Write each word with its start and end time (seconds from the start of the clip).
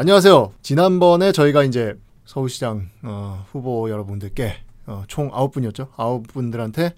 안녕하세요. 0.00 0.52
지난번에 0.62 1.32
저희가 1.32 1.64
이제 1.64 1.98
서울시장 2.24 2.88
어, 3.02 3.44
후보 3.50 3.90
여러분들께 3.90 4.54
어, 4.86 5.02
총 5.08 5.28
아홉 5.32 5.50
분이었죠. 5.50 5.88
아홉 5.96 6.28
분들한테 6.28 6.94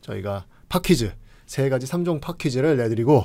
저희가 0.00 0.46
팟퀴즈 0.68 1.12
세 1.46 1.68
가지 1.68 1.86
3종 1.86 2.20
팟퀴즈를 2.20 2.76
내드리고 2.78 3.24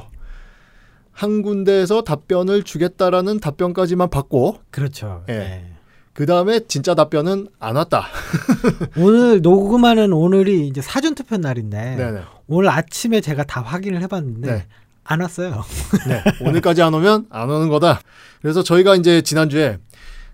한 1.11 1.41
군데에서 1.41 2.03
답변을 2.03 2.61
주겠다라는 2.61 3.39
답변까지만 3.39 4.11
받고 4.11 4.59
그렇죠. 4.69 5.25
예. 5.29 5.33
예. 5.33 5.65
그 6.13 6.27
다음에 6.27 6.59
진짜 6.67 6.93
답변은 6.93 7.47
안 7.57 7.75
왔다. 7.75 8.05
오늘 8.99 9.41
녹음하는 9.41 10.13
오늘이 10.13 10.67
이제 10.67 10.79
사전 10.79 11.15
투표 11.15 11.37
날인데 11.37 11.95
네네. 11.95 12.21
오늘 12.45 12.69
아침에 12.69 13.21
제가 13.21 13.45
다 13.45 13.61
확인을 13.61 13.99
해봤는데 14.03 14.51
네. 14.51 14.67
안 15.07 15.21
왔어요. 15.21 15.63
네. 16.07 16.21
오늘까지 16.41 16.81
안 16.81 16.93
오면 16.93 17.27
안 17.29 17.49
오는 17.49 17.69
거다. 17.69 18.01
그래서 18.41 18.61
저희가 18.61 18.95
이제 18.95 19.21
지난주에 19.21 19.77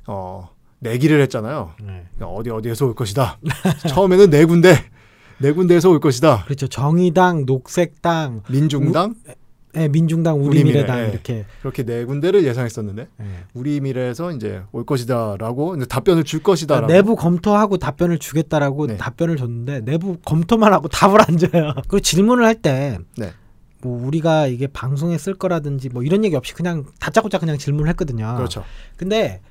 어, 0.07 0.49
내기를 0.79 1.21
했잖아요. 1.21 1.71
네. 1.86 2.04
어디 2.19 2.50
어디에서 2.50 2.87
올 2.87 2.95
것이다. 2.95 3.37
처음에는 3.87 4.31
네 4.31 4.45
군데, 4.45 4.75
네 5.37 5.51
군데에서 5.51 5.89
올 5.89 6.00
것이다. 6.00 6.43
그렇죠. 6.45 6.67
정의당, 6.67 7.45
녹색당, 7.45 8.43
민중당 8.50 9.15
예, 9.75 9.87
민중당, 9.87 10.36
우리미래, 10.36 10.61
우리 10.61 10.64
미래당 10.64 11.00
예. 11.00 11.09
이렇게. 11.09 11.45
그렇게 11.61 11.83
네 11.83 12.05
군데를 12.05 12.43
예상했었는데 12.43 13.07
예. 13.21 13.25
우리 13.53 13.79
미래에서 13.81 14.31
이제 14.31 14.61
올 14.71 14.86
것이다라고 14.86 15.75
이제 15.75 15.86
답변을 15.86 16.23
줄 16.25 16.43
것이다라고. 16.43 16.87
그러니까 16.87 17.01
내부 17.01 17.15
검토하고 17.15 17.78
답변을 17.78 18.19
주겠다라고 18.19 18.87
네. 18.87 18.97
답변을 18.97 19.37
줬는데 19.37 19.81
내부 19.81 20.17
검토만 20.23 20.73
하고 20.73 20.87
답을 20.93 21.19
안 21.28 21.37
줘요. 21.37 21.73
그리고 21.87 22.00
질문을 22.00 22.45
할때 22.45 23.00
네. 23.17 23.33
뭐 23.83 24.05
우리가 24.07 24.47
이게 24.47 24.68
방송에 24.68 25.18
쓸 25.18 25.33
거라든지 25.33 25.89
뭐 25.89 26.04
이런 26.04 26.23
얘기 26.23 26.36
없이 26.36 26.54
그냥 26.54 26.86
다짜고짜 27.00 27.37
그냥 27.39 27.57
질문을 27.57 27.89
했거든요. 27.89 28.36
그렇죠. 28.37 28.64
근데 28.96 29.42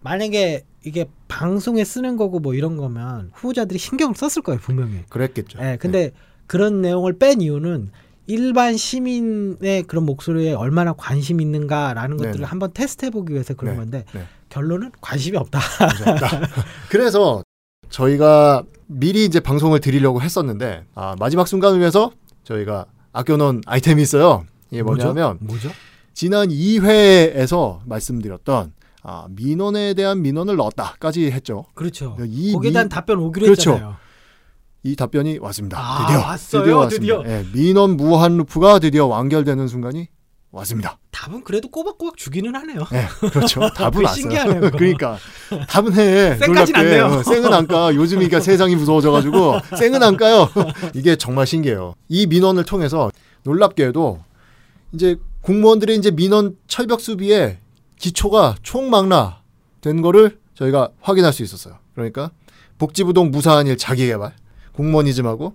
만약에 0.00 0.64
이게 0.84 1.06
방송에 1.28 1.84
쓰는 1.84 2.16
거고 2.16 2.38
뭐 2.38 2.54
이런 2.54 2.76
거면 2.76 3.30
후보자들이 3.34 3.78
신경을 3.78 4.14
썼을 4.16 4.42
거예요 4.42 4.60
분명히. 4.60 5.02
그랬겠죠. 5.08 5.58
예, 5.62 5.76
근데 5.80 6.12
그런 6.46 6.80
내용을 6.82 7.18
뺀 7.18 7.40
이유는 7.40 7.90
일반 8.26 8.76
시민의 8.76 9.82
그런 9.82 10.04
목소리에 10.06 10.54
얼마나 10.54 10.94
관심 10.94 11.40
이 11.40 11.44
있는가라는 11.44 12.16
네네. 12.16 12.30
것들을 12.30 12.46
한번 12.46 12.72
테스트해 12.72 13.10
보기 13.10 13.32
위해서 13.34 13.54
그런 13.54 13.74
네, 13.74 13.80
건데 13.80 14.04
네. 14.14 14.24
결론은 14.48 14.92
관심이 15.00 15.36
없다. 15.36 15.60
그래서 16.88 17.42
저희가 17.90 18.64
미리 18.86 19.24
이제 19.24 19.40
방송을 19.40 19.80
드리려고 19.80 20.22
했었는데 20.22 20.84
아, 20.94 21.16
마지막 21.18 21.46
순간을 21.48 21.80
위해서 21.80 22.12
저희가 22.44 22.86
아껴놓은 23.14 23.62
아이템이 23.64 24.02
있어요. 24.02 24.44
이게 24.70 24.82
뭐냐면 24.82 25.38
뭐죠? 25.40 25.70
지난 26.12 26.48
2회에서 26.48 27.80
말씀드렸던 27.86 28.72
아, 29.02 29.26
민원에 29.30 29.94
대한 29.94 30.20
민원을 30.22 30.56
넣었다까지 30.56 31.30
했죠. 31.30 31.64
그렇죠. 31.74 32.16
이 32.26 32.52
거기에 32.52 32.70
미- 32.70 32.72
대한 32.72 32.88
답변 32.88 33.18
오기로 33.18 33.44
그렇죠. 33.46 33.72
했잖아요. 33.72 33.96
이 34.82 34.96
답변이 34.96 35.38
왔습니다. 35.38 35.78
아, 35.80 36.06
드디어 36.06 36.18
왔어요, 36.20 36.76
왔습니다. 36.78 37.22
드디어. 37.22 37.22
예, 37.26 37.44
민원 37.54 37.96
무한 37.96 38.36
루프가 38.36 38.80
드디어 38.80 39.06
완결되는 39.06 39.66
순간이 39.68 40.08
왔습니다. 40.54 40.98
답은 41.10 41.44
그래도 41.44 41.68
꼬박꼬박 41.68 42.16
주기는 42.16 42.54
하네요. 42.54 42.86
네, 42.90 43.06
그렇죠. 43.30 43.68
답은 43.74 44.04
왔어요. 44.04 44.20
신기하네요. 44.20 44.70
그러니까 44.70 45.18
답은 45.68 45.94
해. 45.94 46.36
쌩까진 46.36 46.76
안. 46.76 46.84
돼요. 46.84 47.06
어, 47.06 47.22
쌩은 47.22 47.52
안 47.52 47.66
까. 47.66 47.94
요즘 47.94 48.20
이니까 48.22 48.38
세상이 48.40 48.76
무서워져가지고 48.76 49.58
쌩은 49.78 50.02
안 50.02 50.16
까요. 50.16 50.48
이게 50.94 51.16
정말 51.16 51.46
신기해요. 51.46 51.94
이 52.08 52.26
민원을 52.26 52.64
통해서 52.64 53.10
놀랍게도 53.42 54.20
이제 54.92 55.16
공무원들의 55.42 55.96
이제 55.96 56.10
민원 56.10 56.56
철벽 56.66 57.00
수비에 57.00 57.58
기초가 57.98 58.56
총망라 58.62 59.42
된 59.80 60.02
거를 60.02 60.38
저희가 60.54 60.90
확인할 61.00 61.32
수 61.32 61.42
있었어요. 61.42 61.78
그러니까 61.94 62.30
복지부동 62.78 63.30
무사한 63.30 63.66
일 63.66 63.76
자기개발, 63.76 64.32
공무원이즘하고 64.72 65.54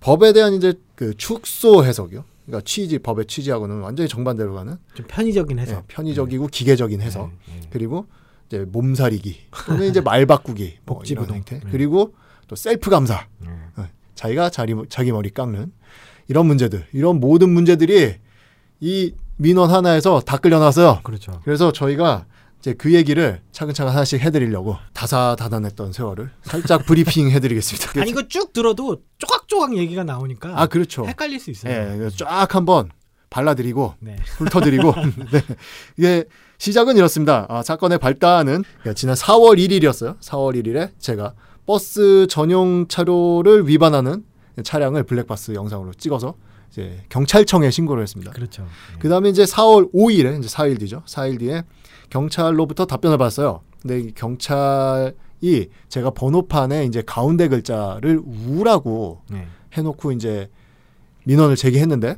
법에 0.00 0.32
대한 0.32 0.54
이제 0.54 0.74
그 0.94 1.16
축소 1.16 1.84
해석이요. 1.84 2.24
그러니까 2.52 2.60
취지 2.66 2.98
법의 2.98 3.24
취지하고는 3.26 3.80
완전히 3.80 4.10
정반대로 4.10 4.52
가는 4.52 4.76
좀 4.92 5.06
편의적인 5.08 5.58
해석. 5.58 5.78
예, 5.78 5.82
편의적이고 5.88 6.48
기계적인 6.48 7.00
해석 7.00 7.30
네, 7.46 7.54
네. 7.54 7.68
그리고 7.70 8.06
이제 8.46 8.66
몸살이기 8.70 9.38
또는 9.66 9.88
이제 9.88 10.02
말 10.02 10.26
바꾸기 10.26 10.80
뭐 10.84 10.98
복지부동. 10.98 11.42
이런 11.48 11.60
네. 11.60 11.70
그리고 11.70 12.14
또 12.48 12.54
셀프 12.54 12.90
감사 12.90 13.26
네. 13.38 13.48
어, 13.76 13.86
자기가 14.14 14.50
자기 14.50 14.74
자기 14.90 15.12
머리 15.12 15.30
깎는 15.30 15.72
이런 16.28 16.44
문제들 16.46 16.86
이런 16.92 17.20
모든 17.20 17.48
문제들이 17.48 18.16
이 18.80 19.14
민원 19.38 19.70
하나에서 19.70 20.20
다 20.20 20.36
끌려나왔어요. 20.36 21.00
그렇죠. 21.04 21.40
그래서 21.44 21.72
저희가 21.72 22.26
이제 22.62 22.74
그 22.74 22.94
얘기를 22.94 23.40
차근차근 23.50 23.92
하나씩 23.92 24.20
해드리려고 24.20 24.76
다사다난했던 24.92 25.92
세월을 25.92 26.30
살짝 26.42 26.86
브리핑 26.86 27.28
해드리겠습니다. 27.28 28.00
아니 28.00 28.10
이거 28.10 28.28
쭉 28.28 28.52
들어도 28.52 29.02
쪼각쪼각 29.18 29.76
얘기가 29.76 30.04
나오니까 30.04 30.52
아 30.54 30.66
그렇죠. 30.66 31.04
헷갈릴 31.04 31.40
수 31.40 31.50
있어요. 31.50 31.72
예, 31.72 32.08
쫙 32.16 32.54
한번 32.54 32.90
발라드리고 33.30 33.94
네. 33.98 34.14
훑어드리고 34.36 34.94
네. 35.32 35.42
이게 35.96 36.24
시작은 36.58 36.96
이렇습니다. 36.96 37.46
아, 37.48 37.64
사건의 37.64 37.98
발단은 37.98 38.62
지난 38.94 39.16
4월 39.16 39.58
1일이었어요. 39.58 40.20
4월 40.20 40.54
1일에 40.62 40.92
제가 41.00 41.34
버스 41.66 42.28
전용 42.30 42.86
차로를 42.86 43.66
위반하는 43.66 44.24
차량을 44.62 45.02
블랙박스 45.02 45.54
영상으로 45.54 45.94
찍어서 45.94 46.36
이제 46.70 47.02
경찰청에 47.08 47.72
신고를 47.72 48.04
했습니다. 48.04 48.30
그렇죠. 48.30 48.68
그 49.00 49.08
다음에 49.08 49.30
이제 49.30 49.42
4월 49.42 49.92
5일에 49.92 50.38
이제 50.38 50.48
4일 50.48 50.78
뒤죠. 50.78 51.02
4일 51.06 51.40
뒤에 51.40 51.64
경찰로부터 52.12 52.84
답변을 52.84 53.16
받았어요. 53.16 53.62
근데 53.80 54.00
이 54.00 54.12
경찰이 54.12 55.70
제가 55.88 56.10
번호판에 56.10 56.84
이제 56.84 57.02
가운데 57.04 57.48
글자를 57.48 58.20
우라고 58.22 59.22
네. 59.30 59.46
해놓고 59.72 60.12
이제 60.12 60.50
민원을 61.24 61.56
제기했는데 61.56 62.16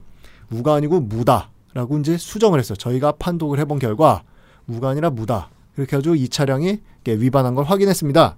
우가 0.50 0.74
아니고 0.74 1.00
무다라고 1.00 1.98
이제 2.00 2.16
수정을 2.16 2.58
했어요. 2.58 2.76
저희가 2.76 3.12
판독을 3.12 3.60
해본 3.60 3.78
결과 3.78 4.24
우가 4.66 4.88
아니라 4.90 5.10
무다 5.10 5.50
그렇게 5.76 5.96
해가지고 5.96 6.16
이 6.16 6.28
차량이 6.28 6.80
위반한 7.06 7.54
걸 7.54 7.64
확인했습니다. 7.64 8.36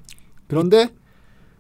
그런데 0.49 0.91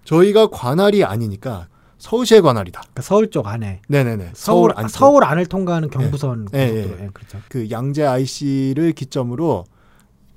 저희가 0.04 0.48
관할이 0.48 1.04
아니니까 1.04 1.68
서울시의 1.98 2.42
관할이다. 2.42 2.80
그러니까 2.80 3.02
서울 3.02 3.30
쪽 3.30 3.46
안에 3.46 3.80
네네네. 3.88 4.32
서울 4.34 4.72
안 4.76 4.88
서울, 4.88 5.24
안을 5.24 5.46
통과하는 5.46 5.88
경부선 5.88 6.48
예, 6.52 6.66
고속도로. 6.66 7.00
예. 7.00 7.04
예, 7.04 7.08
그렇죠. 7.14 7.38
그 7.48 7.70
양재 7.70 8.04
IC를 8.04 8.92
기점으로 8.92 9.64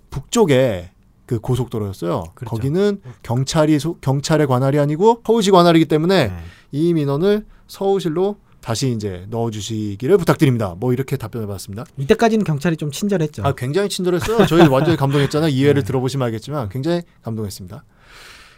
북쪽에 0.10 0.92
그 1.26 1.40
고속도로였어요. 1.40 2.24
그렇죠. 2.34 2.56
거기는 2.56 3.02
경찰이 3.24 3.78
소- 3.80 3.98
경찰의 4.02 4.48
관할이 4.48 4.80
아니고 4.80 5.22
서울시 5.26 5.52
관할이기 5.52 5.86
때문에 5.86 6.28
네. 6.30 6.34
이 6.72 6.94
민원을 6.94 7.46
서울시로 7.68 8.38
다시 8.62 8.92
이제 8.92 9.26
넣어주시기를 9.30 10.18
부탁드립니다. 10.18 10.76
뭐 10.78 10.92
이렇게 10.92 11.18
답변을 11.18 11.48
받았습니다. 11.48 11.86
이때까지는 11.98 12.44
경찰이 12.44 12.78
좀 12.78 12.92
친절했죠. 12.92 13.44
아 13.46 13.54
굉장히 13.54 13.90
친절했어요. 13.90 14.48
저희 14.48 14.68
완전히 14.68 14.98
감동했잖아요. 14.98 15.50
이 15.50 15.64
회를 15.64 15.82
네. 15.84 15.88
들어보시면 15.88 16.26
알겠지만 16.26 16.70
굉장히 16.70 17.04
감동했습니다. 17.22 17.84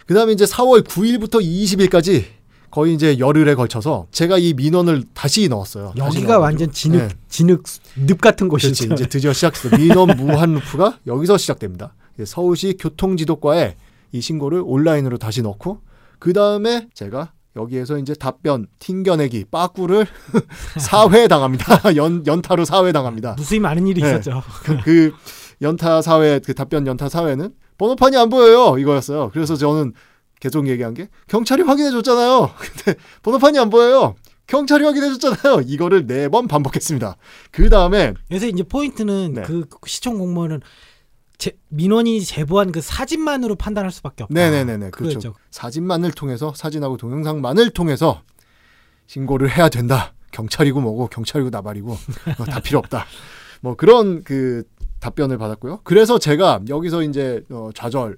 그다음에 0.07 0.31
이제 0.33 0.45
4월 0.45 0.81
9일부터 0.83 1.41
20일까지 1.43 2.23
거의 2.71 2.93
이제 2.93 3.19
열흘에 3.19 3.53
걸쳐서 3.55 4.07
제가 4.11 4.37
이 4.37 4.53
민원을 4.53 5.03
다시 5.13 5.47
넣었어요. 5.49 5.93
다시 5.97 5.99
여기가 5.99 6.33
넣어가지고. 6.33 6.41
완전 6.41 6.71
진흙 6.71 6.97
네. 6.99 7.09
진흙 7.27 7.63
늪 8.07 8.21
같은 8.21 8.47
그렇지 8.47 8.69
곳이죠. 8.69 8.93
이제 8.93 9.07
드디어 9.07 9.33
시작됐어. 9.33 9.77
민원 9.77 10.15
무한 10.17 10.53
루프가 10.53 10.99
여기서 11.05 11.37
시작됩니다. 11.37 11.93
서울시 12.25 12.77
교통지도과에 12.79 13.75
이 14.13 14.21
신고를 14.21 14.63
온라인으로 14.65 15.17
다시 15.17 15.41
넣고 15.41 15.81
그 16.19 16.33
다음에 16.33 16.87
제가 16.93 17.33
여기에서 17.55 17.97
이제 17.97 18.13
답변 18.13 18.67
튕겨내기 18.79 19.45
빠꾸를 19.51 20.07
사회 20.79 21.27
당합니다. 21.27 21.65
연 21.97 22.25
연타로 22.25 22.63
사회 22.63 22.91
당합니다. 22.91 23.33
무수히 23.37 23.59
많은 23.59 23.87
일이 23.87 24.01
네. 24.01 24.07
있었죠. 24.07 24.41
그, 24.63 24.77
그 24.83 25.13
연타 25.61 26.01
사회 26.01 26.39
그 26.39 26.53
답변 26.53 26.87
연타 26.87 27.09
사회는 27.09 27.51
번호판이 27.77 28.15
안 28.15 28.29
보여요 28.29 28.77
이거였어요. 28.77 29.31
그래서 29.33 29.55
저는 29.55 29.93
계속 30.41 30.67
얘기한 30.67 30.93
게 30.93 31.07
경찰이 31.29 31.61
확인해 31.63 31.91
줬잖아요. 31.91 32.51
근데 32.59 32.99
번호판이 33.23 33.57
안 33.57 33.69
보여요. 33.69 34.15
경찰이 34.47 34.83
확인해 34.83 35.17
줬잖아요. 35.17 35.61
이거를 35.65 36.07
네 36.07 36.27
번 36.27 36.49
반복했습니다. 36.49 37.15
그 37.51 37.69
다음에 37.69 38.13
그래서 38.27 38.47
이제 38.47 38.63
포인트는 38.63 39.33
네. 39.35 39.41
그 39.43 39.65
시청 39.85 40.17
공무원은 40.17 40.59
제, 41.37 41.53
민원이 41.69 42.21
제보한 42.21 42.71
그 42.71 42.81
사진만으로 42.81 43.55
판단할 43.55 43.91
수밖에 43.91 44.23
없다. 44.23 44.33
네네네네 44.33 44.89
그렇죠. 44.89 45.19
그거였죠. 45.19 45.33
사진만을 45.51 46.11
통해서 46.11 46.53
사진하고 46.55 46.97
동영상만을 46.97 47.69
통해서 47.69 48.21
신고를 49.07 49.49
해야 49.55 49.69
된다. 49.69 50.13
경찰이고 50.31 50.79
뭐고 50.81 51.07
경찰이고 51.07 51.49
나발이고 51.49 51.91
어, 52.39 52.45
다 52.45 52.59
필요 52.59 52.79
없다. 52.79 53.05
뭐 53.61 53.75
그런 53.75 54.23
그 54.23 54.63
답변을 54.99 55.37
받았고요. 55.37 55.81
그래서 55.83 56.19
제가 56.19 56.61
여기서 56.69 57.03
이제 57.03 57.43
어, 57.49 57.69
좌절 57.75 58.17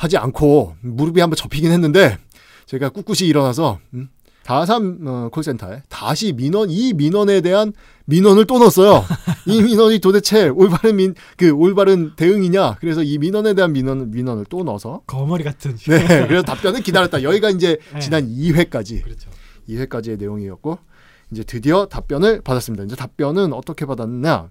하지 0.00 0.16
않고 0.16 0.76
무릎이 0.80 1.20
한번 1.20 1.36
접히긴 1.36 1.70
했는데 1.72 2.16
제가 2.64 2.88
꿋꿋이 2.88 3.28
일어나서 3.28 3.80
음, 3.92 4.08
다산 4.44 4.98
어, 5.06 5.28
콜센터에 5.30 5.82
다시 5.90 6.32
민원 6.32 6.70
이 6.70 6.94
민원에 6.94 7.42
대한 7.42 7.74
민원을 8.06 8.46
또 8.46 8.58
넣었어요. 8.58 9.04
이 9.46 9.60
민원이 9.62 9.98
도대체 9.98 10.48
올바른 10.48 10.96
민 10.96 11.14
그 11.36 11.50
올바른 11.50 12.16
대응이냐? 12.16 12.76
그래서 12.80 13.02
이 13.02 13.18
민원에 13.18 13.52
대한 13.52 13.72
민원 13.72 14.10
민원을 14.10 14.46
또 14.48 14.64
넣어서 14.64 15.02
거머리 15.06 15.44
같은. 15.44 15.76
네, 15.76 16.26
그래서 16.26 16.42
답변을 16.42 16.80
기다렸다. 16.82 17.22
여기가 17.22 17.50
이제 17.50 17.76
네. 17.92 18.00
지난 18.00 18.26
2회까지 18.26 19.02
그렇죠. 19.04 19.28
2회까지의 19.68 20.18
내용이었고 20.18 20.78
이제 21.30 21.44
드디어 21.44 21.84
답변을 21.86 22.40
받았습니다. 22.40 22.84
이제 22.84 22.96
답변은 22.96 23.52
어떻게 23.52 23.84
받았느냐? 23.84 24.48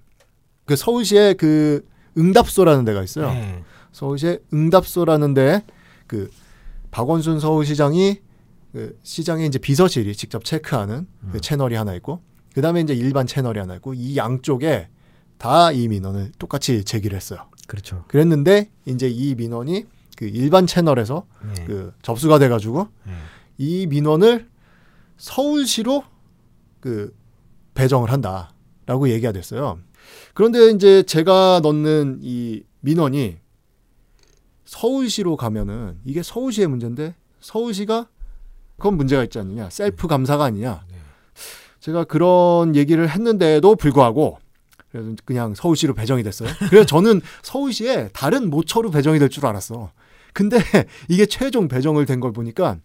그 0.66 0.76
서울시에 0.76 1.34
그 1.34 1.84
응답소라는 2.18 2.86
데가 2.86 3.02
있어요. 3.04 3.32
네. 3.32 3.64
서울시에 3.92 4.40
응답소라는 4.54 5.34
데 5.34 5.64
그 6.10 6.30
박원순 6.92 7.40
서울시장이 7.40 8.20
그 8.74 8.98
시장의 9.04 9.48
이제 9.48 9.60
비서실이 9.60 10.16
직접 10.16 10.44
체크하는 10.44 11.08
그 11.32 11.38
음. 11.38 11.40
채널이 11.42 11.76
하나 11.76 11.94
있고 11.96 12.22
그 12.54 12.62
다음에 12.62 12.82
이제 12.82 12.94
일반 12.96 13.28
채널이 13.28 13.60
하나 13.60 13.76
있고 13.76 13.94
이 13.94 14.18
양쪽에 14.18 14.90
다 15.38 15.72
이 15.72 15.88
민원을 15.88 16.32
똑같이 16.40 16.84
제기를 16.84 17.16
했어요. 17.16 17.46
그렇죠. 17.68 18.04
그랬는데 18.08 18.72
이제 18.86 19.08
이 19.08 19.36
민원이 19.36 19.86
그 20.18 20.26
일반 20.26 20.66
채널에서 20.66 21.26
네. 21.56 21.66
그 21.66 21.94
접수가 22.02 22.40
돼 22.40 22.50
가지고 22.50 22.88
네. 23.06 23.14
이 23.60 23.86
민원을 23.88 24.50
서울시로 25.18 26.04
그 26.80 27.16
배정을 27.76 28.12
한다라고 28.12 29.10
얘기가 29.10 29.32
됐어요. 29.32 29.80
그런데 30.34 30.72
이제 30.72 31.04
제가 31.04 31.60
넣는 31.64 32.20
이 32.24 32.64
민원이 32.82 33.38
서울시로 34.70 35.36
가면은 35.36 35.98
이게 36.06 36.22
서울시의 36.22 36.68
문제인데 36.68 37.16
서울시가 37.42 38.08
그건 38.78 38.98
문제가 38.98 39.24
있지 39.24 39.40
않느냐 39.40 39.68
셀프 39.72 40.08
감사가 40.08 40.44
아니냐 40.44 40.84
네. 40.92 40.96
제가 41.80 42.04
그런 42.04 42.76
얘기를 42.76 43.10
했는데도 43.10 43.76
불구하고 43.76 44.38
그래서 44.92 45.16
그냥 45.26 45.56
서울시로 45.56 45.94
배정이 45.96 46.22
됐어요. 46.24 46.50
그래서 46.70 46.86
저는 46.86 47.22
서울시에 47.42 48.10
다른 48.14 48.50
모처로 48.52 48.92
배정이 48.92 49.18
될 49.20 49.30
줄 49.30 49.46
알았어. 49.46 49.92
근데 50.34 50.58
이게 51.10 51.26
최종 51.26 51.68
배정을 51.68 52.06
된 52.06 52.20
걸 52.20 52.32
보니까 52.32 52.78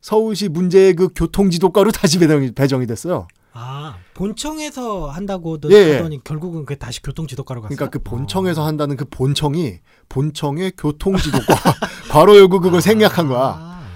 서울시 0.00 0.48
문제의 0.48 0.94
그 0.94 1.08
교통지도과로 1.14 1.90
다시 1.90 2.18
배정이, 2.20 2.52
배정이 2.52 2.86
됐어요. 2.86 3.26
아 3.58 3.96
본청에서 4.12 5.08
한다고 5.08 5.58
예, 5.70 5.74
예. 5.74 5.96
하더니 5.96 6.22
결국은 6.22 6.66
그 6.66 6.76
다시 6.76 7.00
교통지도과로 7.02 7.62
갔어. 7.62 7.74
그러니까 7.74 7.90
그 7.90 8.02
본청에서 8.04 8.66
한다는 8.66 8.96
그 8.98 9.06
본청이 9.06 9.78
본청의 10.10 10.72
교통지도과 10.76 11.54
괄호 12.10 12.36
열고 12.36 12.60
그걸 12.60 12.82
생략한 12.82 13.28
거야. 13.28 13.56
아, 13.58 13.86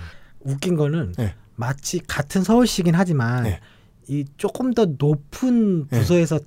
웃긴 0.40 0.76
거는 0.76 1.12
네. 1.18 1.34
마치 1.56 1.98
같은 1.98 2.42
서울시긴 2.42 2.94
하지만 2.94 3.42
네. 3.42 3.60
이 4.08 4.24
조금 4.38 4.72
더 4.72 4.86
높은 4.86 5.88
네. 5.88 5.98
부서에서 5.98 6.40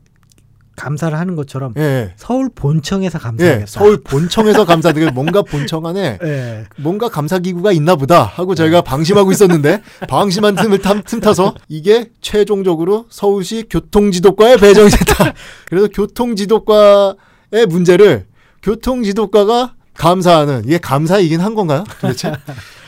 감사를 0.75 1.17
하는 1.17 1.35
것처럼 1.35 1.73
예, 1.77 1.81
예. 1.81 2.13
서울 2.17 2.49
본청에서 2.53 3.19
감사하겠다. 3.19 3.61
예, 3.61 3.65
서울 3.67 4.01
본청에서 4.01 4.65
감사드려 4.65 5.11
뭔가 5.11 5.41
본청 5.41 5.85
안에 5.85 6.19
예. 6.23 6.65
뭔가 6.77 7.09
감사 7.09 7.39
기구가 7.39 7.71
있나 7.71 7.95
보다 7.95 8.23
하고 8.23 8.55
저희가 8.55 8.81
방심하고 8.81 9.31
있었는데 9.31 9.81
방심한 10.09 10.55
틈을 10.55 10.79
탐, 10.79 11.03
틈타서 11.03 11.55
이게 11.67 12.09
최종적으로 12.21 13.05
서울시 13.09 13.65
교통지도과에 13.69 14.57
배정이 14.57 14.89
됐다. 14.89 15.33
그래서 15.67 15.87
교통지도과의 15.87 17.65
문제를 17.69 18.25
교통지도과가 18.63 19.75
감사하는 19.93 20.63
이게 20.65 20.79
감사이긴 20.79 21.39
한 21.39 21.53
건가요? 21.53 21.83
도대체? 22.01 22.33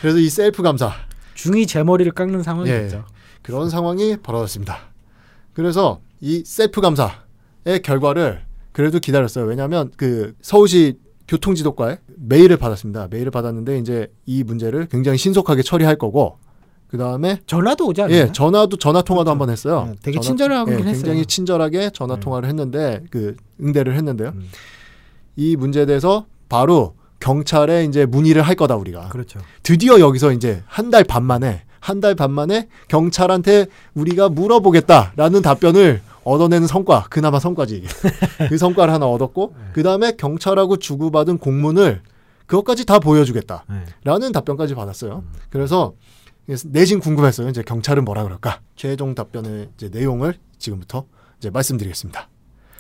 그래서 0.02 0.18
이 0.18 0.30
셀프 0.30 0.64
감사 0.64 0.92
중이 1.36 1.68
제 1.68 1.84
머리를 1.84 2.12
깎는 2.14 2.42
상황이겠죠. 2.42 2.98
예. 2.98 3.02
그런 3.44 3.70
상황이 3.70 4.18
벌어졌습니다. 4.18 4.80
그래서 5.54 6.00
이 6.20 6.44
셀프 6.46 6.82
감사의 6.82 7.25
결과를 7.66 8.42
그래도 8.72 9.00
기다렸어요. 9.00 9.46
왜냐하면 9.46 9.92
그 9.98 10.34
서울시 10.42 10.98
교통지도과에 11.28 11.98
메일을 12.18 12.58
받았습니다. 12.58 13.08
메일을 13.10 13.32
받았는데 13.32 13.80
이제 13.80 14.08
이 14.26 14.44
문제를 14.44 14.88
굉장히 14.88 15.18
신속하게 15.18 15.64
처리할 15.64 15.96
거고 15.98 16.38
그 16.88 16.98
다음에 16.98 17.40
전화도 17.48 17.88
오지 17.88 18.02
않나요? 18.04 18.18
예 18.18 18.32
전화도 18.32 18.78
전화 18.78 19.02
통화도 19.02 19.32
한번 19.32 19.50
했어요. 19.50 19.86
네, 19.90 19.96
되게 20.04 20.16
전화- 20.20 20.22
친절하긴 20.28 20.74
예, 20.74 20.78
했어요. 20.78 20.94
굉장히 20.94 21.26
친절하게 21.26 21.90
전화 21.92 22.14
음. 22.16 22.20
통화를 22.20 22.48
했는데 22.48 23.02
그 23.10 23.36
응대를 23.62 23.96
했는데요. 23.96 24.34
음, 24.36 24.50
이 25.36 25.56
문제에 25.56 25.86
대해서 25.88 26.26
바로 26.48 26.94
경찰에 27.20 27.86
이제 27.86 28.06
문의를 28.06 28.44
할 28.44 28.56
거다 28.56 28.76
우리가. 28.76 29.10
그렇죠. 29.10 29.40
드디어 29.64 30.00
여기서 30.00 30.32
이제 30.32 30.62
한 30.68 30.92
달 30.92 31.04
반 31.04 31.24
만에 31.24 31.64
한 31.80 32.02
달 32.02 32.14
반 32.16 32.32
만에 32.32 32.68
경찰한테 32.88 33.66
우리가 33.96 34.30
물어보겠다라는 34.30 35.42
답변을 35.42 36.02
얻어내는 36.26 36.68
성과 36.68 37.06
그나마 37.10 37.40
성과지 37.40 37.84
그 38.50 38.58
성과를 38.58 38.94
하나 38.94 39.06
얻었고 39.06 39.54
네. 39.58 39.66
그 39.74 39.84
다음에 39.84 40.12
경찰하고 40.14 40.78
주고받은 40.78 41.38
공문을 41.38 42.02
그것까지 42.48 42.86
다 42.86 43.00
보여주겠다 43.00 43.66
라는 44.04 44.28
네. 44.28 44.32
답변까지 44.34 44.76
받았어요. 44.76 45.24
그래서 45.50 45.94
내심 46.66 47.00
궁금했어요. 47.00 47.50
이제 47.50 47.64
경찰은 47.64 48.04
뭐라 48.06 48.24
그럴까? 48.24 48.60
최종 48.76 49.16
답변의 49.16 49.70
이제 49.76 49.90
내용을 49.90 50.36
지금부터 50.60 51.06
이제 51.38 51.50
말씀드리겠습니다. 51.50 52.30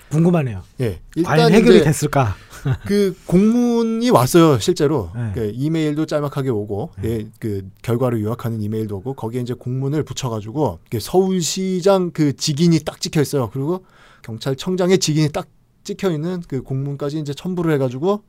궁금하네요. 0.09 0.61
예, 0.81 0.99
과연 1.23 1.47
일단 1.47 1.53
해결이 1.53 1.75
이제 1.77 1.85
됐을까? 1.85 2.35
그 2.85 3.15
공문이 3.25 4.09
왔어요 4.09 4.59
실제로 4.59 5.11
네. 5.15 5.31
그 5.33 5.51
이메일도 5.53 6.05
짤막하게 6.05 6.49
오고 6.49 6.91
네. 7.01 7.09
예, 7.09 7.27
그 7.39 7.69
결과를 7.81 8.21
요약하는 8.21 8.61
이메일도 8.61 8.97
오고 8.97 9.13
거기에 9.15 9.41
이제 9.41 9.53
공문을 9.53 10.03
붙여가지고 10.03 10.79
서울시장 10.99 12.11
그 12.11 12.35
직인이 12.35 12.79
딱 12.85 12.99
찍혀 13.01 13.21
있어요 13.21 13.49
그리고 13.51 13.85
경찰청장의 14.23 14.97
직인이 14.99 15.29
딱 15.29 15.47
찍혀 15.83 16.11
있는 16.11 16.41
그 16.47 16.61
공문까지 16.61 17.19
이제 17.19 17.33
첨부를 17.33 17.73
해가지고 17.73 18.23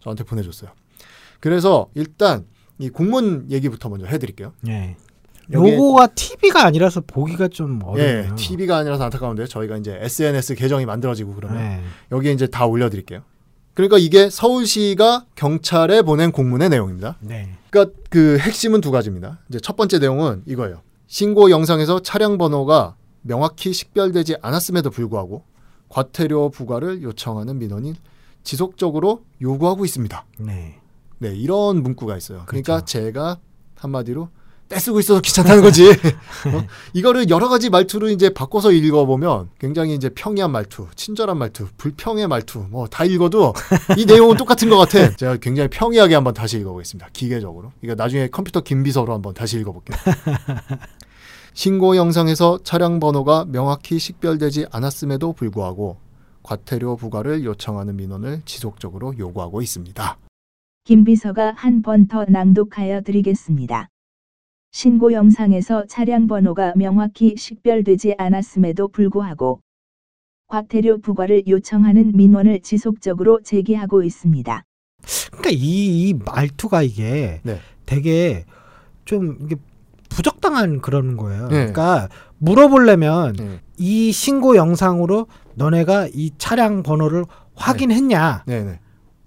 저한테 0.00 0.24
보내줬어요 0.24 0.70
그래서 1.40 1.88
일단 1.94 2.44
이 2.78 2.88
공문 2.88 3.46
얘기부터 3.50 3.88
먼저 3.88 4.06
해드릴게요 4.06 4.52
예. 4.68 4.96
여기에- 5.50 5.74
요거가 5.74 6.06
TV가 6.14 6.64
아니라서 6.64 7.00
보기가 7.02 7.48
좀 7.48 7.80
예, 7.82 7.90
어렵네요. 7.90 8.34
TV가 8.36 8.78
아니라서 8.78 9.04
안타까운데 9.04 9.46
저희가 9.46 9.76
이제 9.76 9.98
SNS 10.00 10.54
계정이 10.54 10.86
만들어지고 10.86 11.34
그러면 11.34 11.58
네. 11.58 11.80
여기에 12.12 12.32
이제 12.32 12.46
다 12.46 12.64
올려드릴게요 12.64 13.22
그러니까 13.74 13.98
이게 13.98 14.28
서울시가 14.28 15.26
경찰에 15.34 16.02
보낸 16.02 16.30
공문의 16.32 16.68
내용입니다. 16.68 17.16
네. 17.20 17.56
그러니까 17.70 17.96
그 18.10 18.38
핵심은 18.38 18.80
두 18.80 18.90
가지입니다. 18.90 19.40
이제 19.48 19.58
첫 19.60 19.76
번째 19.76 19.98
내용은 19.98 20.42
이거예요. 20.46 20.82
신고 21.06 21.50
영상에서 21.50 22.00
차량 22.00 22.38
번호가 22.38 22.96
명확히 23.22 23.72
식별되지 23.72 24.36
않았음에도 24.42 24.90
불구하고 24.90 25.44
과태료 25.88 26.50
부과를 26.50 27.02
요청하는 27.02 27.58
민원이 27.58 27.94
지속적으로 28.42 29.24
요구하고 29.40 29.84
있습니다. 29.84 30.24
네. 30.38 30.78
네, 31.18 31.34
이런 31.34 31.82
문구가 31.82 32.16
있어요. 32.16 32.42
그러니까 32.46 32.76
그렇죠. 32.76 32.84
제가 32.86 33.38
한마디로 33.76 34.28
떼쓰고 34.72 35.00
있어서 35.00 35.20
귀찮다는 35.20 35.62
거지. 35.62 35.90
어? 35.90 36.66
이거를 36.94 37.28
여러 37.28 37.48
가지 37.48 37.68
말투로 37.68 38.08
이제 38.08 38.30
바꿔서 38.30 38.72
읽어보면 38.72 39.50
굉장히 39.58 39.94
이제 39.94 40.08
평이한 40.08 40.50
말투, 40.50 40.86
친절한 40.96 41.36
말투, 41.38 41.68
불평의 41.76 42.26
말투, 42.28 42.66
뭐 42.70 42.86
다 42.88 43.04
읽어도 43.04 43.52
이 43.98 44.04
내용은 44.06 44.36
똑같은 44.36 44.68
것 44.70 44.76
같아. 44.78 45.14
제가 45.16 45.36
굉장히 45.36 45.68
평이하게 45.70 46.14
한번 46.14 46.34
다시 46.34 46.58
읽어보겠습니다. 46.58 47.08
기계적으로. 47.12 47.72
이거 47.82 47.94
나중에 47.94 48.28
컴퓨터 48.28 48.60
김비서로 48.60 49.12
한번 49.12 49.34
다시 49.34 49.58
읽어볼게요. 49.58 49.96
신고 51.54 51.96
영상에서 51.96 52.58
차량 52.64 52.98
번호가 52.98 53.44
명확히 53.48 53.98
식별되지 53.98 54.66
않았음에도 54.70 55.32
불구하고 55.34 55.98
과태료 56.42 56.96
부과를 56.96 57.44
요청하는 57.44 57.96
민원을 57.96 58.42
지속적으로 58.46 59.14
요구하고 59.18 59.60
있습니다. 59.62 60.16
김 60.84 61.04
비서가 61.04 61.52
한 61.56 61.82
번 61.82 62.08
더 62.08 62.24
낭독하여 62.28 63.02
드리겠습니다. 63.02 63.88
신고 64.72 65.12
영상에서 65.12 65.84
차량 65.86 66.26
번호가 66.26 66.72
명확히 66.76 67.34
식별되지 67.36 68.14
않았음에도 68.16 68.88
불구하고 68.88 69.60
과태료 70.48 71.00
부과를 71.02 71.46
요청하는 71.46 72.12
민원을 72.14 72.60
지속적으로 72.62 73.42
제기하고 73.42 74.02
있습니다. 74.02 74.64
그러니까 75.30 75.50
이, 75.50 76.08
이 76.08 76.14
말투가 76.14 76.82
이게 76.82 77.40
네. 77.42 77.60
되게 77.84 78.46
좀 79.04 79.36
이게 79.42 79.56
부적당한 80.08 80.80
그런 80.80 81.18
거예요. 81.18 81.48
네. 81.48 81.54
그러니까 81.54 82.08
물어보려면 82.38 83.34
네. 83.34 83.60
이 83.76 84.10
신고 84.10 84.56
영상으로 84.56 85.26
너네가 85.54 86.08
이 86.14 86.30
차량 86.38 86.82
번호를 86.82 87.26
확인했냐? 87.54 88.44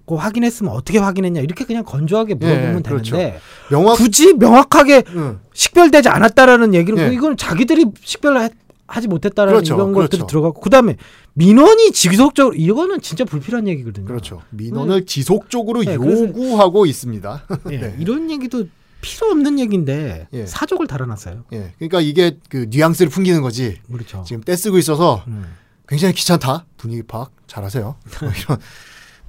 네, 0.06 0.12
네. 0.12 0.16
그 0.16 0.16
확인했으면 0.16 0.72
어떻게 0.72 1.00
확인했냐? 1.00 1.42
이렇게 1.42 1.66
그냥 1.66 1.84
건조하게 1.84 2.36
물어보면 2.36 2.76
네, 2.84 2.90
그렇죠. 2.90 3.16
되는데 3.16 3.40
명확 3.70 3.98
굳이 3.98 4.34
명확하게 4.34 5.04
응. 5.16 5.40
식별되지 5.54 6.10
않았다라는 6.10 6.74
얘기를 6.74 6.96
네. 7.10 7.14
이건 7.14 7.38
자기들이 7.38 7.86
식별하지 8.02 9.08
못했다라는 9.08 9.54
그렇죠, 9.54 9.76
이런 9.76 9.94
것들이 9.94 10.20
그렇죠. 10.20 10.28
들어가고 10.28 10.62
그다음에 10.62 10.96
민원이 11.34 11.92
지속적으로 11.92 12.56
이거는 12.56 13.02
진짜 13.02 13.26
불필요한 13.26 13.68
얘기거든요. 13.68 14.06
그렇죠. 14.06 14.42
민원을 14.52 15.06
지속적으로 15.06 15.84
네, 15.84 15.98
그래서- 15.98 16.26
요구하고 16.28 16.86
있습니다. 16.86 17.44
예, 17.72 17.78
네. 17.78 17.96
이런 18.00 18.30
얘기도 18.32 18.66
필요 19.02 19.28
없는 19.32 19.60
얘기인데 19.60 20.28
예. 20.34 20.46
사족을 20.48 20.88
달아놨어요. 20.88 21.44
예. 21.54 21.74
그러니까 21.78 22.02
이게 22.02 22.38
그 22.50 22.68
뉘앙스를 22.70 23.10
풍기는 23.12 23.42
거지. 23.42 23.80
그렇죠. 23.92 24.24
지금 24.26 24.42
떼쓰고 24.44 24.78
있어서 24.80 25.24
음. 25.28 25.46
굉장히 25.88 26.14
귀찮다. 26.16 26.66
분위기 26.78 27.04
파악 27.04 27.32
잘하세요. 27.46 27.84
뭐 28.22 28.32
이런 28.32 28.60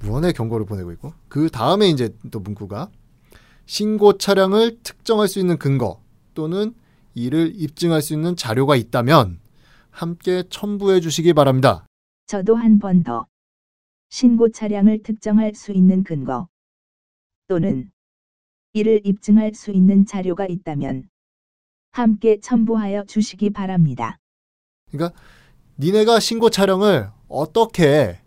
무언의 0.01 0.33
경고를 0.33 0.65
보내고 0.65 0.91
있고 0.93 1.13
그 1.27 1.49
다음에 1.49 1.89
이제 1.89 2.15
또 2.31 2.39
문구가 2.39 2.89
신고 3.65 4.17
차량을 4.17 4.79
특정할 4.83 5.27
수 5.27 5.39
있는 5.39 5.57
근거 5.57 6.01
또는 6.33 6.73
이를 7.15 7.53
입증할 7.55 8.01
수 8.01 8.13
있는 8.13 8.35
자료가 8.35 8.75
있다면 8.75 9.39
함께 9.89 10.43
첨부해 10.49 10.99
주시기 10.99 11.33
바랍니다. 11.33 11.85
저도 12.27 12.55
한 12.55 12.77
번 12.79 13.03
더. 13.03 13.25
신고 14.09 14.49
차량을 14.51 15.01
특정할 15.03 15.53
수 15.55 15.71
있는 15.71 16.03
근거 16.03 16.47
또는 17.47 17.91
이를 18.73 19.01
입증할 19.03 19.53
수 19.53 19.71
있는 19.71 20.05
자료가 20.05 20.45
있다면 20.45 21.09
함께 21.91 22.39
첨부하여 22.39 23.05
주시기 23.05 23.49
바랍니다. 23.49 24.17
그러니까 24.91 25.19
니네가 25.79 26.19
신고 26.19 26.49
차량을 26.49 27.09
어떻게 27.27 28.19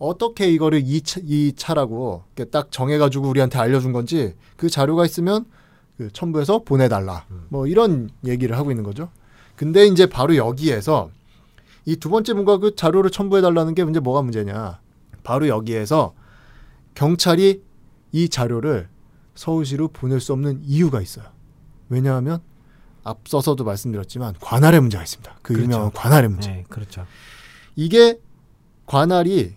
어떻게 0.00 0.50
이거를 0.50 0.82
이, 0.84 1.02
차, 1.02 1.20
이 1.22 1.52
차라고 1.54 2.24
딱 2.50 2.72
정해가지고 2.72 3.28
우리한테 3.28 3.58
알려준 3.58 3.92
건지 3.92 4.34
그 4.56 4.68
자료가 4.68 5.04
있으면 5.04 5.44
그 5.98 6.10
첨부해서 6.10 6.64
보내달라. 6.64 7.26
뭐 7.50 7.66
이런 7.66 8.08
얘기를 8.24 8.56
하고 8.56 8.70
있는 8.72 8.82
거죠. 8.82 9.10
근데 9.56 9.86
이제 9.86 10.06
바로 10.06 10.34
여기에서 10.36 11.10
이 11.84 11.96
두 11.96 12.08
번째 12.08 12.32
문과 12.32 12.56
그 12.58 12.74
자료를 12.74 13.10
첨부해달라는 13.10 13.74
게 13.74 13.84
문제 13.84 14.00
뭐가 14.00 14.22
문제냐. 14.22 14.80
바로 15.22 15.48
여기에서 15.48 16.14
경찰이 16.94 17.62
이 18.12 18.28
자료를 18.28 18.88
서울시로 19.34 19.88
보낼 19.88 20.18
수 20.20 20.32
없는 20.32 20.62
이유가 20.64 21.02
있어요. 21.02 21.26
왜냐하면 21.90 22.40
앞서서도 23.04 23.64
말씀드렸지만 23.64 24.34
관할의 24.40 24.80
문제가 24.80 25.02
있습니다. 25.02 25.30
그 25.42 25.52
그렇죠. 25.54 25.64
유명한 25.64 25.90
관할의 25.92 26.30
문제. 26.30 26.50
네, 26.50 26.64
그렇죠. 26.68 27.06
이게 27.76 28.18
관할이 28.86 29.54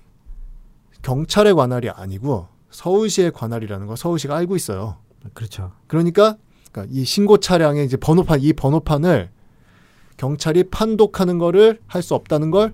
경찰의 1.04 1.54
관할이 1.54 1.90
아니고 1.90 2.48
서울시의 2.72 3.32
관할이라는 3.32 3.86
걸 3.88 3.96
서울시가 3.98 4.36
알고 4.36 4.56
있어요. 4.56 4.98
그렇죠. 5.34 5.72
그러니까, 5.88 6.38
그러니까 6.72 6.94
이 6.94 7.06
신고 7.06 7.38
차량의 7.38 7.86
이제 7.86 7.98
번호판 7.98 8.42
이 8.42 8.52
번호판을 8.54 9.30
경찰이 10.18 10.66
판독하는 10.72 11.38
거를 11.38 11.80
할 11.88 12.02
수 12.02 12.16
없다는 12.16 12.50
걸 12.52 12.74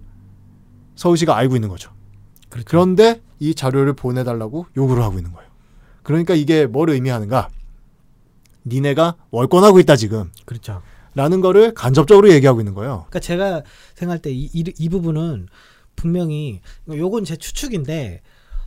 서울시가 0.95 1.35
알고 1.35 1.55
있는 1.55 1.69
거죠. 1.69 1.91
그렇죠. 2.49 2.65
그런데 2.67 3.21
이 3.39 3.53
자료를 3.55 3.93
보내달라고 3.93 4.67
요구를 4.75 5.03
하고 5.03 5.17
있는 5.17 5.31
거예요. 5.33 5.49
그러니까 6.03 6.33
이게 6.33 6.65
뭘 6.65 6.89
의미하는가? 6.89 7.49
니네가 8.65 9.15
월권하고 9.31 9.79
있다 9.79 9.95
지금. 9.95 10.31
그렇죠. 10.45 10.81
라는 11.15 11.41
거를 11.41 11.73
간접적으로 11.73 12.31
얘기하고 12.31 12.59
있는 12.61 12.73
거예요. 12.73 13.05
그러니까 13.09 13.19
제가 13.19 13.63
생각할 13.95 14.21
때 14.21 14.31
이 14.31 14.49
이 14.53 14.89
부분은 14.89 15.47
분명히 15.99 16.61
요건 16.87 17.25
제 17.25 17.35
추측인데 17.35 18.21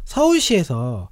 서울시에서 0.05 1.09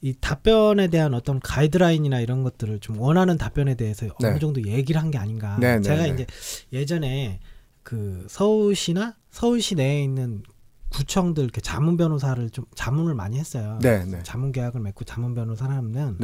이 0.00 0.14
답변에 0.20 0.88
대한 0.88 1.14
어떤 1.14 1.38
가이드라인이나 1.40 2.20
이런 2.20 2.42
것들을 2.42 2.80
좀 2.80 2.98
원하는 2.98 3.38
답변에 3.38 3.74
대해서 3.76 4.06
네. 4.20 4.28
어느 4.28 4.38
정도 4.38 4.62
얘기를 4.66 5.00
한 5.00 5.10
게 5.10 5.18
아닌가. 5.18 5.56
네, 5.60 5.76
네, 5.76 5.82
제가 5.82 6.02
네. 6.02 6.08
이제 6.10 6.26
예전에 6.72 7.40
그 7.82 8.26
서울시나 8.28 9.16
서울시 9.30 9.74
내에 9.76 10.02
있는 10.02 10.42
구청들 10.90 11.44
이렇게 11.44 11.60
자문 11.60 11.96
변호사를 11.96 12.50
좀 12.50 12.64
자문을 12.74 13.14
많이 13.14 13.38
했어요. 13.38 13.78
네, 13.80 14.04
네. 14.04 14.22
자문 14.24 14.52
계약을 14.52 14.80
맺고 14.80 15.04
자문 15.04 15.34
변호사를 15.34 15.74
하면. 15.74 16.16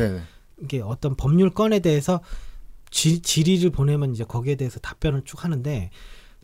이게 0.60 0.80
어떤 0.82 1.14
법률 1.14 1.50
건에 1.50 1.78
대해서 1.78 2.20
지, 2.90 3.22
질의를 3.22 3.70
보내면 3.70 4.12
이제 4.12 4.24
거기에 4.24 4.56
대해서 4.56 4.80
답변을 4.80 5.22
쭉 5.24 5.44
하는데 5.44 5.90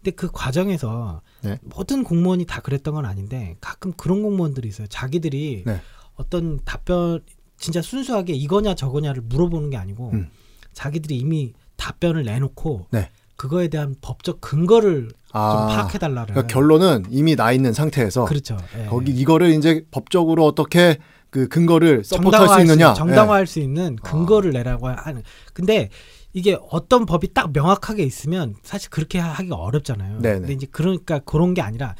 근데 0.05 0.11
그 0.11 0.29
과정에서 0.31 1.23
네. 1.41 1.59
모든 1.63 2.05
공무원이 2.05 2.45
다 2.45 2.61
그랬던 2.61 2.93
건 2.93 3.07
아닌데 3.07 3.57
가끔 3.63 3.91
그런 3.97 4.23
공무원들이 4.23 4.69
있어요. 4.69 4.87
자기들이 4.87 5.63
네. 5.65 5.81
어떤 6.17 6.61
답변 6.67 7.21
진짜 7.57 7.81
순수하게 7.81 8.35
이거냐 8.35 8.75
저거냐를 8.75 9.23
물어보는 9.23 9.71
게 9.71 9.79
아니고 9.79 10.11
음. 10.13 10.29
자기들이 10.75 11.17
이미 11.17 11.55
답변을 11.77 12.25
내놓고 12.25 12.89
네. 12.91 13.09
그거에 13.37 13.69
대한 13.69 13.97
법적 14.03 14.43
근거를 14.43 15.09
좀 15.09 15.17
아, 15.33 15.69
파악해 15.69 15.99
달라는 15.99 16.35
그러니까 16.35 16.53
결론은 16.53 17.07
이미 17.09 17.35
나 17.35 17.53
있는 17.53 17.73
상태에서 17.73 18.27
그렇죠. 18.27 18.59
예. 18.79 18.85
거기 18.85 19.11
이거를 19.11 19.55
이제 19.55 19.87
법적으로 19.91 20.45
어떻게 20.45 20.99
그 21.31 21.49
근거를 21.49 22.05
서포트할 22.05 22.49
수 22.49 22.61
있느냐. 22.61 22.91
예. 22.91 22.95
정당화할 22.95 23.47
수 23.47 23.59
있는 23.59 23.97
근거를 23.97 24.53
내라고 24.53 24.89
하는. 24.89 25.23
근데 25.55 25.89
이게 26.35 26.59
어떤 26.69 27.07
법이 27.07 27.33
딱 27.33 27.53
명확하게 27.53 28.03
있으면 28.03 28.57
사실 28.63 28.91
그렇게 28.91 29.19
하기가 29.19 29.55
어렵잖아요. 29.55 30.21
네네. 30.21 30.41
근데 30.41 30.53
이제 30.53 30.67
그러니까 30.71 31.21
그런 31.21 31.55
게 31.55 31.63
아니라 31.63 31.95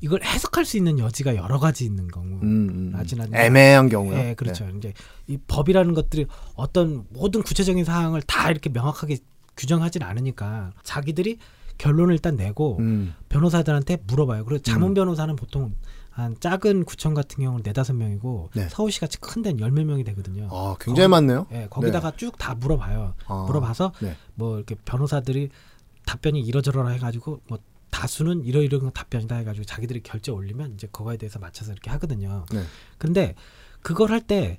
이걸 0.00 0.22
해석할 0.24 0.64
수 0.64 0.76
있는 0.78 0.98
여지가 0.98 1.36
여러 1.36 1.58
가지 1.58 1.84
있는 1.84 2.08
경우. 2.08 2.26
음, 2.26 2.42
음. 2.42 2.90
나지나지. 2.92 3.32
애매한 3.34 3.90
경우요. 3.90 4.16
예, 4.18 4.34
그렇죠. 4.34 4.66
이제 4.76 4.94
이 5.26 5.38
법이라는 5.46 5.94
것들이 5.94 6.26
어떤 6.54 7.04
모든 7.10 7.42
구체적인 7.42 7.84
사항을 7.84 8.22
다 8.22 8.50
이렇게 8.50 8.70
명확하게 8.70 9.18
규정하진 9.56 10.02
않으니까 10.02 10.72
자기들이 10.82 11.38
결론을 11.76 12.14
일단 12.14 12.36
내고 12.36 12.78
음. 12.78 13.14
변호사들한테 13.28 13.98
물어봐요. 14.06 14.44
그리고 14.46 14.62
자문 14.62 14.90
음. 14.90 14.94
변호사는 14.94 15.36
보통 15.36 15.74
한 16.14 16.36
작은 16.38 16.84
구청 16.84 17.12
같은 17.12 17.42
경우는 17.42 17.62
네다섯 17.64 17.96
명이고 17.96 18.50
네. 18.54 18.68
서울시 18.68 19.00
같이 19.00 19.18
큰 19.18 19.42
데는 19.42 19.58
열 19.60 19.72
몇 19.72 19.84
명이 19.84 20.04
되거든요. 20.04 20.48
아, 20.50 20.76
굉장히 20.80 21.08
많네요. 21.08 21.46
예, 21.52 21.66
거기다가 21.68 22.12
쭉다 22.12 22.54
물어봐요. 22.54 23.14
아, 23.26 23.44
물어봐서 23.48 23.92
네. 24.00 24.16
뭐 24.36 24.56
이렇게 24.56 24.76
변호사들이 24.84 25.50
답변이 26.06 26.40
이러저러라 26.40 26.90
해가지고 26.90 27.40
뭐 27.48 27.58
다수는 27.90 28.44
이러이러한 28.44 28.92
답변이다 28.92 29.34
해가지고 29.36 29.64
자기들이 29.64 30.02
결제 30.04 30.30
올리면 30.30 30.74
이제 30.74 30.86
그거에 30.92 31.16
대해서 31.16 31.38
맞춰서 31.40 31.72
이렇게 31.72 31.90
하거든요. 31.90 32.46
네. 32.52 32.62
근데 32.98 33.34
그걸 33.82 34.10
할 34.10 34.20
때 34.20 34.58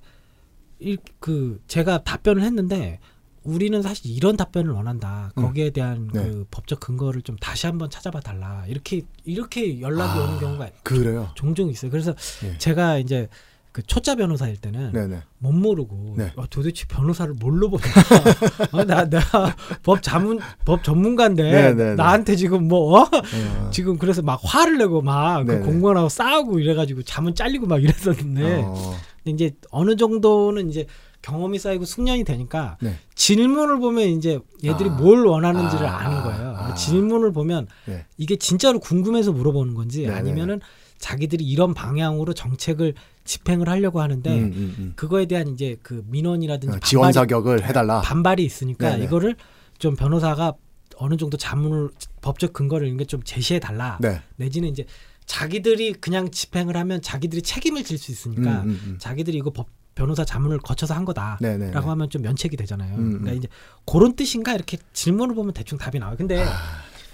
그 1.19 1.61
제가 1.67 2.03
답변을 2.03 2.43
했는데 2.43 2.99
우리는 3.45 3.81
사실 3.81 4.11
이런 4.11 4.35
답변을 4.35 4.71
원한다. 4.71 5.31
음. 5.37 5.43
거기에 5.43 5.69
대한 5.69 6.09
네. 6.11 6.23
그 6.23 6.45
법적 6.51 6.79
근거를 6.79 7.21
좀 7.21 7.35
다시 7.37 7.67
한번 7.67 7.89
찾아봐 7.89 8.19
달라. 8.19 8.65
이렇게 8.67 9.03
이렇게 9.23 9.79
연락이 9.79 10.19
아, 10.19 10.23
오는 10.23 10.39
경우가 10.39 10.69
그래요. 10.83 11.29
종종 11.35 11.69
있어요. 11.69 11.91
그래서 11.91 12.13
예. 12.43 12.57
제가 12.57 12.97
이제 12.97 13.29
그 13.71 13.83
초짜 13.83 14.15
변호사일 14.15 14.55
때는 14.55 14.93
네네. 14.93 15.21
못 15.37 15.51
모르고 15.51 16.15
네. 16.17 16.31
어, 16.37 16.45
도대체 16.49 16.85
변호사를 16.87 17.33
뭘로 17.33 17.69
보냐 17.69 17.83
어, 18.71 18.85
나 18.85 19.03
내가 19.03 19.53
법 19.83 20.01
자문 20.01 20.39
법 20.63 20.81
전문가인데 20.81 21.43
네, 21.43 21.73
네, 21.73 21.73
네. 21.73 21.95
나한테 21.95 22.37
지금 22.37 22.69
뭐 22.69 23.01
어? 23.01 23.03
어, 23.03 23.69
지금 23.71 23.97
그래서 23.97 24.21
막 24.21 24.39
화를 24.41 24.77
내고 24.77 25.01
막그 25.01 25.51
네, 25.51 25.59
네. 25.59 25.65
공무원하고 25.65 26.07
싸우고 26.07 26.59
이래가지고 26.59 27.03
자문 27.03 27.35
잘리고 27.35 27.67
막 27.67 27.83
이랬었는데 27.83 28.61
어, 28.63 28.95
근데 29.25 29.31
이제 29.31 29.55
어느 29.71 29.97
정도는 29.97 30.69
이제 30.69 30.85
경험이 31.25 31.57
쌓이고 31.57 31.85
숙련이 31.85 32.23
되니까 32.23 32.77
네. 32.81 32.97
질문을 33.15 33.79
보면 33.79 34.09
이제 34.09 34.39
얘들이 34.63 34.89
아. 34.89 34.93
뭘 34.93 35.25
원하는지를 35.25 35.87
아, 35.87 35.97
아, 36.05 36.09
는 36.09 36.21
거예요. 36.23 36.55
아. 36.55 36.73
질문을 36.75 37.31
보면 37.33 37.67
네. 37.85 38.05
이게 38.17 38.35
진짜로 38.35 38.79
궁금해서 38.79 39.31
물어보는 39.31 39.73
건지 39.73 40.03
네네. 40.03 40.13
아니면은 40.13 40.61
자기들이 40.99 41.43
이런 41.43 41.73
방향으로 41.73 42.33
정책을 42.33 42.93
집행을 43.23 43.67
하려고 43.67 44.01
하는데 44.01 44.29
음, 44.29 44.43
음, 44.55 44.75
음. 44.77 44.93
그거에 44.95 45.25
대한 45.25 45.47
이제 45.47 45.77
그 45.81 46.03
민원이라든지 46.07 46.77
어, 46.77 46.79
지원 46.79 47.11
자격을 47.11 47.65
해달라. 47.65 48.01
반발이 48.01 48.45
있으니까 48.45 48.91
네네. 48.91 49.05
이거를 49.05 49.35
좀 49.79 49.95
변호사가 49.95 50.53
어느 50.97 51.17
정도 51.17 51.37
자문을 51.37 51.89
법적 52.21 52.53
근거를 52.53 52.85
이런 52.87 52.97
게 52.97 53.05
좀 53.05 53.23
제시해 53.23 53.59
달라. 53.59 53.97
네. 53.99 54.21
내지는 54.35 54.69
이제 54.69 54.85
자기들이 55.25 55.93
그냥 55.93 56.29
집행을 56.29 56.77
하면 56.77 57.01
자기들이 57.01 57.41
책임을 57.41 57.83
질 57.83 57.97
수 57.97 58.11
있으니까 58.11 58.61
음, 58.61 58.69
음, 58.69 58.79
음. 58.85 58.95
자기들이 58.99 59.37
이거 59.37 59.49
법 59.49 59.67
변호사 59.95 60.25
자문을 60.25 60.59
거쳐서 60.59 60.93
한 60.93 61.05
거다라고 61.05 61.39
네네. 61.41 61.71
하면 61.73 62.09
좀 62.09 62.21
면책이 62.21 62.57
되잖아요. 62.57 62.95
음, 62.95 63.09
그러니까 63.11 63.31
음. 63.31 63.37
이제 63.37 63.47
그런 63.85 64.15
뜻인가 64.15 64.53
이렇게 64.53 64.77
질문을 64.93 65.33
보면 65.35 65.53
대충 65.53 65.77
답이 65.77 65.97
나와요. 65.99 66.17
근데 66.17 66.43
아. 66.43 66.49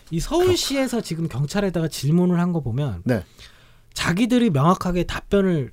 이 0.10 0.20
서울시에서 0.20 1.00
지금 1.02 1.30
경찰에다가 1.30 1.88
질문을 1.88 2.40
한 2.40 2.52
거 2.52 2.60
보면 2.60 3.04
네. 3.06 3.24
자기들이 3.94 4.50
명확하게 4.50 5.04
답변을 5.04 5.72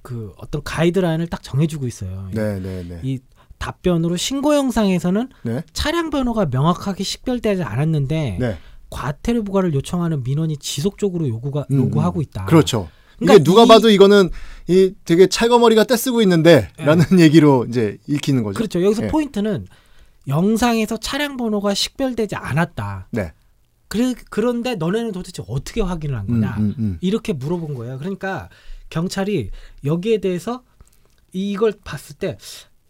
그 0.00 0.32
어떤 0.38 0.62
가이드라인을 0.62 1.26
딱 1.26 1.42
정해주고 1.42 1.86
있어요. 1.86 2.30
네네네. 2.32 3.00
이 3.02 3.18
답변으로 3.58 4.16
신고 4.16 4.54
영상에서는 4.54 5.28
네. 5.42 5.62
차량 5.72 6.08
번호가 6.10 6.46
명확하게 6.46 7.02
식별되지 7.04 7.64
않았는데 7.64 8.36
네. 8.40 8.58
과태료 8.88 9.42
부과를 9.42 9.74
요청하는 9.74 10.22
민원이 10.22 10.58
지속적으로 10.58 11.28
요구가 11.28 11.66
음, 11.72 11.76
요구하고 11.78 12.20
음. 12.20 12.22
있다. 12.22 12.44
그렇죠. 12.46 12.88
그러니까 13.18 13.44
누가 13.44 13.64
이- 13.64 13.68
봐도 13.68 13.90
이거는 13.90 14.30
이 14.68 14.92
되게 15.04 15.26
찰거머리가 15.26 15.84
떼쓰고 15.84 16.22
있는데라는 16.22 17.04
얘기로 17.20 17.66
이제 17.68 17.98
읽히는 18.06 18.42
거죠. 18.42 18.56
그렇죠. 18.56 18.82
여기서 18.84 19.04
예. 19.04 19.08
포인트는 19.08 19.66
영상에서 20.28 20.96
차량 20.96 21.36
번호가 21.36 21.74
식별되지 21.74 22.34
않았다. 22.34 23.08
네. 23.12 23.32
그래, 23.88 24.14
그런데 24.30 24.74
너네는 24.74 25.12
도대체 25.12 25.42
어떻게 25.46 25.80
확인을 25.80 26.16
한 26.18 26.26
거냐? 26.26 26.56
음, 26.58 26.62
음, 26.64 26.74
음. 26.78 26.98
이렇게 27.00 27.32
물어본 27.32 27.74
거예요. 27.74 27.98
그러니까 27.98 28.48
경찰이 28.90 29.50
여기에 29.84 30.18
대해서 30.18 30.64
이걸 31.32 31.72
봤을 31.84 32.16
때 32.16 32.36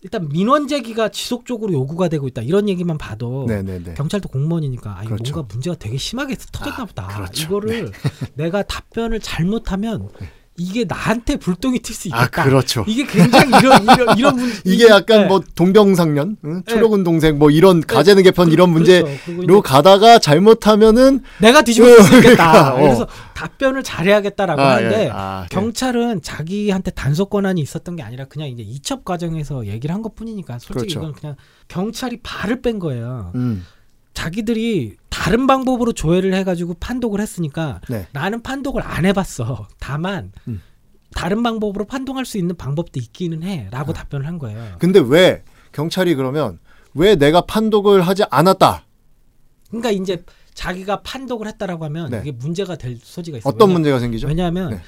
일단 0.06 0.28
민원 0.28 0.68
제기가 0.68 1.08
지속적으로 1.08 1.72
요구가 1.72 2.06
되고 2.06 2.28
있다 2.28 2.40
이런 2.40 2.68
얘기만 2.68 2.96
봐도 2.96 3.44
네네네. 3.48 3.94
경찰도 3.94 4.28
공무원이니까 4.28 4.98
아, 4.98 5.02
이거 5.02 5.16
그렇죠. 5.16 5.32
뭔가 5.32 5.52
문제가 5.52 5.74
되게 5.76 5.96
심하게 5.96 6.36
터졌나 6.52 6.82
아, 6.82 6.84
보다. 6.84 7.06
그렇죠. 7.08 7.42
이거를 7.42 7.90
내가 8.34 8.62
답변을 8.62 9.18
잘못하면 9.18 10.08
이게 10.58 10.84
나한테 10.84 11.36
불똥이 11.36 11.80
튈 11.80 11.94
수 11.94 12.08
있겠다. 12.08 12.42
아 12.42 12.44
그렇죠. 12.44 12.84
이게 12.86 13.06
굉장히 13.06 13.48
이런 13.58 13.82
이런 13.82 14.18
이런 14.18 14.36
문 14.36 14.52
이게 14.64 14.86
약간 14.88 15.22
네. 15.22 15.26
뭐 15.26 15.42
동병상련, 15.54 16.36
응? 16.44 16.62
네. 16.66 16.72
초록은 16.72 17.04
동생 17.04 17.38
뭐 17.38 17.50
이런 17.50 17.80
가재는 17.80 18.22
개편 18.22 18.50
이런 18.50 18.70
문제로 18.70 19.06
그렇죠. 19.24 19.62
가다가 19.62 20.18
잘못하면은 20.18 21.20
내가 21.40 21.62
뒤집어 21.62 21.86
쓸수 21.86 22.16
있겠다. 22.16 22.52
그러니까, 22.52 22.74
어. 22.74 22.80
그래서 22.80 23.06
답변을 23.34 23.82
잘해야겠다라고 23.82 24.60
하는데 24.60 25.04
예. 25.04 25.10
아, 25.12 25.42
예. 25.44 25.54
경찰은 25.54 26.22
자기한테 26.22 26.90
단속 26.92 27.30
권한이 27.30 27.60
있었던 27.60 27.96
게 27.96 28.02
아니라 28.02 28.24
그냥 28.24 28.48
이제 28.48 28.62
이첩 28.62 29.04
과정에서 29.04 29.66
얘기를 29.66 29.94
한 29.94 30.02
것뿐이니까 30.02 30.58
솔직히 30.58 30.94
그렇죠. 30.94 31.00
이건 31.00 31.12
그냥 31.12 31.36
경찰이 31.68 32.18
발을 32.22 32.62
뺀 32.62 32.78
거예요. 32.78 33.32
음, 33.34 33.64
자기들이 34.16 34.96
다른 35.10 35.46
방법으로 35.46 35.92
조회를 35.92 36.32
해가지고 36.32 36.74
판독을 36.80 37.20
했으니까 37.20 37.82
네. 37.90 38.06
나는 38.12 38.42
판독을 38.42 38.82
안 38.82 39.04
해봤어. 39.04 39.68
다만 39.78 40.32
음. 40.48 40.62
다른 41.14 41.42
방법으로 41.42 41.84
판독할 41.84 42.24
수 42.24 42.38
있는 42.38 42.56
방법도 42.56 42.98
있기는 42.98 43.42
아. 43.42 43.46
해라고 43.46 43.92
답변을 43.92 44.26
한 44.26 44.38
거예요. 44.38 44.76
근데 44.78 45.00
왜 45.06 45.44
경찰이 45.72 46.14
그러면 46.14 46.58
왜 46.94 47.14
내가 47.14 47.42
판독을 47.42 48.00
하지 48.00 48.24
않았다? 48.30 48.86
그러니까 49.68 49.90
이제 49.90 50.24
자기가 50.54 51.02
판독을 51.02 51.46
했다라고 51.48 51.84
하면 51.84 52.10
네. 52.10 52.20
이게 52.22 52.32
문제가 52.32 52.76
될 52.76 52.96
소지가 52.96 53.36
있어요. 53.38 53.52
어떤 53.52 53.68
왜냐- 53.68 53.72
문제가 53.74 53.98
생기죠? 53.98 54.28
왜냐하면 54.28 54.70
네. 54.70 54.80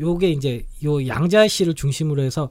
요게 0.00 0.28
이제 0.30 0.66
요 0.84 1.06
양자시를 1.06 1.74
중심으로 1.74 2.22
해서 2.22 2.50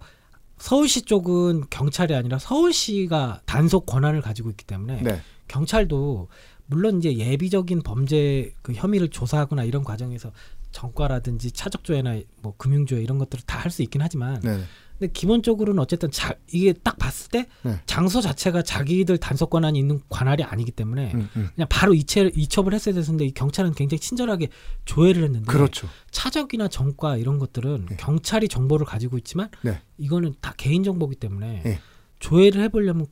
서울시 0.58 1.02
쪽은 1.02 1.66
경찰이 1.70 2.16
아니라 2.16 2.40
서울시가 2.40 3.42
단속 3.46 3.86
권한을 3.86 4.22
가지고 4.22 4.50
있기 4.52 4.64
때문에 4.64 5.02
네. 5.02 5.22
경찰도 5.52 6.30
물론 6.66 7.00
이제 7.00 7.16
예비적인 7.16 7.82
범죄 7.84 8.54
그 8.62 8.72
혐의를 8.74 9.10
조사하거나 9.10 9.66
이런 9.66 9.84
과정에서 9.84 10.32
정과라든지 10.72 11.52
차적조회나 11.52 12.22
뭐 12.42 12.54
금융조회 12.58 13.02
이런 13.02 13.18
것들을 13.18 13.44
다 13.46 13.60
할 13.60 13.72
수 13.72 13.82
있긴 13.84 14.02
하지만 14.02 14.40
네. 14.42 14.60
근데 14.98 15.12
기본적으로는 15.14 15.82
어쨌든 15.82 16.12
자, 16.12 16.36
이게 16.52 16.74
딱 16.74 16.98
봤을 16.98 17.30
때 17.32 17.48
네. 17.64 17.80
장소 17.88 18.22
자체가 18.22 18.62
자기들 18.62 19.18
단속 19.18 19.50
권한이 19.50 19.78
있는 19.80 20.00
관할이 20.10 20.44
아니기 20.44 20.72
때문에 20.72 21.12
음, 21.16 21.28
음. 21.36 21.50
그냥 21.56 21.68
바로 21.70 21.94
이체, 21.94 22.32
이첩을 22.36 22.74
했어야 22.74 22.94
됐는데 22.96 23.26
이 23.26 23.32
경찰은 23.34 23.74
굉장히 23.74 24.00
친절하게 24.00 24.50
조회를 24.86 25.24
했는데 25.24 25.46
그렇죠. 25.48 25.88
차적이나 26.12 26.68
정과 26.70 27.18
이런 27.18 27.40
것들은 27.40 27.88
네. 27.90 27.96
경찰이 27.98 28.48
정보를 28.48 28.86
가지고 28.86 29.18
있지만 29.18 29.50
네. 29.64 29.82
이거는 29.98 30.36
다 30.40 30.54
개인 30.56 30.84
정보기 30.84 31.16
때문에 31.16 31.64
네. 31.66 31.80
조회를 32.20 32.62
해보려면 32.64 33.08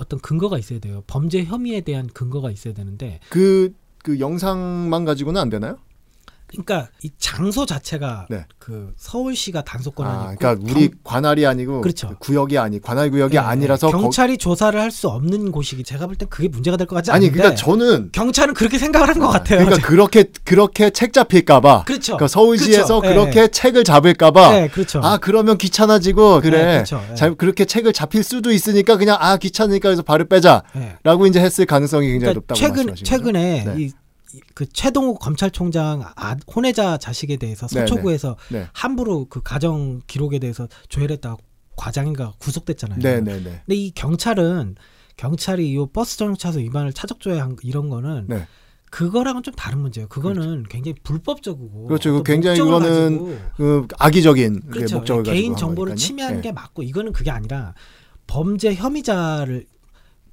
어떤 0.00 0.18
근거가 0.20 0.58
있어야 0.58 0.78
돼요. 0.78 1.02
범죄 1.06 1.44
혐의에 1.44 1.82
대한 1.82 2.06
근거가 2.08 2.50
있어야 2.50 2.74
되는데 2.74 3.20
그, 3.28 3.74
그 4.02 4.18
영상만 4.18 5.04
가지고는 5.04 5.40
안 5.40 5.50
되나요? 5.50 5.78
그러니까 6.50 6.88
이 7.02 7.10
장소 7.18 7.64
자체가 7.64 8.26
네. 8.28 8.44
그 8.58 8.92
서울시가 8.96 9.62
단속 9.62 9.94
권한이 9.94 10.18
아, 10.18 10.34
그러니까 10.36 10.64
우리 10.70 10.88
경- 10.88 10.98
관할이 11.04 11.46
아니고 11.46 11.80
그렇죠. 11.80 12.08
그 12.08 12.14
구역이 12.18 12.58
아니 12.58 12.80
관할 12.80 13.10
구역이 13.10 13.34
네, 13.34 13.38
아니라서 13.38 13.86
네. 13.88 13.92
거- 13.92 13.98
경찰이 14.00 14.36
조사를 14.38 14.78
할 14.80 14.90
수 14.90 15.08
없는 15.08 15.52
곳이기 15.52 15.84
제가 15.84 16.06
볼 16.06 16.16
땐 16.16 16.28
그게 16.28 16.48
문제가 16.48 16.76
될 16.76 16.86
것 16.86 16.96
같지 16.96 17.10
아니 17.12 17.26
않은데 17.26 17.38
그러니까 17.38 17.56
저는 17.62 18.10
경찰은 18.12 18.54
그렇게 18.54 18.76
생각을 18.78 19.08
한것 19.08 19.30
같아요. 19.30 19.64
그러니까 19.64 19.76
그렇게 19.86 20.24
그렇게 20.44 20.90
책 20.90 21.12
잡힐까봐 21.12 21.84
그렇죠. 21.84 22.16
그러니까 22.16 22.26
서울시에서 22.28 23.00
그렇죠. 23.00 23.14
그렇게 23.20 23.40
네. 23.42 23.48
책을 23.48 23.84
잡을까봐 23.84 24.50
네, 24.52 24.68
그렇죠. 24.68 25.00
아 25.04 25.18
그러면 25.18 25.56
귀찮아지고 25.58 26.40
그래 26.40 26.64
네, 26.64 26.72
그렇죠. 26.74 27.02
네. 27.08 27.14
잘 27.14 27.34
그렇게 27.36 27.64
책을 27.64 27.92
잡힐 27.92 28.24
수도 28.24 28.50
있으니까 28.52 28.96
그냥 28.96 29.16
아 29.20 29.36
귀찮으니까 29.36 29.88
해서 29.90 30.02
발을 30.02 30.26
빼자라고 30.26 30.64
네. 31.24 31.28
이제 31.28 31.40
했을 31.40 31.64
가능성이 31.66 32.08
굉장히 32.08 32.34
그러니까 32.34 32.54
높다고 32.54 32.58
최근 32.58 32.86
말씀하신 32.86 33.04
최근에 33.04 33.64
거죠? 33.64 33.76
네. 33.76 33.82
이 33.84 33.92
그 34.54 34.66
최동욱 34.66 35.18
검찰총장 35.20 36.04
아, 36.16 36.36
혼외자 36.54 36.96
자식에 36.96 37.36
대해서 37.36 37.66
네, 37.68 37.80
서초구에서 37.80 38.36
네. 38.50 38.68
함부로 38.72 39.26
그 39.26 39.42
가정 39.42 40.00
기록에 40.06 40.38
대해서 40.38 40.68
조회를 40.88 41.14
했다가 41.14 41.36
과장인가 41.76 42.34
구속됐잖아요. 42.38 43.00
네, 43.00 43.20
네, 43.20 43.36
네. 43.42 43.62
근데 43.64 43.74
이 43.74 43.90
경찰은 43.90 44.76
경찰이 45.16 45.70
이 45.70 45.86
버스 45.92 46.18
전용차선 46.18 46.62
위반을 46.62 46.92
차적 46.92 47.20
조회 47.20 47.38
한 47.38 47.56
이런 47.62 47.88
거는 47.88 48.26
네. 48.28 48.46
그거랑은 48.90 49.42
좀 49.42 49.54
다른 49.54 49.78
문제예요. 49.78 50.08
그거는 50.08 50.64
굉장히 50.68 50.94
불법적이고 51.02 51.86
그렇죠. 51.86 52.10
어떤 52.10 52.24
굉장히 52.24 52.58
가지고 52.58 53.38
그 53.56 53.86
악의적인 53.98 54.60
그 54.62 54.70
그렇죠. 54.70 54.96
목적을 54.96 55.22
가지고 55.22 55.34
개인 55.34 55.52
한 55.52 55.58
정보를. 55.58 55.96
침해하는 55.96 56.38
네. 56.38 56.48
게 56.48 56.52
맞고 56.52 56.82
이거는 56.82 57.12
그게 57.12 57.30
아니라 57.30 57.74
범죄 58.26 58.74
혐의자를 58.74 59.66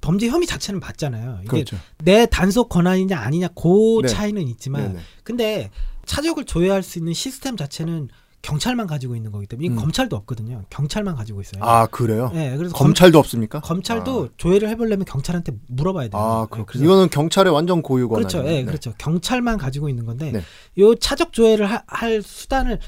범죄 0.00 0.28
혐의 0.28 0.46
자체는 0.46 0.80
맞잖아요. 0.80 1.38
이게 1.42 1.48
그렇죠. 1.48 1.76
내 2.04 2.26
단속 2.26 2.68
권한이냐 2.68 3.18
아니냐 3.18 3.48
그 3.48 4.00
네. 4.02 4.08
차이는 4.08 4.46
있지만 4.48 4.82
네, 4.82 4.88
네. 4.94 4.98
근데 5.24 5.70
차적을 6.06 6.44
조회할 6.44 6.82
수 6.82 6.98
있는 6.98 7.12
시스템 7.12 7.56
자체는 7.56 8.08
경찰만 8.40 8.86
가지고 8.86 9.16
있는 9.16 9.32
거기 9.32 9.46
때문에 9.48 9.68
음. 9.70 9.76
검찰도 9.76 10.14
없거든요. 10.14 10.64
경찰만 10.70 11.16
가지고 11.16 11.40
있어요. 11.40 11.62
아 11.64 11.86
그래요? 11.86 12.30
네, 12.32 12.56
그래서 12.56 12.72
검, 12.74 12.86
검찰도 12.88 13.18
없습니까? 13.18 13.60
검찰도 13.60 14.30
조회를 14.36 14.68
해보려면 14.70 15.04
경찰한테 15.04 15.52
물어봐야 15.66 16.08
돼요. 16.08 16.22
아, 16.22 16.46
네. 16.56 16.62
그래서 16.66 16.84
이거는 16.84 17.10
경찰의 17.10 17.52
완전 17.52 17.82
고유 17.82 18.08
권한. 18.08 18.28
그렇죠. 18.28 18.48
예, 18.48 18.64
그렇죠. 18.64 18.94
경찰만 18.96 19.58
가지고 19.58 19.88
있는 19.88 20.06
건데 20.06 20.30
네. 20.30 20.42
요 20.78 20.94
차적 20.94 21.32
조회를 21.32 21.66
하- 21.70 21.82
할 21.88 22.22
수단을 22.22 22.78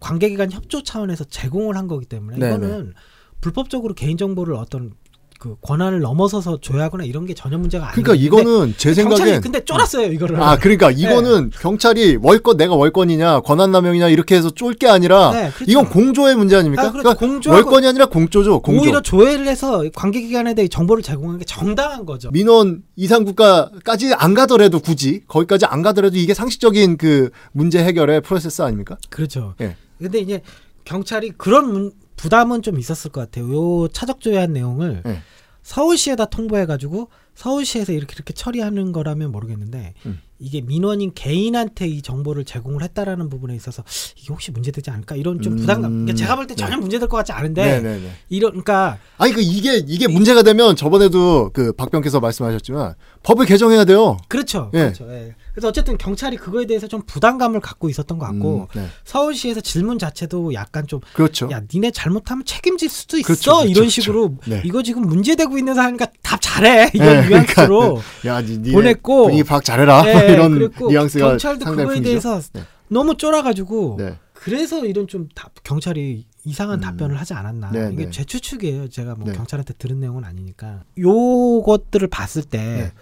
관계기관 0.00 0.50
협조 0.50 0.82
차원에서 0.82 1.24
제공을 1.24 1.76
한 1.76 1.86
거기 1.86 2.06
때문에 2.06 2.38
네, 2.38 2.48
이거는 2.48 2.94
불법적으로 3.42 3.94
개인 3.94 4.16
정보를 4.16 4.54
어떤 4.54 4.94
그 5.40 5.56
권한을 5.62 6.00
넘어서서 6.00 6.58
조회하거나 6.60 7.04
이런 7.04 7.24
게 7.24 7.32
전혀 7.32 7.56
문제가 7.56 7.86
아니에요. 7.90 7.94
그러니까 8.04 8.14
이거는 8.26 8.74
제 8.76 8.92
생각엔 8.92 9.40
근데 9.40 9.64
쫄았어요 9.64 10.12
이거를. 10.12 10.38
아 10.38 10.58
그러니까 10.58 10.90
이거는 10.90 11.48
경찰이 11.58 12.18
월권 12.20 12.58
내가 12.58 12.74
월권이냐 12.74 13.40
권한남용이냐 13.40 14.08
이렇게 14.10 14.36
해서 14.36 14.50
쫄 14.50 14.74
게 14.74 14.86
아니라 14.86 15.30
네, 15.32 15.50
그렇죠. 15.50 15.64
이건 15.70 15.88
공조의 15.88 16.36
문제 16.36 16.56
아닙니까? 16.56 16.82
아, 16.82 16.92
그렇죠. 16.92 17.16
그러니까 17.18 17.50
월권이 17.52 17.86
아니라 17.86 18.06
공조죠. 18.06 18.60
공조. 18.60 18.82
오히려 18.82 19.00
조회를 19.00 19.46
해서 19.48 19.82
관계기관에 19.94 20.52
대해 20.54 20.68
정보를 20.68 21.02
제공하는 21.02 21.38
게 21.38 21.46
정당한 21.46 22.04
거죠. 22.04 22.30
민원 22.30 22.82
이상 22.96 23.24
국가까지 23.24 24.12
안 24.14 24.34
가더라도 24.34 24.78
굳이 24.78 25.22
거기까지 25.26 25.64
안 25.64 25.80
가더라도 25.80 26.18
이게 26.18 26.34
상식적인 26.34 26.98
그 26.98 27.30
문제 27.52 27.82
해결의 27.82 28.20
프로세스 28.20 28.60
아닙니까? 28.60 28.98
그렇죠. 29.08 29.54
예. 29.62 29.74
근데 29.98 30.18
이제 30.18 30.42
경찰이 30.84 31.30
그런 31.38 31.72
문- 31.72 31.92
부담은 32.20 32.60
좀 32.60 32.78
있었을 32.78 33.10
것 33.10 33.20
같아요. 33.22 33.52
요 33.54 33.88
차적 33.88 34.20
조회한 34.20 34.52
내용을 34.52 35.02
예. 35.06 35.22
서울시에다 35.62 36.26
통보해가지고 36.26 37.08
서울시에서 37.34 37.92
이렇게 37.92 38.14
이렇게 38.14 38.34
처리하는 38.34 38.92
거라면 38.92 39.32
모르겠는데 39.32 39.94
음. 40.04 40.20
이게 40.38 40.60
민원인 40.60 41.12
개인한테 41.14 41.86
이 41.86 42.02
정보를 42.02 42.44
제공을 42.44 42.82
했다라는 42.82 43.28
부분에 43.30 43.54
있어서 43.56 43.82
이게 44.16 44.28
혹시 44.30 44.50
문제되지 44.50 44.90
않을까 44.90 45.16
이런 45.16 45.40
좀 45.40 45.54
음. 45.54 45.56
부담감. 45.58 45.90
그러니까 45.92 46.14
제가 46.14 46.36
볼 46.36 46.46
때 46.46 46.54
전혀 46.54 46.76
네. 46.76 46.80
문제될 46.80 47.08
것 47.08 47.16
같지 47.18 47.32
않은데 47.32 47.62
네네네. 47.80 48.10
이런 48.28 48.50
그러니까 48.50 48.98
아니 49.16 49.32
그 49.32 49.40
이게 49.40 49.76
이게 49.76 50.06
문제가 50.08 50.42
되면 50.42 50.76
저번에도 50.76 51.50
그 51.54 51.72
박병께서 51.72 52.20
말씀하셨지만 52.20 52.94
법을 53.22 53.46
개정해야 53.46 53.84
돼요. 53.86 54.18
그렇죠. 54.28 54.70
예. 54.74 54.78
그렇죠. 54.78 55.10
예. 55.10 55.34
그래서 55.52 55.68
어쨌든 55.68 55.98
경찰이 55.98 56.36
그거에 56.36 56.66
대해서 56.66 56.86
좀 56.86 57.02
부담감을 57.02 57.60
갖고 57.60 57.88
있었던 57.88 58.18
것 58.18 58.26
같고 58.26 58.68
음, 58.74 58.80
네. 58.80 58.86
서울시에서 59.04 59.60
질문 59.60 59.98
자체도 59.98 60.54
약간 60.54 60.86
좀 60.86 61.00
그렇죠. 61.12 61.48
야, 61.50 61.60
니네 61.72 61.90
잘못하면 61.90 62.44
책임질 62.44 62.88
수도 62.88 63.18
있어. 63.18 63.26
그렇죠, 63.26 63.50
그렇죠, 63.52 63.64
이런 63.68 63.74
그렇죠. 63.82 63.90
식으로 63.90 64.34
네. 64.46 64.62
이거 64.64 64.82
지금 64.82 65.02
문제되고 65.02 65.58
있는 65.58 65.74
사람이니까 65.74 66.06
답 66.22 66.40
잘해. 66.40 66.90
이런 66.94 67.22
네, 67.22 67.28
뉘앙스로 67.28 68.00
야, 68.26 68.40
니, 68.42 68.58
니 68.58 68.72
보냈고, 68.72 69.24
분위기 69.24 69.44
파악 69.44 69.64
잘해라. 69.64 70.02
네, 70.02 70.12
뭐 70.14 70.22
이런 70.30 70.70
뉘앙스가 70.88 71.28
경찰도 71.30 71.64
그거에 71.64 71.84
풍기죠. 71.86 72.02
대해서 72.04 72.40
네. 72.52 72.62
너무 72.88 73.16
쫄아가지고 73.16 73.96
네. 73.98 74.18
그래서 74.32 74.84
이런 74.86 75.06
좀 75.06 75.28
답- 75.34 75.52
경찰이 75.64 76.26
이상한 76.44 76.78
음. 76.78 76.80
답변을 76.80 77.18
하지 77.20 77.34
않았나. 77.34 77.70
네, 77.72 77.90
이게 77.92 78.04
네. 78.06 78.10
제 78.10 78.24
추측이에요. 78.24 78.88
제가 78.88 79.14
뭐 79.14 79.26
네. 79.26 79.32
경찰한테 79.32 79.74
들은 79.74 80.00
내용은 80.00 80.24
아니니까. 80.24 80.84
요것들을 80.98 82.08
봤을 82.08 82.42
때 82.42 82.92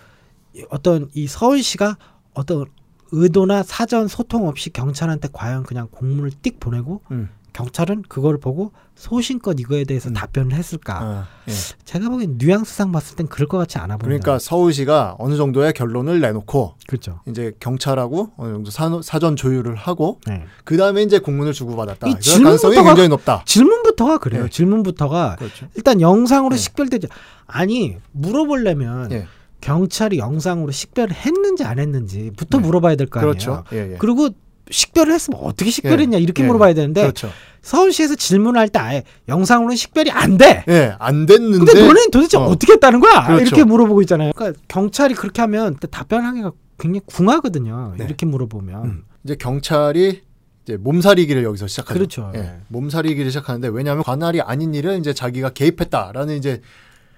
네. 0.54 0.64
어떤 0.70 1.08
이 1.14 1.26
서울시가 1.28 1.96
어떤 2.38 2.66
의도나 3.10 3.64
사전 3.64 4.06
소통 4.06 4.46
없이 4.46 4.70
경찰한테 4.70 5.28
과연 5.32 5.64
그냥 5.64 5.88
공문을 5.90 6.30
띡 6.42 6.60
보내고 6.60 7.02
음. 7.10 7.30
경찰은 7.52 8.04
그걸 8.08 8.38
보고 8.38 8.70
소신껏 8.94 9.58
이거에 9.58 9.82
대해서 9.82 10.10
음. 10.10 10.14
답변을 10.14 10.52
했을까? 10.52 11.00
아, 11.00 11.26
예. 11.48 11.52
제가 11.84 12.08
보기엔 12.08 12.36
뉘앙스상 12.38 12.92
봤을 12.92 13.16
땐 13.16 13.26
그럴 13.26 13.48
것 13.48 13.58
같지 13.58 13.78
않아 13.78 13.96
보인다. 13.96 14.04
그러니까 14.04 14.38
서울시가 14.38 15.16
어느 15.18 15.36
정도의 15.36 15.72
결론을 15.72 16.20
내놓고 16.20 16.74
그렇죠. 16.86 17.18
이제 17.26 17.52
경찰하고 17.58 18.32
어느 18.36 18.52
정도 18.52 18.70
사, 18.70 19.00
사전 19.02 19.34
조율을 19.34 19.74
하고 19.74 20.20
네. 20.28 20.44
그 20.62 20.76
다음에 20.76 21.02
이제 21.02 21.18
공문을 21.18 21.52
주고받았다. 21.52 22.06
이 22.06 22.14
가능성이 22.42 22.76
굉장히 22.76 23.08
높다. 23.08 23.42
질문부터가 23.44 24.18
그래요. 24.18 24.44
네. 24.44 24.50
질문부터가 24.50 25.36
그렇죠. 25.36 25.66
일단 25.74 26.00
영상으로 26.00 26.54
네. 26.54 26.60
식별되지 26.60 27.08
아니 27.46 27.96
물어보려면 28.12 29.10
예. 29.10 29.26
경찰이 29.60 30.18
영상으로 30.18 30.70
식별을 30.72 31.12
했는지 31.14 31.64
안 31.64 31.78
했는지부터 31.78 32.58
네. 32.58 32.64
물어봐야 32.64 32.96
될 32.96 33.06
거 33.08 33.20
아니에요. 33.20 33.32
그렇죠. 33.32 33.64
예, 33.72 33.92
예. 33.92 33.96
그리고 33.98 34.28
식별을 34.70 35.12
했으면 35.12 35.40
어떻게 35.42 35.70
식별했냐 35.70 36.18
이렇게 36.18 36.42
예. 36.42 36.46
물어봐야 36.46 36.74
되는데 36.74 37.02
그렇죠. 37.02 37.30
서울시에서 37.62 38.14
질문할 38.14 38.68
때 38.68 38.78
아예 38.78 39.02
영상으로는 39.28 39.76
식별이 39.76 40.10
안 40.10 40.36
돼. 40.38 40.64
예, 40.68 40.94
안 40.98 41.26
됐는데 41.26 41.64
근데 41.64 41.86
너는 41.86 42.10
도대체 42.10 42.36
어. 42.36 42.42
어. 42.42 42.56
떻게 42.56 42.74
했다는 42.74 43.00
거야? 43.00 43.26
그렇죠. 43.26 43.42
이렇게 43.44 43.64
물어보고 43.64 44.00
있잖아요. 44.02 44.32
그러니까 44.34 44.60
경찰이 44.68 45.14
그렇게 45.14 45.40
하면 45.42 45.76
또 45.80 45.88
답변하기가 45.88 46.52
굉장히 46.78 47.00
궁하거든요. 47.06 47.94
네. 47.98 48.04
이렇게 48.04 48.26
물어보면. 48.26 48.84
음. 48.84 49.04
이제 49.24 49.34
경찰이 49.34 50.22
이제 50.64 50.76
몸살이기를 50.76 51.42
여기서 51.44 51.66
시작하죠. 51.66 51.94
그렇죠. 51.98 52.32
예, 52.36 52.60
몸살이기를 52.68 53.30
시작하는데 53.30 53.68
왜냐하면 53.68 54.04
관할이 54.04 54.40
아닌 54.42 54.74
일을 54.74 54.98
이제 54.98 55.12
자기가 55.12 55.50
개입했다라는 55.50 56.36
이제 56.36 56.60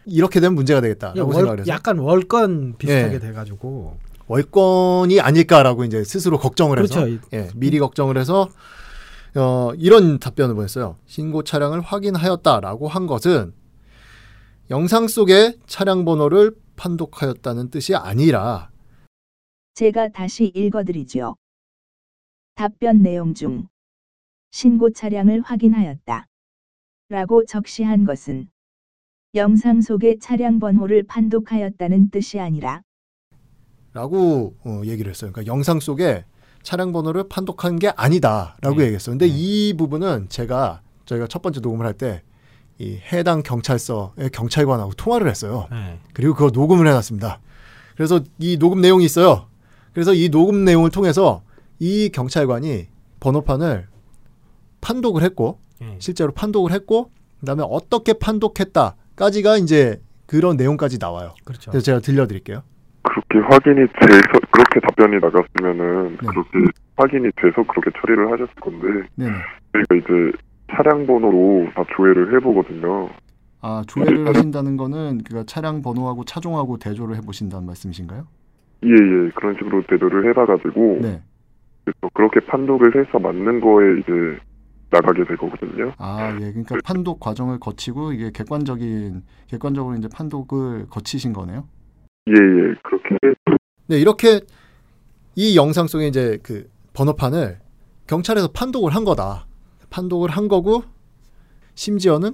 이렇게 0.06 0.40
되면 0.40 0.54
문제가 0.54 0.80
되겠다라고 0.80 1.26
월- 1.26 1.34
생각을 1.34 1.60
해서 1.60 1.68
약간 1.68 1.98
월권 1.98 2.76
비슷하게 2.78 3.14
예. 3.14 3.18
돼가지고. 3.18 3.98
월권이 4.26 5.20
아닐까라고 5.20 5.84
이제 5.84 6.04
스스로 6.04 6.38
걱정을 6.38 6.78
해서 6.80 7.04
그렇죠. 7.04 7.26
예, 7.32 7.48
미리 7.56 7.80
걱정을 7.80 8.16
해서 8.16 8.48
어, 9.34 9.72
이런 9.76 10.18
답변을 10.20 10.54
보냈어요. 10.54 10.96
신고 11.06 11.42
차량을 11.42 11.80
확인하였다라고 11.80 12.86
한 12.86 13.06
것은 13.08 13.52
영상 14.70 15.08
속의 15.08 15.58
차량 15.66 16.04
번호를 16.04 16.52
판독하였다는 16.76 17.70
뜻이 17.70 17.96
아니라 17.96 18.70
제가 19.74 20.08
다시 20.10 20.46
읽어드리죠. 20.54 21.34
답변 22.54 23.02
내용 23.02 23.34
중 23.34 23.66
신고 24.52 24.92
차량을 24.92 25.40
확인하였다. 25.42 26.26
라고 27.08 27.44
적시한 27.46 28.04
것은 28.04 28.48
영상 29.34 29.80
속의 29.80 30.18
차량 30.18 30.58
번호를 30.58 31.04
판독하였다는 31.04 32.10
뜻이 32.10 32.40
아니라 32.40 32.82
라고 33.92 34.54
어, 34.64 34.82
얘기를 34.84 35.10
했어요. 35.10 35.30
그러니까 35.32 35.52
영상 35.52 35.80
속에 35.80 36.24
차량 36.62 36.92
번호를 36.92 37.28
판독한 37.28 37.78
게 37.78 37.88
아니다라고 37.88 38.76
네. 38.76 38.84
얘기했어요. 38.84 39.12
근데 39.14 39.26
네. 39.26 39.32
이 39.34 39.74
부분은 39.76 40.28
제가 40.28 40.82
저희가 41.06 41.26
첫 41.26 41.42
번째 41.42 41.60
녹음을 41.60 41.86
할 41.86 41.94
때 41.94 42.22
이 42.82 42.98
해당 43.12 43.42
경찰서의 43.42 44.30
경찰관하고 44.32 44.94
통화를 44.94 45.28
했어요. 45.28 45.68
네. 45.70 45.98
그리고 46.14 46.32
그거 46.32 46.48
녹음을 46.50 46.86
해놨습니다. 46.86 47.38
그래서 47.94 48.20
이 48.38 48.56
녹음 48.56 48.80
내용이 48.80 49.04
있어요. 49.04 49.48
그래서 49.92 50.14
이 50.14 50.30
녹음 50.30 50.64
내용을 50.64 50.88
통해서 50.90 51.42
이 51.78 52.08
경찰관이 52.08 52.86
번호판을 53.20 53.86
판독을 54.80 55.22
했고 55.22 55.58
네. 55.78 55.96
실제로 55.98 56.32
판독을 56.32 56.72
했고 56.72 57.10
그다음에 57.40 57.62
어떻게 57.68 58.14
판독했다 58.14 58.96
까지가 59.20 59.58
이제 59.58 60.00
그런 60.26 60.56
내용까지 60.56 60.98
나와요. 60.98 61.34
그렇죠. 61.44 61.70
그래서 61.70 61.84
제가 61.84 62.00
들려드릴게요. 62.00 62.62
그렇게 63.02 63.46
확인이 63.50 63.86
돼서 63.86 64.40
그렇게 64.50 64.80
답변이 64.80 65.18
나갔으면은 65.20 66.12
네. 66.12 66.26
그렇게 66.26 66.58
확인이 66.96 67.30
돼서 67.36 67.62
그렇게 67.64 67.90
처리를 68.00 68.32
하셨을 68.32 68.54
건데 68.60 68.86
네네. 69.16 69.32
저희가 69.72 69.94
이제 69.96 70.38
차량 70.74 71.06
번호로 71.06 71.68
다 71.74 71.84
조회를 71.94 72.34
해보거든요. 72.34 73.10
아 73.60 73.82
조회를 73.86 74.26
하신다는 74.26 74.78
거는 74.78 75.20
그 75.28 75.44
차량 75.44 75.82
번호하고 75.82 76.24
차종하고 76.24 76.78
대조를 76.78 77.16
해보신다는 77.16 77.66
말씀이신가요? 77.66 78.26
예예 78.82 79.30
그런 79.34 79.54
식으로 79.58 79.82
대조를 79.86 80.30
해봐가지고 80.30 80.98
네. 81.02 81.20
그래서 81.84 82.08
그렇게 82.14 82.40
판독을 82.40 82.96
해서 82.96 83.18
맞는 83.18 83.60
거에 83.60 84.00
이제 84.00 84.40
나가게 84.90 85.24
되거든요. 85.24 85.92
아 85.98 86.32
예. 86.34 86.38
그러니까 86.50 86.76
판독 86.84 87.20
과정을 87.20 87.60
거치고 87.60 88.12
이게 88.12 88.30
객관적인 88.32 89.22
객관적으로 89.48 89.96
이제 89.96 90.08
판독을 90.12 90.86
거치신 90.90 91.32
거네요. 91.32 91.68
예 92.28 92.32
예 92.32 92.74
그렇게 92.82 93.16
네 93.88 93.98
이렇게 93.98 94.40
이 95.36 95.56
영상 95.56 95.86
속에 95.86 96.06
이제 96.08 96.38
그 96.42 96.68
번호판을 96.92 97.58
경찰에서 98.08 98.48
판독을 98.52 98.94
한 98.94 99.04
거다. 99.04 99.46
판독을 99.90 100.30
한 100.30 100.48
거고 100.48 100.82
심지어는 101.74 102.32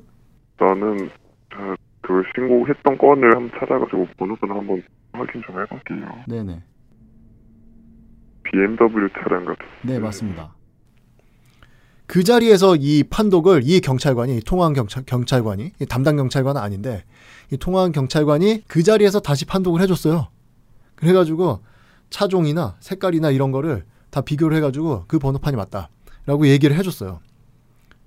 저는 0.59 1.11
어, 1.55 1.75
그 2.03 2.23
신고했던 2.35 2.99
건을 2.99 3.35
한번 3.37 3.51
찾아가지고 3.61 4.07
번호판을 4.17 4.57
한번 4.57 4.83
확인 5.13 5.43
좀 5.47 5.61
해볼게요. 5.61 6.25
네네. 6.27 6.63
BMW 8.45 9.09
차량 9.15 9.45
같은. 9.45 9.67
네 9.83 9.99
맞습니다. 9.99 10.55
그 12.07 12.23
자리에서 12.23 12.77
이 12.77 13.05
판독을 13.05 13.63
이 13.65 13.81
경찰관이 13.81 14.41
통화한 14.45 14.75
경찰, 14.75 15.05
경찰관이 15.05 15.73
이 15.81 15.87
담당 15.87 16.17
경찰관은 16.17 16.61
아닌데 16.61 17.05
이 17.51 17.57
통화한 17.57 17.93
경찰관이 17.93 18.65
그 18.69 18.83
자리에서 18.83 19.21
다시 19.21 19.45
판독을 19.45 19.81
해줬어요. 19.83 20.29
그래가지고 20.95 21.61
차종이나 22.11 22.77
색깔이나 22.81 23.31
이런 23.31 23.51
거를 23.51 23.85
다 24.11 24.21
비교를 24.21 24.57
해가지고 24.57 25.05
그 25.09 25.19
번호판이 25.19 25.57
맞다라고 25.57 26.47
얘기를 26.47 26.77
해줬어요. 26.77 27.21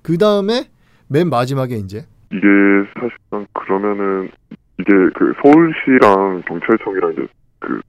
그 0.02 0.18
다음에 0.18 0.70
맨 1.08 1.30
마지막에 1.30 1.76
이제 1.76 2.06
이게 2.32 2.48
사실상 2.94 3.48
그러면은 3.54 4.32
이게 4.80 4.92
그 5.16 5.34
서울시랑 5.44 6.44
경찰청이랑 6.48 7.14
이제 7.14 7.28
그 7.60 7.82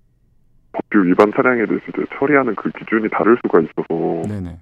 법규 0.72 1.04
위반 1.04 1.32
차량에 1.34 1.66
대해서 1.66 1.84
이제 1.88 2.04
처리하는 2.18 2.54
그 2.56 2.70
기준이 2.70 3.08
다를 3.10 3.38
수가 3.42 3.60
있어서 3.60 4.28
네네. 4.28 4.58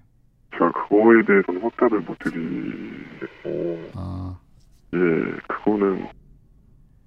제가 0.58 0.72
그거에 0.72 1.22
대해서는 1.26 1.62
확답을 1.62 2.00
못 2.00 2.18
드리겠고 2.18 3.90
아 3.94 4.36
예 4.94 4.98
그거는 5.48 6.06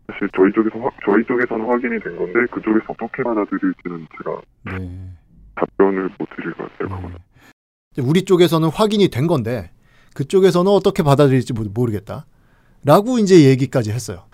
사실 0.08 0.30
저희 0.36 0.52
쪽에서 0.54 0.78
확- 0.86 0.94
저희 1.04 1.24
쪽에서는 1.26 1.66
확인이 1.66 2.00
된 2.00 2.16
건데 2.16 2.34
그쪽에서 2.52 2.86
어떻게 2.90 3.24
받아들일지는 3.24 4.08
제가 4.18 4.42
네. 4.78 5.10
답변을 5.56 6.10
못 6.20 6.30
드릴 6.36 6.54
것 6.54 6.72
같아요. 6.72 6.90
그거는. 6.96 7.18
네. 7.96 8.04
우리 8.04 8.24
쪽에서는 8.24 8.70
확인이 8.70 9.08
된 9.10 9.26
건데 9.26 9.72
그쪽에서는 10.14 10.72
어떻게 10.72 11.02
받아들일지 11.02 11.54
모르- 11.54 11.70
모르겠다. 11.74 12.28
라고 12.86 13.18
이제 13.18 13.46
얘기까지 13.50 13.92
했어요. 13.92 14.26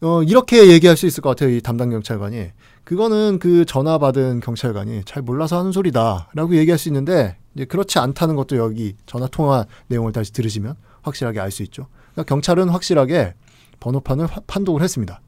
어, 0.00 0.22
이렇게 0.24 0.68
얘기할 0.72 0.96
수 0.96 1.06
있을 1.06 1.22
것 1.22 1.30
같아요. 1.30 1.50
이 1.54 1.60
담당 1.60 1.90
경찰관이. 1.90 2.48
그거는 2.82 3.38
그 3.38 3.64
전화 3.66 3.98
받은 3.98 4.40
경찰관이 4.40 5.04
잘 5.04 5.22
몰라서 5.22 5.60
하는 5.60 5.70
소리다. 5.70 6.30
라고 6.34 6.56
얘기할 6.56 6.76
수 6.78 6.88
있는데 6.88 7.36
이제 7.54 7.64
그렇지 7.64 7.98
않다는 7.98 8.34
것도 8.36 8.56
여기 8.56 8.96
전화 9.06 9.26
통화 9.28 9.64
내용을 9.88 10.12
다시 10.12 10.32
들으시면 10.32 10.74
확실하게 11.02 11.40
알 11.40 11.50
수 11.50 11.62
있죠. 11.64 11.86
그러니까 12.12 12.24
경찰은 12.34 12.68
확실하게 12.68 13.34
번호판을 13.80 14.26
화- 14.26 14.40
판독을 14.46 14.82
했습니다. 14.82 15.20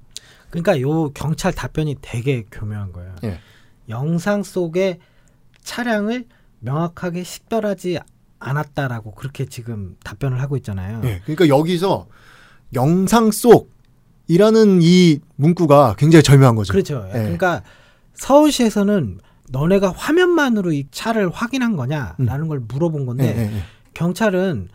그러니까 0.51 0.81
요 0.81 1.11
경찰 1.11 1.53
답변이 1.53 1.97
되게 2.01 2.45
교묘한 2.51 2.93
거예요. 2.93 3.15
예. 3.25 3.41
영상 3.89 4.43
속에 4.43 4.99
차량을 5.63 6.27
명확하게 6.61 7.23
식별하지 7.25 7.99
않았다라고 8.39 9.13
그렇게 9.15 9.47
지금 9.47 9.97
답변을 10.05 10.41
하고 10.41 10.57
있잖아요. 10.57 11.01
예, 11.05 11.21
그러니까 11.25 11.49
여기서 11.49 12.07
영상 12.75 13.31
속이라는 13.31 14.81
이 14.83 15.21
문구가 15.37 15.95
굉장히 15.99 16.23
절묘한 16.23 16.55
거죠. 16.55 16.73
그렇죠. 16.73 17.05
예. 17.09 17.13
그러니까 17.19 17.63
서울시에서는 18.15 19.19
너네가 19.51 19.93
화면만으로 19.93 20.73
이 20.73 20.87
차를 20.91 21.31
확인한 21.31 21.77
거냐라는 21.77 22.49
걸 22.49 22.61
물어본 22.61 23.03
예, 23.03 23.07
건데 23.07 23.35
예, 23.37 23.57
예. 23.57 23.63
경찰은 23.95 24.69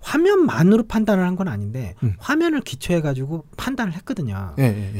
화면만으로 0.00 0.86
판단을 0.86 1.24
한 1.24 1.36
건 1.36 1.48
아닌데 1.48 1.94
음. 2.02 2.14
화면을 2.18 2.60
기초해 2.60 3.00
가지고 3.00 3.44
판단을 3.56 3.92
했거든요. 3.94 4.54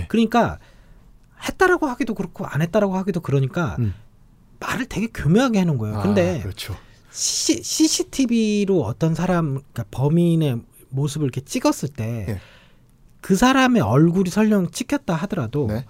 그러니까 0.09 0.59
했다라고 1.47 1.87
하기도 1.87 2.15
그렇고 2.15 2.47
안 2.47 2.63
했다라고 2.63 2.97
하기도 2.97 3.21
그러니까 3.21 3.77
음. 3.79 3.95
말을 4.61 4.87
되게 4.87 5.07
교묘하게 5.07 5.61
해놓은 5.61 5.79
거예요. 5.79 5.99
아, 5.99 6.03
근데 6.03 6.41
그렇죠. 6.43 6.77
C, 7.11 7.63
CCTV로 7.63 8.83
어떤 8.83 9.15
사람, 9.15 9.55
그러니까 9.55 9.85
범인의 9.91 10.61
모습을 10.91 11.27
이렇게 11.27 11.41
찍었을 11.41 11.89
때 11.91 12.27
예. 12.29 12.41
그 13.21 13.37
사람의 13.37 13.83
얼굴이 13.83 14.31
설령 14.31 14.71
찍혔다 14.71 15.15
하더라도 15.15 15.67
네. 15.69 15.85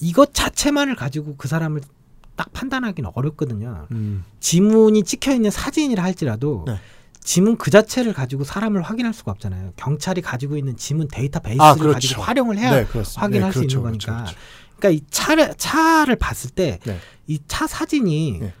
이것 0.00 0.34
자체만을 0.34 0.96
가지고 0.96 1.36
그 1.36 1.46
사람을 1.48 1.80
딱 2.40 2.50
판단하기는 2.54 3.10
어렵거든요. 3.12 3.86
음. 3.90 4.24
지문이 4.40 5.02
찍혀 5.02 5.34
있는 5.34 5.50
사진이라 5.50 6.02
할지라도 6.02 6.64
네. 6.66 6.76
지문 7.22 7.58
그 7.58 7.70
자체를 7.70 8.14
가지고 8.14 8.44
사람을 8.44 8.80
확인할 8.80 9.12
수가 9.12 9.32
없잖아요. 9.32 9.74
경찰이 9.76 10.22
가지고 10.22 10.56
있는 10.56 10.74
지문 10.74 11.06
데이터베이스를 11.08 11.62
아, 11.62 11.74
그렇죠. 11.74 11.92
가지고 11.92 12.22
활용을 12.22 12.56
해야 12.56 12.70
네, 12.70 12.86
그렇습니다. 12.86 13.20
확인할 13.20 13.50
네, 13.50 13.52
수 13.52 13.58
그렇죠, 13.58 13.78
있는 13.78 13.90
그렇죠, 13.90 14.06
거니까. 14.06 14.24
그렇죠. 14.24 14.40
그러니까 14.78 14.88
이 14.88 15.10
차를 15.10 15.54
차를 15.58 16.16
봤을 16.16 16.48
때이 16.48 16.78
네. 16.78 17.38
차 17.46 17.66
사진이 17.66 18.38
네. 18.40 18.54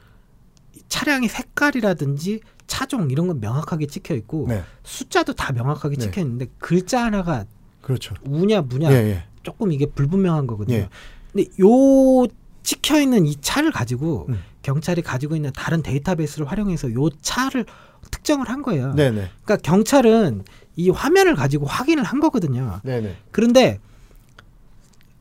이 0.76 0.82
차량의 0.90 1.30
색깔이라든지 1.30 2.40
차종 2.66 3.10
이런 3.10 3.28
건 3.28 3.40
명확하게 3.40 3.86
찍혀 3.86 4.14
있고 4.16 4.44
네, 4.46 4.62
숫자도 4.84 5.32
다 5.32 5.54
명확하게 5.54 5.96
네. 5.96 6.04
찍혀 6.04 6.20
있는데 6.20 6.48
글자 6.58 7.02
하나가 7.04 7.46
그렇죠. 7.80 8.14
우냐 8.26 8.60
무냐 8.60 8.92
예, 8.92 8.96
예. 8.96 9.24
조금 9.42 9.72
이게 9.72 9.86
불분명한 9.86 10.46
거거든요. 10.46 10.76
예. 10.76 10.88
근데 11.32 11.48
요 11.62 12.26
찍혀 12.62 13.00
있는 13.00 13.26
이 13.26 13.36
차를 13.40 13.72
가지고 13.72 14.26
음. 14.28 14.42
경찰이 14.62 15.02
가지고 15.02 15.36
있는 15.36 15.50
다른 15.54 15.82
데이터베이스를 15.82 16.50
활용해서 16.50 16.92
요 16.92 17.08
차를 17.22 17.64
특정을 18.10 18.48
한 18.48 18.62
거예요. 18.62 18.92
네, 18.94 19.10
네, 19.10 19.30
그러니까 19.44 19.56
경찰은 19.56 20.44
이 20.76 20.90
화면을 20.90 21.34
가지고 21.34 21.66
확인을 21.66 22.04
한 22.04 22.20
거거든요. 22.20 22.80
네, 22.82 23.00
네. 23.00 23.16
그런데 23.30 23.78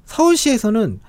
서울시에서는 0.05 0.99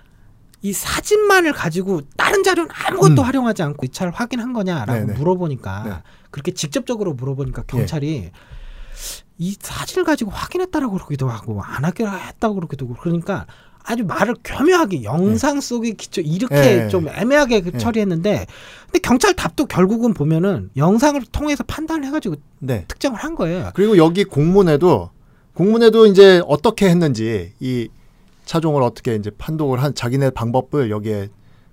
이 0.62 0.72
사진만을 0.72 1.52
가지고 1.52 2.02
다른 2.16 2.42
자료는 2.42 2.70
아무것도 2.70 3.22
음. 3.22 3.26
활용하지 3.26 3.62
않고 3.62 3.86
이 3.86 3.88
차를 3.88 4.12
확인한 4.12 4.52
거냐라고 4.52 5.06
네네. 5.06 5.18
물어보니까 5.18 5.82
네. 5.84 5.92
그렇게 6.30 6.52
직접적으로 6.52 7.14
물어보니까 7.14 7.62
경찰이 7.62 8.30
이 9.38 9.56
사진을 9.58 10.04
가지고 10.04 10.30
확인했다라고 10.32 10.92
그러기도 10.92 11.28
하고 11.28 11.62
안 11.62 11.86
하기로 11.86 12.10
했다고 12.10 12.56
그러기도 12.56 12.84
하고 12.86 12.96
그러니까 13.00 13.46
아주 13.84 14.04
말을 14.04 14.34
교묘하게 14.44 15.04
영상 15.04 15.60
속에 15.60 15.92
기초 15.92 16.20
이렇게 16.20 16.54
네. 16.54 16.88
좀 16.88 17.08
애매하게 17.08 17.60
그 17.60 17.72
네. 17.72 17.78
처리했는데 17.78 18.46
근데 18.86 18.98
경찰 19.00 19.34
답도 19.34 19.66
결국은 19.66 20.14
보면은 20.14 20.70
영상을 20.76 21.20
통해서 21.32 21.64
판단을 21.64 22.06
해가지고 22.06 22.36
네. 22.58 22.84
특정을 22.88 23.18
한 23.18 23.34
거예요. 23.34 23.70
그리고 23.74 23.96
여기 23.96 24.24
공문에도 24.24 25.10
공문에도 25.54 26.06
이제 26.06 26.42
어떻게 26.46 26.88
했는지 26.88 27.52
이 27.60 27.88
차종을 28.44 28.82
어떻게 28.82 29.14
이제 29.14 29.30
판독을 29.36 29.82
한 29.82 29.94
자기네 29.94 30.30
방법을 30.30 30.90
여기에 30.90 31.28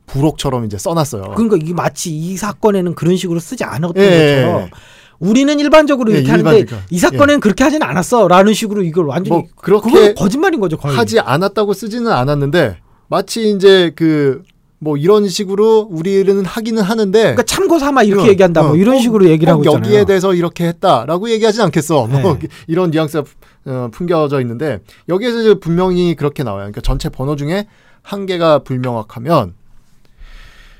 부록처럼 0.05 0.65
이제 0.65 0.77
써놨어요. 0.77 1.33
그러니까 1.35 1.57
이게 1.57 1.73
마치 1.73 2.15
이 2.15 2.37
사건에는 2.37 2.95
그런 2.95 3.17
식으로 3.17 3.39
쓰지 3.39 3.63
않았던 3.63 4.03
예, 4.03 4.43
것처럼 4.43 4.69
우리는 5.19 5.59
일반적으로 5.59 6.11
예, 6.11 6.17
이렇게 6.17 6.31
하는데 6.31 6.49
일반적으로. 6.59 6.85
이 6.89 6.99
사건에는 6.99 7.39
그렇게 7.39 7.63
하진 7.63 7.81
않았어라는 7.83 8.53
식으로 8.53 8.83
이걸 8.83 9.05
완전히 9.05 9.29
뭐 9.41 9.47
그렇게 9.55 10.13
거짓말인 10.13 10.59
거죠 10.59 10.77
거의. 10.77 10.95
하지 10.95 11.19
않았다고 11.19 11.73
쓰지는 11.73 12.11
않았는데 12.11 12.77
마치 13.09 13.49
이제 13.51 13.91
그 13.95 14.43
뭐 14.79 14.95
이런 14.95 15.27
식으로 15.27 15.87
우리는 15.89 16.45
하기는 16.45 16.83
하는데 16.83 17.19
그러니까 17.19 17.41
참고 17.41 17.79
삼아 17.79 18.03
이렇게 18.03 18.27
어, 18.27 18.29
얘기한다 18.29 18.61
뭐 18.61 18.71
어, 18.73 18.75
이런 18.75 18.93
꼭- 18.97 19.01
식으로 19.01 19.27
얘기를 19.27 19.51
하고 19.51 19.63
꼭 19.63 19.69
있잖아요. 19.69 19.87
여기에 19.89 20.05
대해서 20.05 20.35
이렇게 20.35 20.67
했다라고 20.67 21.31
얘기하진 21.31 21.61
않겠어. 21.63 22.05
뭐 22.05 22.37
네. 22.39 22.47
이런 22.67 22.91
뉘앙스가 22.91 23.23
어, 23.65 23.89
풍겨져 23.91 24.39
있는데 24.41 24.79
여기에서 25.09 25.41
이제 25.41 25.55
분명히 25.55 26.13
그렇게 26.13 26.43
나와요. 26.43 26.59
그러니까 26.59 26.81
전체 26.81 27.09
번호 27.09 27.35
중에 27.35 27.65
한 28.03 28.27
개가 28.27 28.59
불명확하면 28.59 29.55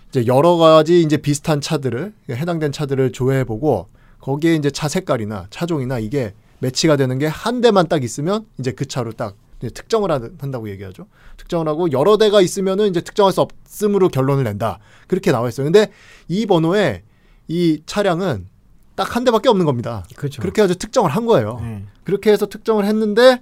이제 0.09 0.25
여러 0.27 0.57
가지 0.57 1.01
이제 1.01 1.17
비슷한 1.17 1.59
차들을 1.59 2.13
해당된 2.29 2.71
차들을 2.71 3.11
조회해 3.13 3.45
보고 3.45 3.87
거기에 4.19 4.55
이제 4.55 4.69
차 4.69 4.87
색깔이나 4.87 5.47
차종이나 5.49 5.99
이게 5.99 6.33
매치가 6.59 6.95
되는 6.97 7.17
게 7.19 7.27
한 7.27 7.61
대만 7.61 7.87
딱 7.87 8.03
있으면 8.03 8.45
이제 8.59 8.71
그 8.71 8.85
차로 8.85 9.11
딱 9.13 9.35
특정을 9.59 10.11
하- 10.11 10.29
한다고 10.39 10.69
얘기하죠. 10.69 11.07
특정을 11.37 11.67
하고 11.67 11.91
여러 11.91 12.17
대가 12.17 12.41
있으면은 12.41 12.87
이제 12.89 13.01
특정할 13.01 13.31
수 13.33 13.41
없음으로 13.41 14.09
결론을 14.09 14.43
낸다. 14.43 14.79
그렇게 15.07 15.31
나와 15.31 15.49
있어요. 15.49 15.65
근데 15.65 15.91
이 16.27 16.45
번호에 16.45 17.03
이 17.47 17.81
차량은 17.85 18.47
딱 18.95 19.15
한 19.15 19.23
대밖에 19.23 19.49
없는 19.49 19.65
겁니다. 19.65 20.03
그렇죠. 20.15 20.41
그렇게 20.41 20.61
해서 20.63 20.73
특정을 20.73 21.11
한 21.11 21.25
거예요. 21.27 21.59
네. 21.61 21.85
그렇게 22.03 22.31
해서 22.31 22.47
특정을 22.47 22.85
했는데 22.85 23.41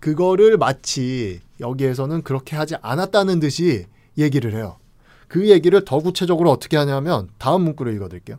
그거를 0.00 0.56
마치 0.58 1.40
여기에서는 1.60 2.22
그렇게 2.22 2.56
하지 2.56 2.74
않았다는 2.82 3.40
듯이 3.40 3.86
얘기를 4.18 4.54
해요. 4.54 4.76
그 5.28 5.48
얘기를 5.48 5.84
더 5.84 5.98
구체적으로 5.98 6.50
어떻게 6.50 6.76
하냐면 6.76 7.28
다음 7.38 7.62
문구를 7.62 7.92
읽어드릴게요. 7.94 8.38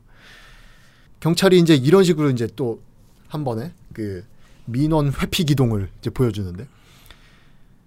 경찰이 1.19 1.59
이제 1.59 1.75
이런 1.75 2.03
식으로 2.03 2.29
이제 2.29 2.47
또 2.55 2.79
한 3.27 3.43
번에 3.43 3.73
그 3.91 4.23
민원 4.65 5.11
회피 5.11 5.43
기동을 5.45 5.89
이제 5.99 6.09
보여주는데 6.09 6.67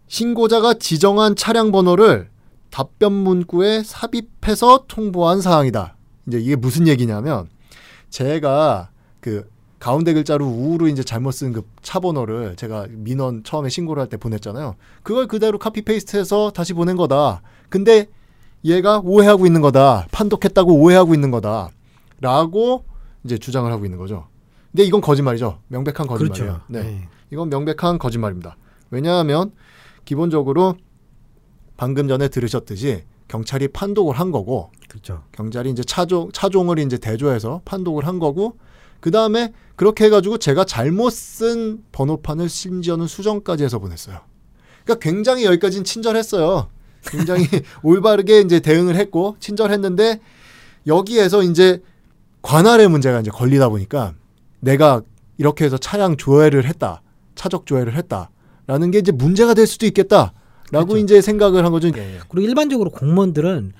신고자가 0.08 0.74
지정한 0.74 1.36
차량 1.36 1.70
번호를 1.70 2.28
답변 2.70 3.12
문구에 3.12 3.82
삽입해서 3.82 4.84
통보한 4.88 5.40
사항이다. 5.40 5.96
이제 6.26 6.38
이게 6.38 6.56
무슨 6.56 6.86
얘기냐면 6.88 7.48
제가 8.10 8.90
그 9.20 9.48
가운데 9.78 10.12
글자로 10.12 10.46
우로 10.46 10.88
이제 10.88 11.02
잘못 11.02 11.30
쓴 11.32 11.52
그 11.52 11.62
차 11.82 12.00
번호를 12.00 12.56
제가 12.56 12.86
민원 12.90 13.42
처음에 13.44 13.68
신고를 13.68 14.00
할 14.02 14.08
때 14.08 14.16
보냈잖아요. 14.16 14.74
그걸 15.02 15.26
그대로 15.28 15.58
카피 15.58 15.82
페이스트해서 15.82 16.50
다시 16.50 16.72
보낸 16.74 16.96
거다. 16.96 17.42
근데 17.70 18.06
얘가 18.64 19.00
오해하고 19.02 19.46
있는 19.46 19.60
거다. 19.62 20.08
판독했다고 20.10 20.74
오해하고 20.74 21.14
있는 21.14 21.30
거다. 21.30 21.70
라고 22.20 22.84
이제 23.28 23.36
주장을 23.36 23.70
하고 23.70 23.84
있는 23.84 23.98
거죠. 23.98 24.26
근데 24.72 24.84
이건 24.84 25.02
거짓말이죠. 25.02 25.60
명백한 25.68 26.06
거짓말이에요. 26.06 26.46
그렇죠. 26.46 26.62
네. 26.68 26.82
네. 26.82 27.08
이건 27.30 27.50
명백한 27.50 27.98
거짓말입니다. 27.98 28.56
왜냐하면 28.90 29.52
기본적으로 30.06 30.76
방금 31.76 32.08
전에 32.08 32.28
들으셨듯이 32.28 33.04
경찰이 33.28 33.68
판독을 33.68 34.18
한 34.18 34.30
거고 34.30 34.72
그렇죠. 34.88 35.24
경찰이 35.32 35.70
이제 35.70 35.84
차종 35.84 36.32
차종을 36.32 36.78
이제 36.78 36.96
대조해서 36.96 37.60
판독을 37.66 38.06
한 38.06 38.18
거고 38.18 38.56
그 39.00 39.10
다음에 39.10 39.52
그렇게 39.76 40.06
해 40.06 40.10
가지고 40.10 40.38
제가 40.38 40.64
잘못 40.64 41.10
쓴 41.10 41.84
번호판을 41.92 42.48
심지어는 42.48 43.06
수정까지 43.06 43.64
해서 43.64 43.78
보냈어요. 43.78 44.20
그러니까 44.84 45.02
굉장히 45.02 45.44
여기까지는 45.44 45.84
친절했어요. 45.84 46.68
굉장히 47.02 47.46
올바르게 47.84 48.40
이제 48.40 48.60
대응을 48.60 48.96
했고 48.96 49.36
친절했는데 49.38 50.20
여기에서 50.86 51.42
이제 51.42 51.82
관할의 52.42 52.88
문제가 52.88 53.20
이제 53.20 53.30
걸리다 53.30 53.68
보니까 53.68 54.14
내가 54.60 55.02
이렇게 55.36 55.64
해서 55.64 55.78
차량 55.78 56.16
조회를 56.16 56.64
했다, 56.66 57.02
차적 57.34 57.66
조회를 57.66 57.96
했다 57.96 58.30
라는 58.66 58.90
게 58.90 58.98
이제 58.98 59.12
문제가 59.12 59.54
될 59.54 59.66
수도 59.66 59.86
있겠다 59.86 60.32
라고 60.70 60.88
그렇죠. 60.88 61.04
이제 61.04 61.20
생각을 61.20 61.64
한 61.64 61.72
거죠. 61.72 61.88
예, 61.96 62.16
예. 62.16 62.18
그리고 62.28 62.46
일반적으로 62.46 62.90
공무원들은 62.90 63.72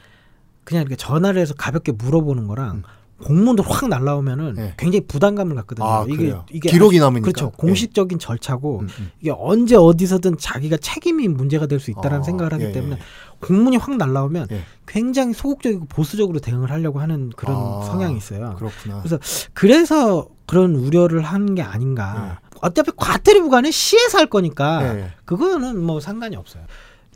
그냥 0.65 0.83
이렇게 0.83 0.97
전화를 0.97 1.41
해서 1.41 1.55
가볍게 1.55 1.93
물어보는 1.93 2.47
거랑 2.47 2.83
공문도 3.25 3.65
확 3.65 3.89
날라오면은 3.89 4.55
네. 4.55 4.75
굉장히 4.77 5.05
부담감을 5.07 5.57
갖거든요. 5.57 5.87
아, 5.87 6.05
이게 6.07 6.17
그래요? 6.17 6.47
이게 6.53 6.71
기록이 6.71 7.01
남으니까. 7.01 7.25
그렇죠. 7.25 7.51
공식적인 7.51 8.19
절차고 8.21 8.81
음, 8.81 8.89
음. 9.01 9.11
이게 9.21 9.33
언제 9.37 9.75
어디서든 9.77 10.39
자기가 10.39 10.77
책임이 10.77 11.27
문제가 11.29 11.67
될 11.67 11.81
수 11.81 11.91
있다라는 11.91 12.21
아, 12.21 12.23
생각을 12.23 12.53
하기 12.53 12.65
예, 12.67 12.73
때문에 12.73 12.95
예. 12.97 12.99
공문이 13.41 13.77
확 13.77 13.97
날라오면 13.97 14.49
예. 14.51 14.63
굉장히 14.87 15.33
소극적이고 15.33 15.87
보수적으로 15.87 16.41
대응을 16.41 16.71
하려고 16.71 17.01
하는 17.01 17.31
그런 17.37 17.57
아, 17.57 17.83
성향이 17.85 18.17
있어요. 18.17 18.57
그렇구나. 18.57 18.99
그래서 19.03 19.19
그래서 19.55 20.29
그런 20.47 20.75
우려를 20.75 21.23
하는 21.23 21.55
게 21.55 21.63
아닌가. 21.63 22.39
네. 22.43 22.49
어차피 22.63 22.91
과태료 22.97 23.43
부과는 23.43 23.71
시에서 23.71 24.19
할 24.19 24.27
거니까 24.27 24.83
예, 24.83 25.01
예. 25.01 25.13
그거는 25.25 25.81
뭐 25.81 26.01
상관이 26.01 26.35
없어요. 26.35 26.65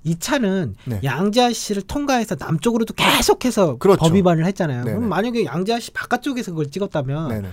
이 0.05 0.19
차는 0.19 0.75
네. 0.85 1.01
양재하 1.03 1.53
씨를 1.53 1.83
통과해서 1.83 2.37
남쪽으로도 2.39 2.95
계속해서 2.95 3.77
그렇죠. 3.79 4.01
법 4.01 4.15
위반을 4.15 4.45
했잖아요. 4.47 4.85
네네. 4.85 4.97
그럼 4.97 5.09
만약에 5.09 5.45
양재하 5.45 5.81
씨 5.81 5.91
바깥쪽에서 5.93 6.53
그걸 6.53 6.71
찍었다면 6.71 7.29
네네. 7.29 7.49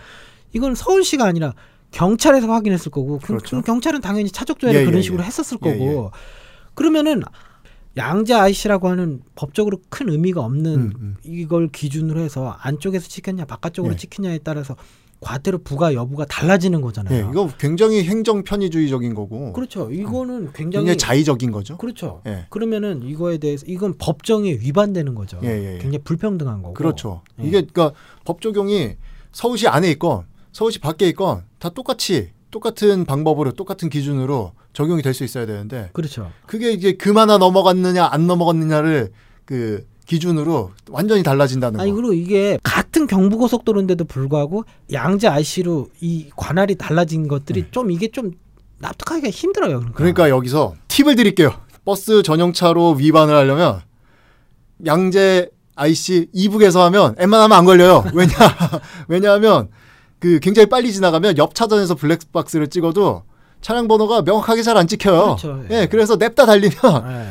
이건 0.53 0.75
서울시가 0.75 1.25
아니라 1.25 1.53
경찰에서 1.91 2.47
확인했을 2.47 2.91
거고 2.91 3.19
그렇죠. 3.19 3.61
경찰은 3.61 4.01
당연히 4.01 4.29
차적 4.29 4.59
조회를 4.59 4.81
예, 4.81 4.85
그런 4.85 4.99
예, 4.99 5.01
식으로 5.01 5.23
예. 5.23 5.27
했었을 5.27 5.57
예, 5.63 5.71
거고 5.71 6.11
그러면은 6.73 7.23
양재 7.99 8.33
아이씨라고 8.33 8.87
하는 8.87 9.21
법적으로 9.35 9.77
큰 9.89 10.09
의미가 10.09 10.41
없는 10.41 10.73
음, 10.73 10.93
음. 10.99 11.15
이걸 11.23 11.67
기준으로 11.67 12.21
해서 12.21 12.49
안쪽에서 12.61 13.07
찍혔냐 13.07 13.45
바깥쪽으로 13.45 13.93
예. 13.93 13.97
찍히냐에 13.97 14.39
따라서 14.39 14.75
과태료 15.19 15.59
부과 15.59 15.93
여부가 15.93 16.25
달라지는 16.25 16.79
거잖아요. 16.79 17.25
예, 17.25 17.29
이거 17.29 17.49
굉장히 17.57 18.03
행정 18.03 18.43
편의주의적인 18.43 19.13
거고 19.13 19.51
그렇죠. 19.51 19.91
이거는 19.91 20.53
굉장히 20.53 20.85
굉장히 20.85 20.97
자의적인 20.97 21.51
거죠. 21.51 21.77
그렇죠. 21.77 22.21
예. 22.25 22.45
그러면은 22.49 23.03
이거에 23.03 23.37
대해서 23.37 23.65
이건 23.67 23.95
법정에 23.97 24.53
위반되는 24.53 25.13
거죠. 25.15 25.39
예, 25.43 25.47
예, 25.49 25.73
예. 25.73 25.77
굉장히 25.79 25.99
불평등한 25.99 26.61
거고. 26.61 26.73
그렇죠. 26.73 27.21
예. 27.41 27.43
이게 27.43 27.61
그러니까 27.65 27.91
법 28.23 28.39
적용이 28.39 28.95
서울시 29.33 29.67
안에 29.67 29.91
있건 29.91 30.25
서울시 30.53 30.79
밖에 30.79 31.09
있건 31.09 31.43
다 31.59 31.69
똑같이 31.69 32.31
똑같은 32.51 33.05
방법으로 33.05 33.51
똑같은 33.51 33.89
기준으로 33.89 34.53
적용이 34.73 35.01
될 35.01 35.13
수 35.13 35.23
있어야 35.23 35.45
되는데 35.45 35.89
그렇죠. 35.93 36.31
그게 36.45 36.71
이제 36.71 36.93
그마나 36.93 37.37
넘어갔느냐 37.37 38.07
안 38.11 38.27
넘어갔느냐를 38.27 39.11
그 39.45 39.85
기준으로 40.05 40.71
완전히 40.89 41.21
달라진다는 41.23 41.79
아니 41.79 41.91
거. 41.91 41.97
그리고 41.97 42.13
이게 42.13 42.57
같은 42.63 43.05
경부고속도로인데도 43.07 44.05
불구하고 44.05 44.63
양재 44.91 45.27
IC로 45.27 45.89
이 46.01 46.29
관할이 46.35 46.75
달라진 46.75 47.27
것들이 47.27 47.65
좀 47.71 47.91
이게 47.91 48.09
좀 48.09 48.31
납득하기가 48.79 49.29
힘들어요. 49.29 49.71
그러니까. 49.79 49.89
네. 49.89 49.93
그러니까 49.97 50.29
여기서 50.29 50.73
팁을 50.87 51.15
드릴게요. 51.15 51.51
버스 51.85 52.23
전용차로 52.23 52.93
위반을 52.93 53.35
하려면 53.35 53.81
양재 54.85 55.49
IC 55.75 56.27
이북에서 56.33 56.83
하면 56.85 57.15
웬만하면 57.17 57.57
안 57.57 57.65
걸려요. 57.65 58.03
왜냐 58.13 58.33
왜냐하면 59.07 59.69
그 60.19 60.39
굉장히 60.39 60.67
빨리 60.67 60.91
지나가면 60.91 61.37
옆 61.37 61.55
차선에서 61.55 61.95
블랙박스를 61.95 62.67
찍어도 62.67 63.23
차량 63.61 63.87
번호가 63.87 64.21
명확하게 64.21 64.63
잘 64.63 64.77
안 64.77 64.87
찍혀요. 64.87 65.21
그렇죠. 65.37 65.63
예, 65.71 65.87
그래서 65.89 66.15
냅다 66.15 66.45
달리면 66.45 66.77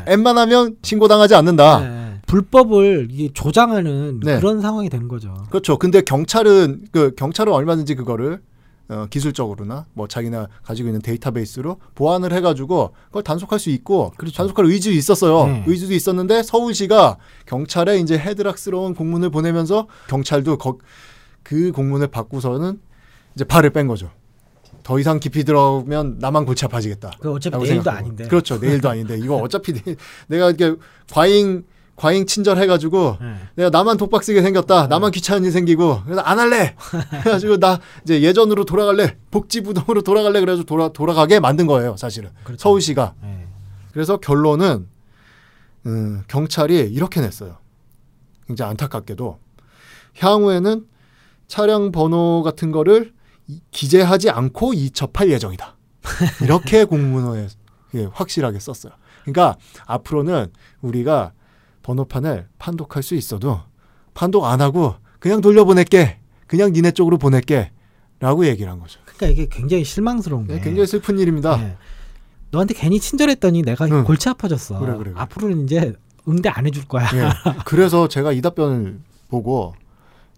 예. 0.06 0.10
웬만하면 0.10 0.76
신고당하지 0.82 1.34
않는다. 1.34 1.80
예. 1.82 2.20
불법을 2.26 3.08
이게 3.10 3.30
조장하는 3.32 4.20
네. 4.22 4.36
그런 4.36 4.60
상황이 4.60 4.90
되는 4.90 5.08
거죠. 5.08 5.34
그렇죠. 5.48 5.78
근데 5.78 6.02
경찰은 6.02 6.88
그 6.92 7.14
경찰은 7.16 7.52
얼마든지 7.52 7.94
그거를 7.94 8.40
어, 8.90 9.06
기술적으로나 9.10 9.84
뭐 9.92 10.08
자기나 10.08 10.48
가지고 10.62 10.88
있는 10.88 11.02
데이터베이스로 11.02 11.76
보완을 11.94 12.32
해가지고 12.32 12.94
그걸 13.06 13.22
단속할 13.22 13.58
수 13.58 13.68
있고 13.70 14.12
그렇죠. 14.16 14.36
단속할 14.36 14.64
의지도 14.66 14.94
있었어요. 14.94 15.46
네. 15.46 15.64
의지도 15.66 15.92
있었는데 15.94 16.42
서울시가 16.42 17.18
경찰에 17.46 17.98
이제 17.98 18.18
헤드락스러운 18.18 18.94
공문을 18.94 19.28
보내면서 19.30 19.86
경찰도 20.08 20.56
거, 20.58 20.78
그 21.48 21.72
공문을 21.72 22.08
받고서는 22.08 22.78
이제 23.34 23.44
발을 23.44 23.70
뺀 23.70 23.86
거죠. 23.88 24.10
더 24.82 24.98
이상 24.98 25.18
깊이 25.18 25.44
들어오면 25.44 26.18
나만 26.18 26.44
골치 26.44 26.66
아파지겠다. 26.66 27.12
그 27.20 27.32
어차피 27.32 27.56
내일도 27.56 27.74
생각하고. 27.74 27.98
아닌데. 27.98 28.28
그렇죠. 28.28 28.58
내일도 28.58 28.90
아닌데 28.90 29.16
이거 29.18 29.36
어차피 29.36 29.72
내, 29.72 29.96
내가 30.28 30.50
이렇게 30.50 30.78
과잉 31.10 31.64
과잉 31.96 32.26
친절해가지고 32.26 33.16
예. 33.22 33.34
내가 33.54 33.70
나만 33.70 33.96
독박 33.96 34.22
쓰게 34.24 34.42
생겼다. 34.42 34.88
나만 34.88 35.10
귀찮은 35.10 35.44
일 35.44 35.50
생기고 35.52 36.02
그래서 36.04 36.20
안 36.20 36.38
할래. 36.38 36.76
그래가지고 37.22 37.56
나 37.58 37.80
이제 38.04 38.20
예전으로 38.20 38.66
돌아갈래. 38.66 39.16
복지부동으로 39.30 40.02
돌아갈래. 40.02 40.40
그래가지고 40.40 40.66
돌아 40.66 40.88
돌아가게 40.90 41.40
만든 41.40 41.66
거예요. 41.66 41.96
사실은 41.96 42.28
그렇죠. 42.44 42.60
서울시가. 42.60 43.14
예. 43.24 43.46
그래서 43.92 44.18
결론은 44.18 44.86
음, 45.86 46.22
경찰이 46.28 46.76
이렇게 46.92 47.22
냈어요. 47.22 47.56
굉장히 48.46 48.70
안타깝게도 48.70 49.38
향후에는 50.18 50.86
차량 51.52 51.90
번호 51.90 52.42
같은 52.44 52.70
거를 52.70 53.12
이- 53.48 53.60
기재하지 53.70 54.30
않고 54.30 54.74
이첩할 54.74 55.30
예정이다. 55.30 55.76
이렇게 56.42 56.84
공문호에 56.84 57.48
예, 57.94 58.08
확실하게 58.12 58.60
썼어요. 58.60 58.92
그러니까 59.24 59.56
앞으로는 59.86 60.52
우리가 60.82 61.32
번호판을 61.82 62.48
판독할 62.58 63.02
수 63.02 63.14
있어도 63.14 63.60
판독 64.14 64.44
안 64.44 64.60
하고 64.60 64.94
그냥 65.18 65.40
돌려보낼게. 65.40 66.18
그냥 66.46 66.72
니네 66.72 66.92
쪽으로 66.92 67.18
보낼게. 67.18 67.72
라고 68.20 68.44
얘기를 68.46 68.70
한 68.70 68.80
거죠. 68.80 68.98
그러니까 69.04 69.26
이게 69.28 69.46
굉장히 69.48 69.84
실망스러운 69.84 70.46
게 70.48 70.54
네, 70.54 70.60
굉장히 70.60 70.88
슬픈 70.88 71.18
일입니다. 71.20 71.56
예. 71.62 71.76
너한테 72.50 72.74
괜히 72.74 72.98
친절했더니 72.98 73.62
내가 73.62 73.84
응. 73.86 74.02
골치 74.02 74.28
아파졌어. 74.28 74.78
그래, 74.80 74.92
그래, 74.94 75.12
그래. 75.12 75.12
앞으로는 75.14 75.64
이제 75.64 75.92
응대 76.26 76.48
안 76.48 76.66
해줄 76.66 76.84
거야. 76.86 77.06
예. 77.14 77.28
그래서 77.64 78.08
제가 78.08 78.32
이 78.32 78.40
답변을 78.40 78.98
보고 79.28 79.74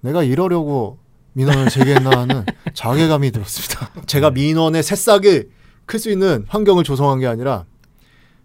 내가 0.00 0.22
이러려고 0.22 0.98
민원을 1.32 1.68
제기했나 1.68 2.10
하는 2.10 2.44
자괴감이 2.74 3.30
들었습니다. 3.30 3.90
제가 4.06 4.30
민원의 4.30 4.82
새싹이 4.82 5.44
클 5.86 5.98
수 5.98 6.10
있는 6.10 6.44
환경을 6.48 6.84
조성한 6.84 7.18
게 7.18 7.26
아니라 7.26 7.64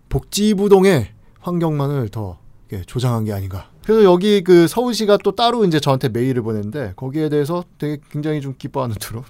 복지부동의 0.10 1.10
환경만을 1.40 2.10
더 2.10 2.40
조장한 2.88 3.26
게 3.26 3.34
아닌가. 3.34 3.70
그래서 3.84 4.04
여기 4.04 4.44
그 4.44 4.68
서울시가 4.68 5.18
또 5.24 5.36
따로 5.36 5.64
이제 5.64 5.80
저한테 5.80 6.10
메일을 6.10 6.42
보냈는데 6.42 6.94
거기에 6.96 7.30
대해서 7.30 7.64
되게 7.78 8.02
굉장히 8.10 8.42
좀 8.42 8.56
기뻐하는 8.58 8.96
투로 9.00 9.24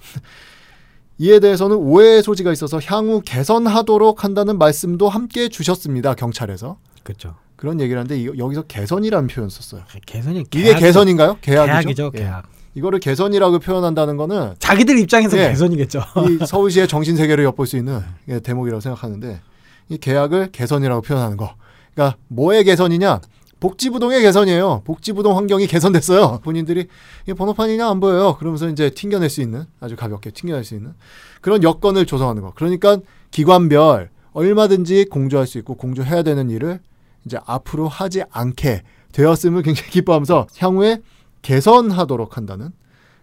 이에 1.18 1.40
대해서는 1.40 1.76
오해의 1.76 2.22
소지가 2.22 2.52
있어서 2.52 2.80
향후 2.84 3.20
개선하도록 3.24 4.24
한다는 4.24 4.58
말씀도 4.58 5.08
함께 5.08 5.48
주셨습니다. 5.48 6.14
경찰에서. 6.14 6.78
그렇죠. 7.02 7.34
그런 7.56 7.80
얘기를 7.80 7.98
하는데 7.98 8.18
이- 8.20 8.38
여기서 8.38 8.62
개선이라는 8.62 9.28
표현 9.28 9.48
썼어요. 9.48 9.82
개선이 10.06 10.40
이게 10.40 10.62
계약- 10.64 10.78
개선인가요? 10.78 11.38
계약이죠. 11.40 11.72
계약이죠. 11.72 12.10
예. 12.14 12.18
계약. 12.18 12.44
이거를 12.74 13.00
개선이라고 13.00 13.58
표현한다는 13.60 14.16
거는 14.18 14.54
자기들 14.58 14.98
입장에서 14.98 15.38
예. 15.38 15.48
개선이겠죠. 15.48 16.00
이 16.28 16.44
서울시의 16.46 16.88
정신 16.88 17.16
세계를 17.16 17.44
엿볼 17.44 17.66
수 17.66 17.76
있는 17.78 18.00
예, 18.28 18.40
대목이라고 18.40 18.80
생각하는데 18.80 19.40
이 19.88 19.96
계약을 19.98 20.50
개선이라고 20.52 21.00
표현하는 21.00 21.36
거. 21.38 21.54
그러니까 21.94 22.18
뭐의 22.28 22.64
개선이냐? 22.64 23.20
복지부동의 23.58 24.20
개선이에요. 24.20 24.82
복지부동 24.84 25.34
환경이 25.38 25.66
개선됐어요. 25.66 26.40
본인들이 26.44 26.88
이 27.26 27.32
번호판이냐 27.32 27.88
안 27.88 28.00
보여요. 28.00 28.36
그러면서 28.36 28.68
이제 28.68 28.90
튕겨낼 28.90 29.30
수 29.30 29.40
있는 29.40 29.64
아주 29.80 29.96
가볍게 29.96 30.30
튕겨낼 30.30 30.62
수 30.62 30.74
있는 30.74 30.92
그런 31.40 31.62
여건을 31.62 32.04
조성하는 32.04 32.42
거. 32.42 32.52
그러니까 32.54 32.98
기관별 33.30 34.10
얼마든지 34.34 35.06
공조할 35.06 35.46
수 35.46 35.56
있고 35.56 35.74
공조해야 35.76 36.22
되는 36.22 36.50
일을 36.50 36.80
이제 37.26 37.38
앞으로 37.44 37.88
하지 37.88 38.22
않게 38.30 38.82
되었음을 39.12 39.62
굉장히 39.62 39.90
기뻐하면서 39.92 40.46
향후에 40.58 41.02
개선하도록 41.42 42.36
한다는 42.36 42.70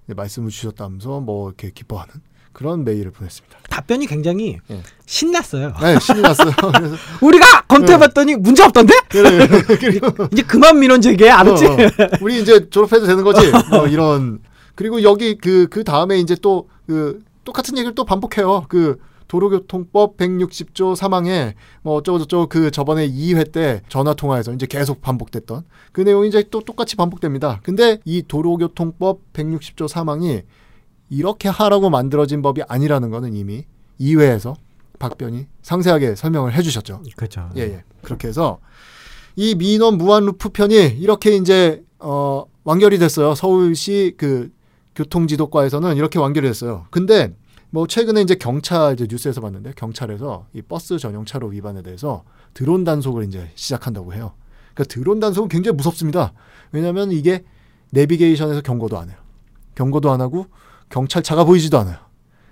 말씀을 0.05 0.49
주셨다면서 0.49 1.21
뭐 1.21 1.47
이렇게 1.49 1.71
기뻐하는 1.71 2.13
그런 2.51 2.83
메일을 2.83 3.09
보냈습니다. 3.11 3.57
답변이 3.69 4.05
굉장히 4.05 4.59
예. 4.69 4.81
신났어요. 5.07 5.73
네, 5.81 5.99
신이 5.99 6.21
났어요. 6.21 6.51
그래서 6.75 6.95
우리가 7.21 7.61
검토해봤더니 7.61 8.35
문제 8.35 8.63
없던데? 8.63 8.93
그래, 9.09 9.47
그리고 9.79 10.27
이제 10.31 10.43
그만 10.43 10.77
민원 10.77 11.01
제기해 11.01 11.31
알았지? 11.31 11.65
어, 11.65 11.71
어. 11.71 11.77
우리 12.21 12.39
이제 12.41 12.69
졸업해도 12.69 13.07
되는 13.07 13.23
거지. 13.23 13.51
뭐 13.71 13.87
이런 13.87 14.39
그리고 14.75 15.01
여기 15.01 15.35
그 15.37 15.67
그 15.69 15.83
다음에 15.83 16.19
이제 16.19 16.35
또 16.35 16.67
그 16.87 17.23
똑같은 17.43 17.77
얘기를 17.77 17.95
또 17.95 18.05
반복해요. 18.05 18.65
그 18.69 18.99
도로교통법 19.33 20.15
160조 20.17 20.95
사망에 20.95 21.55
뭐 21.81 21.95
어쩌고 21.95 22.19
저쩌고 22.19 22.47
그 22.49 22.69
저번에 22.69 23.09
2회 23.09 23.51
때 23.51 23.81
전화 23.89 24.13
통화에서 24.13 24.53
이제 24.53 24.67
계속 24.67 25.01
반복됐던 25.01 25.63
그 25.91 26.01
내용이 26.01 26.27
이제 26.27 26.43
또 26.51 26.61
똑같이 26.61 26.95
반복됩니다. 26.95 27.59
근데 27.63 27.97
이 28.05 28.21
도로교통법 28.27 29.33
160조 29.33 29.87
사망이 29.87 30.43
이렇게 31.09 31.49
하라고 31.49 31.89
만들어진 31.89 32.43
법이 32.43 32.61
아니라는 32.67 33.09
거는 33.09 33.33
이미 33.33 33.65
2회에서 33.99 34.53
박변이 34.99 35.47
상세하게 35.63 36.13
설명을 36.13 36.53
해주셨죠. 36.53 37.01
그렇죠. 37.15 37.49
예, 37.55 37.61
예. 37.61 37.83
그렇게 38.03 38.27
해서 38.27 38.59
이 39.35 39.55
민원 39.55 39.97
무한 39.97 40.25
루프 40.25 40.49
편이 40.49 40.75
이렇게 40.99 41.35
이제 41.35 41.83
어 41.97 42.45
완결이 42.65 42.99
됐어요. 42.99 43.33
서울시 43.33 44.13
그 44.15 44.51
교통지도과에서는 44.95 45.97
이렇게 45.97 46.19
완결이 46.19 46.47
됐어요. 46.47 46.85
근데 46.91 47.33
뭐 47.73 47.87
최근에 47.87 48.21
이제 48.21 48.35
경찰 48.35 48.93
이제 48.93 49.07
뉴스에서 49.09 49.41
봤는데 49.41 49.73
경찰에서 49.75 50.45
이 50.53 50.61
버스 50.61 50.99
전용 50.99 51.25
차로 51.25 51.47
위반에 51.47 51.81
대해서 51.81 52.23
드론 52.53 52.83
단속을 52.83 53.23
이제 53.23 53.49
시작한다고 53.55 54.13
해요. 54.13 54.33
그러니까 54.75 54.93
드론 54.93 55.19
단속은 55.19 55.49
굉장히 55.49 55.75
무섭습니다. 55.75 56.33
왜냐하면 56.71 57.11
이게 57.11 57.43
내비게이션에서 57.89 58.61
경고도 58.61 58.99
안 58.99 59.09
해요. 59.09 59.17
경고도 59.73 60.11
안 60.11 60.21
하고 60.21 60.45
경찰 60.89 61.23
차가 61.23 61.45
보이지도 61.45 61.79
않아요. 61.79 61.97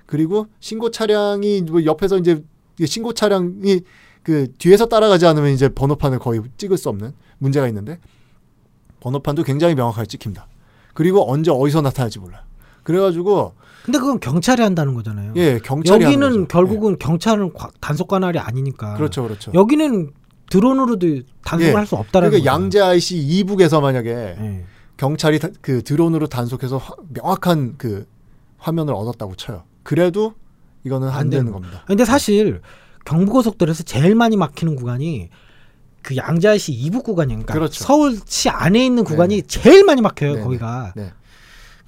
그리고 0.08 0.48
신고 0.60 0.90
차량이 0.90 1.62
뭐 1.62 1.86
옆에서 1.86 2.18
이제 2.18 2.44
신고 2.84 3.14
차량이 3.14 3.82
그 4.24 4.52
뒤에서 4.58 4.88
따라가지 4.88 5.28
않으면 5.28 5.52
이제 5.52 5.70
번호판을 5.70 6.18
거의 6.18 6.42
찍을 6.58 6.78
수 6.80 6.90
없는 6.90 7.14
문제가 7.38 7.68
있는데 7.68 8.00
번호판도 9.02 9.44
굉장히 9.44 9.76
명확하게 9.76 10.08
찍힙니다. 10.08 10.48
그리고 10.96 11.32
언제 11.32 11.52
어디서 11.52 11.82
나타날지 11.82 12.18
몰라요. 12.18 12.42
그래가지고 12.84 13.54
근데 13.84 13.98
그건 14.00 14.20
경찰이 14.20 14.62
한다는 14.62 14.94
거잖아요. 14.94 15.34
예 15.38 15.60
경찰이 15.60 16.04
여기는. 16.06 16.48
결국은 16.48 16.98
경찰은 17.00 17.54
과- 17.54 17.70
단속 17.80 18.08
관할이 18.08 18.38
아니니까. 18.38 18.94
예. 18.94 18.98
그렇죠, 18.98 19.24
그렇죠. 19.24 19.52
여기는 19.54 20.12
드론으로도 20.50 21.22
단속을 21.44 21.72
예. 21.72 21.76
할수 21.76 21.96
없다라는 21.96 22.30
그러니까 22.32 22.52
거죠. 22.52 22.63
양재 22.63 22.80
IC 22.80 23.17
이북에서 23.17 23.82
만약에 23.82 24.10
예. 24.10 24.65
경찰이 24.98 25.39
다- 25.39 25.48
그 25.62 25.82
드론으로 25.84 26.28
단속해서 26.28 26.78
화- 26.78 26.94
명확한 27.10 27.76
그 27.78 28.06
화면을 28.58 28.94
얻었다고 28.94 29.36
쳐요. 29.36 29.63
그래도 29.84 30.34
이거는 30.84 31.08
안, 31.08 31.13
안 31.15 31.30
되는 31.30 31.46
되는 31.46 31.52
겁니다. 31.52 31.84
근데 31.88 32.06
사실 32.06 32.62
경부고속도로에서 33.06 33.84
제일 33.84 34.13
많이 34.15 34.36
막히는 34.38 34.76
구간이 34.76 35.30
그 36.04 36.15
양재시 36.17 36.72
이북 36.72 37.04
구간이니까 37.04 37.54
그렇죠. 37.54 37.84
서울시 37.84 38.50
안에 38.50 38.84
있는 38.86 39.04
구간이 39.04 39.41
네네. 39.44 39.48
제일 39.48 39.84
많이 39.86 40.02
막혀요 40.02 40.34
네네. 40.34 40.44
거기가 40.44 40.94
네. 40.96 41.12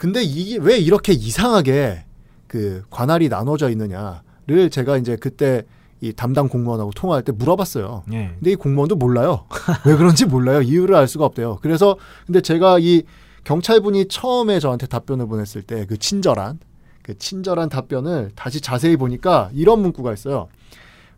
근데 0.03 0.21
이게 0.21 0.57
왜 0.57 0.77
이렇게 0.77 1.13
이상하게 1.13 2.03
그 2.49 2.83
관할이 2.89 3.29
나눠져 3.29 3.69
있느냐를 3.69 4.69
제가 4.69 4.97
이제 4.97 5.15
그때 5.15 5.63
이 6.01 6.11
담당 6.11 6.49
공무원하고 6.49 6.91
통화할 6.91 7.23
때 7.23 7.31
물어봤어요. 7.31 8.03
예. 8.11 8.31
근데 8.37 8.51
이 8.51 8.55
공무원도 8.55 8.97
몰라요. 8.97 9.45
왜 9.87 9.95
그런지 9.95 10.25
몰라요. 10.25 10.61
이유를 10.61 10.93
알 10.93 11.07
수가 11.07 11.23
없대요. 11.23 11.59
그래서 11.61 11.95
근데 12.25 12.41
제가 12.41 12.79
이 12.79 13.03
경찰분이 13.45 14.09
처음에 14.09 14.59
저한테 14.59 14.87
답변을 14.87 15.25
보냈을 15.27 15.61
때 15.61 15.85
그 15.85 15.95
친절한 15.95 16.59
그 17.01 17.17
친절한 17.17 17.69
답변을 17.69 18.31
다시 18.35 18.59
자세히 18.59 18.97
보니까 18.97 19.51
이런 19.53 19.81
문구가 19.81 20.11
있어요. 20.11 20.49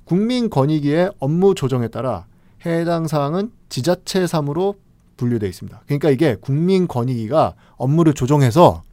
국민권익위의 0.03 1.09
업무 1.17 1.55
조정에 1.55 1.87
따라 1.87 2.27
해당 2.67 3.07
사항은 3.07 3.49
지자체 3.67 4.27
사무로 4.27 4.75
분류되어 5.17 5.49
있습니다. 5.49 5.81
그러니까 5.85 6.09
이게 6.09 6.35
국민권익위가 6.35 7.55
업무를 7.77 8.13
조정해서 8.13 8.83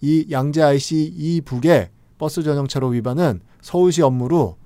이 0.00 0.26
양재 0.30 0.62
IC 0.62 1.12
이 1.16 1.40
북의 1.42 1.90
버스 2.18 2.42
전용차로 2.42 2.88
위반은 2.88 3.40
서울시 3.60 4.02
업무로 4.02 4.56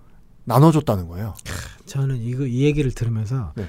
나눠줬다는 0.45 1.09
거예요. 1.09 1.35
저는 1.87 2.17
이거 2.23 2.47
이 2.47 2.63
얘기를 2.65 2.91
들으면서 2.93 3.53
네. 3.57 3.67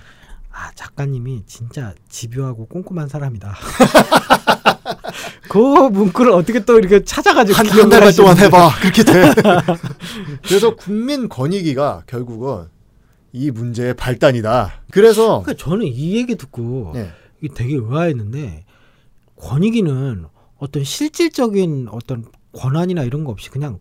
아 0.51 0.71
작가님이 0.75 1.43
진짜 1.45 1.93
집요하고 2.09 2.67
꼼꼼한 2.67 3.09
사람이다. 3.09 3.55
그 5.49 5.57
문구를 5.57 6.31
어떻게 6.31 6.59
또 6.63 6.77
이렇게 6.77 7.03
찾아가지고 7.03 7.57
한, 7.57 7.67
한 7.67 7.89
달만 7.89 8.13
동안. 8.13 8.37
해봐. 8.37 8.71
그렇게 8.81 9.03
돼. 9.03 9.33
그래서 10.45 10.75
국민권익위가 10.75 12.03
결국은 12.07 12.67
이 13.35 13.51
문제의 13.51 13.95
발단이다. 13.95 14.83
그래서 14.91 15.41
그러니까 15.41 15.53
저는 15.61 15.87
이 15.87 16.15
얘기 16.15 16.35
듣고 16.35 16.91
네. 16.93 17.09
이게 17.41 17.53
되게 17.53 17.75
의아했는데 17.75 18.63
권익위는 19.35 20.25
어떤 20.57 20.83
실질적인 20.85 21.89
어떤 21.91 22.23
권한이나 22.53 23.03
이런 23.03 23.25
거 23.25 23.31
없이 23.31 23.49
그냥 23.49 23.79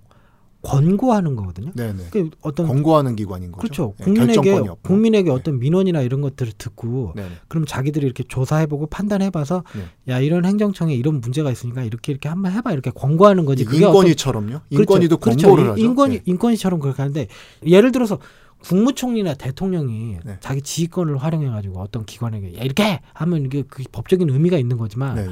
권고하는 0.62 1.36
거거든요. 1.36 1.70
네네. 1.74 2.04
그 2.10 2.30
어떤 2.40 2.66
권고하는 2.66 3.14
기관인 3.16 3.52
거죠. 3.52 3.60
그렇죠. 3.60 3.94
네, 3.98 4.04
국민에게. 4.04 4.60
국민에게 4.82 5.28
네. 5.28 5.30
어떤 5.30 5.58
민원이나 5.60 6.00
이런 6.00 6.20
것들을 6.22 6.54
듣고 6.56 7.12
네네. 7.14 7.28
그럼 7.48 7.64
자기들이 7.66 8.04
이렇게 8.06 8.24
조사해보고 8.26 8.86
판단해봐서 8.86 9.62
네. 9.76 10.12
야 10.12 10.18
이런 10.20 10.46
행정청에 10.46 10.94
이런 10.94 11.20
문제가 11.20 11.52
있으니까 11.52 11.84
이렇게 11.84 12.10
이렇게 12.12 12.28
한번 12.30 12.50
해봐 12.52 12.72
이렇게 12.72 12.90
권고하는 12.90 13.44
거지. 13.44 13.64
그게 13.66 13.84
인권위처럼요. 13.86 14.54
어떤- 14.56 14.62
인권위도 14.70 15.18
그렇죠. 15.18 15.46
권고를 15.46 15.64
그렇죠. 15.64 15.72
하죠. 15.80 15.84
인권위 15.90 16.14
네. 16.16 16.22
인권위처럼 16.24 16.80
그렇게 16.80 17.02
하는데 17.02 17.28
예를 17.66 17.92
들어서 17.92 18.18
국무총리나 18.64 19.34
대통령이 19.34 20.18
네. 20.24 20.38
자기 20.40 20.62
지휘권을 20.62 21.18
활용해 21.18 21.50
가지고 21.50 21.80
어떤 21.80 22.06
기관에게 22.06 22.56
야, 22.58 22.62
이렇게 22.62 23.00
하면 23.12 23.44
이게 23.44 23.62
그 23.68 23.82
법적인 23.92 24.30
의미가 24.30 24.56
있는 24.56 24.78
거지만 24.78 25.14
네. 25.16 25.26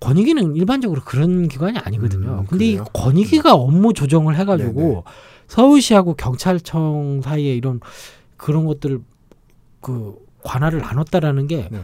권익위는 0.00 0.56
일반적으로 0.56 1.02
그런 1.04 1.48
기관이 1.48 1.78
아니거든요. 1.78 2.40
음, 2.40 2.46
근데 2.46 2.66
이? 2.66 2.78
권익위가 2.92 3.54
업무 3.54 3.92
조정을 3.92 4.36
해 4.36 4.44
가지고 4.44 4.80
네네. 4.80 5.02
서울시하고 5.48 6.14
경찰청 6.14 7.20
사이에 7.22 7.54
이런 7.54 7.80
그런 8.36 8.64
것들을 8.64 9.00
그 9.80 10.16
관할을 10.44 10.80
나눴다라는 10.80 11.48
게 11.48 11.68
네. 11.70 11.82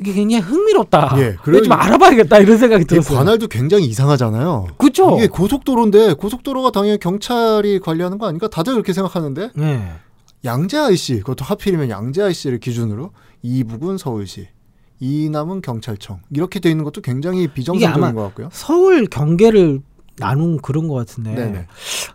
이게 0.00 0.12
굉장히 0.12 0.42
흥미롭다. 0.42 1.14
예, 1.18 1.36
그래 1.42 1.62
좀 1.62 1.72
알아봐야겠다 1.72 2.38
이런 2.38 2.58
생각이 2.58 2.82
이 2.82 2.86
들었어요. 2.86 3.18
관할도 3.18 3.48
굉장히 3.48 3.86
이상하잖아요. 3.86 4.68
그렇죠. 4.78 5.16
이게 5.16 5.28
고속도로인데 5.28 6.14
고속도로가 6.14 6.70
당연히 6.70 6.98
경찰이 6.98 7.80
관리하는 7.80 8.18
거 8.18 8.26
아닌가? 8.26 8.48
다들 8.48 8.74
그렇게 8.74 8.92
생각하는데 8.92 9.50
네. 9.54 9.92
양재 10.44 10.78
IC 10.78 11.20
그것도 11.20 11.44
하필이면 11.44 11.90
양재 11.90 12.22
IC를 12.22 12.60
기준으로 12.60 13.12
이북은 13.42 13.98
서울시, 13.98 14.48
이남은 15.00 15.62
경찰청 15.62 16.20
이렇게 16.30 16.60
돼 16.60 16.70
있는 16.70 16.84
것도 16.84 17.00
굉장히 17.00 17.48
비정상적인 17.48 18.14
것 18.14 18.22
같고요. 18.22 18.48
서울 18.52 19.06
경계를 19.06 19.80
나눈 20.16 20.58
그런 20.60 20.88
것 20.88 20.94
같은데 20.94 21.34
네네. 21.34 21.66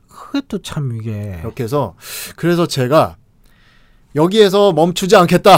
그것도 0.08 0.62
참 0.62 0.96
이게 0.96 1.40
이렇게 1.42 1.64
해서 1.64 1.96
그래서 2.36 2.68
제가 2.68 3.18
여기에서 4.16 4.74
멈추지 4.74 5.16
않겠다. 5.16 5.58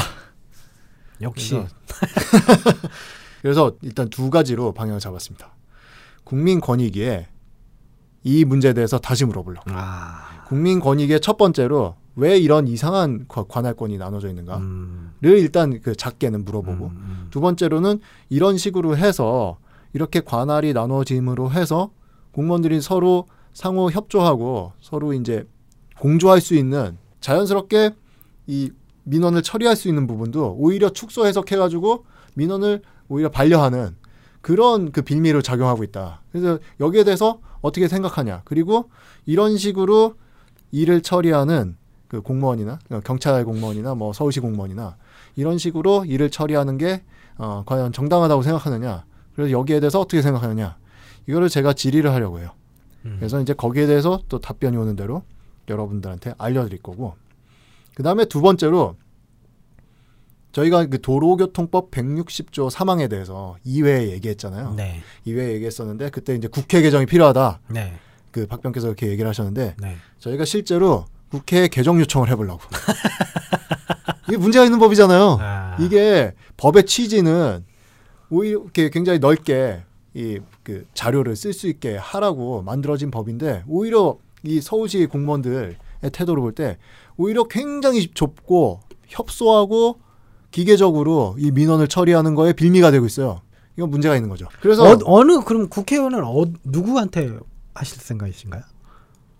역시 1.22 1.53
그래서, 1.55 1.67
그래서 3.41 3.72
일단 3.82 4.09
두 4.09 4.30
가지로 4.30 4.74
방향을 4.74 4.99
잡았습니다. 4.99 5.55
국민 6.24 6.59
권익위에 6.61 7.28
이 8.24 8.45
문제에 8.45 8.74
대해서 8.74 8.99
다시 8.99 9.26
물어보려고. 9.26 9.65
아, 9.74 10.43
국민 10.47 10.80
권익위에 10.80 11.19
첫 11.19 11.38
번째로 11.38 11.95
왜 12.15 12.38
이런 12.38 12.67
이상한 12.67 13.26
관- 13.28 13.47
관할권이 13.47 13.97
나눠져 13.97 14.30
있는가를 14.30 14.61
음, 14.61 15.13
일단 15.24 15.80
그 15.82 15.95
작게는 15.95 16.43
물어보고 16.45 16.86
음, 16.88 16.91
음. 16.91 17.28
두 17.32 17.39
번째로는 17.41 17.99
이런 18.30 18.57
식으로 18.57 18.97
해서 18.97 19.57
이렇게 19.93 20.19
관할이 20.19 20.74
나눠짐으로 20.74 21.51
해서 21.51 21.91
공무원들이 22.34 22.82
서로 22.82 23.28
상호 23.53 23.89
협조하고 23.89 24.74
서로 24.82 25.13
이제 25.13 25.45
공조할 25.99 26.41
수 26.41 26.55
있는 26.55 26.97
자연스럽게 27.22 27.91
이 28.47 28.72
민원을 29.04 29.41
처리할 29.41 29.76
수 29.76 29.88
있는 29.88 30.08
부분도 30.08 30.56
오히려 30.58 30.89
축소 30.89 31.26
해석해가지고 31.26 32.06
민원을 32.36 32.82
오히려 33.08 33.30
반려하는 33.30 33.95
그런 34.41 34.91
그 34.91 35.02
빌미로 35.02 35.41
작용하고 35.41 35.84
있다. 35.84 36.22
그래서 36.32 36.60
여기에 36.80 37.04
대해서 37.04 37.39
어떻게 37.62 37.88
생각하냐. 37.88 38.41
그리고 38.45 38.89
이런 39.26 39.58
식으로 39.58 40.16
일을 40.72 41.02
처리하는 41.02 41.78
그 42.08 42.22
공무원이나 42.22 42.80
경찰 43.04 43.45
공무원이나 43.45 43.95
뭐 43.95 44.14
서울시 44.14 44.39
공무원이나 44.39 44.97
이런 45.36 45.58
식으로 45.58 46.06
일을 46.06 46.30
처리하는 46.30 46.78
게 46.78 47.04
어, 47.38 47.64
과연 47.66 47.93
정당하다고 47.93 48.41
생각하느냐. 48.41 49.06
그래서 49.36 49.52
여기에 49.52 49.80
대해서 49.80 49.99
어떻게 49.99 50.22
생각하느냐. 50.22 50.78
이거를 51.28 51.49
제가 51.49 51.74
질의를 51.74 52.12
하려고 52.12 52.39
해요. 52.39 52.52
음. 53.06 53.16
그래서 53.20 53.39
이제 53.39 53.54
거기에 53.54 53.88
대해서 53.88 54.22
또 54.28 54.39
답변이 54.39 54.76
오는 54.78 54.95
대로 54.95 55.24
여러분들한테 55.70 56.34
알려드릴 56.38 56.82
거고. 56.82 57.16
그 58.02 58.04
다음에 58.04 58.26
두 58.26 58.41
번째로 58.41 58.95
저희가 60.54 60.88
그 60.88 60.99
도로교통법 60.99 61.91
160조 61.91 62.72
사망에 62.72 63.08
대해서 63.08 63.58
2회에 63.64 64.10
얘기했잖아요. 64.10 64.74
네, 64.76 65.02
2회에 65.28 65.52
얘기했었는데 65.54 66.10
그때 66.10 66.34
이제 66.34 66.47
국회 66.47 66.82
개정이 66.82 67.06
필요하다. 67.06 67.60
네, 67.68 67.93
그 68.32 68.47
박병께서 68.47 68.88
이렇게 68.88 69.06
얘기를 69.08 69.30
하셨는데 69.30 69.76
네. 69.80 69.95
저희가 70.18 70.45
실제로 70.45 71.06
국회에 71.30 71.68
개정 71.68 71.99
요청을 71.99 72.28
해보려고. 72.30 72.62
이게 74.28 74.38
문제가 74.38 74.66
있는 74.66 74.80
법이잖아요. 74.80 75.38
아, 75.39 75.78
이게 75.80 76.34
법의 76.58 76.88
취지는 76.88 77.64
오히려 78.32 78.62
이렇게 78.62 78.89
굉장히 78.89 79.20
넓게 79.20 79.84
이 80.16 80.39
그 80.64 80.86
자료를 80.95 81.36
쓸 81.36 81.54
수 81.54 81.68
있게 81.68 81.97
하라고 81.97 82.64
만들어진 82.64 83.12
법인데 83.12 83.64
오히려 83.68 84.18
이 84.43 84.60
서울시 84.60 85.06
공무원들의 85.06 85.76
태도를 86.10 86.41
볼 86.41 86.54
때 86.54 86.78
오히려 87.18 87.43
굉장히 87.43 88.08
좁고 88.08 88.80
협소하고 89.08 89.99
기계적으로 90.52 91.36
이 91.38 91.52
민원을 91.52 91.88
처리하는 91.88 92.36
거에 92.36 92.54
빌미가 92.54 92.91
되고 92.91 93.06
있어요. 93.06 93.41
이건 93.78 93.89
문제가 93.89 94.16
있는 94.16 94.30
거죠. 94.30 94.47
그래서 94.62 94.84
어, 94.84 94.97
어느 95.06 95.39
그럼 95.41 95.70
국회의원은 95.70 96.24
어, 96.24 96.43
누구한테 96.64 97.38
하실 97.74 98.02
생각이신가요? 98.02 98.64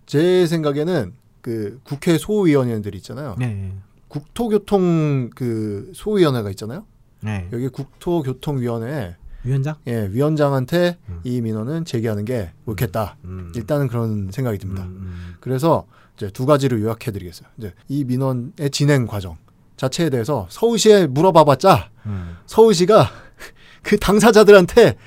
제 0.06 0.46
생각에는 0.48 1.14
그 1.42 1.80
국회 1.84 2.18
소위원회들 2.18 2.96
있잖아요. 2.96 3.36
네, 3.40 3.74
국토교통 4.08 5.32
그 5.36 5.92
소위원회가 5.94 6.50
있잖아요. 6.52 6.86
네. 7.22 7.48
여기 7.52 7.68
국토교통위원회 7.70 9.16
위원장? 9.44 9.76
예, 9.88 10.08
위원장한테 10.12 10.98
음. 11.10 11.20
이 11.24 11.42
민원은 11.42 11.86
제기하는 11.86 12.26
게 12.26 12.52
옳겠다. 12.66 13.18
음. 13.26 13.52
일단은 13.56 13.88
그런 13.88 14.30
생각이 14.32 14.58
듭니다. 14.60 14.84
음, 14.84 14.90
음. 15.02 15.36
그래서 15.40 15.88
이제 16.22 16.30
두 16.30 16.46
가지를 16.46 16.82
요약해드리겠어요. 16.84 17.50
이제 17.58 17.74
이 17.88 18.04
민원의 18.04 18.70
진행 18.72 19.08
과정 19.08 19.38
자체에 19.76 20.12
대해서 20.12 20.46
서울시에 20.52 21.08
물어봐봤자 21.08 21.90
음. 22.06 22.38
서울시가 22.46 23.10
그 23.82 23.98
당사자들한테 23.98 24.98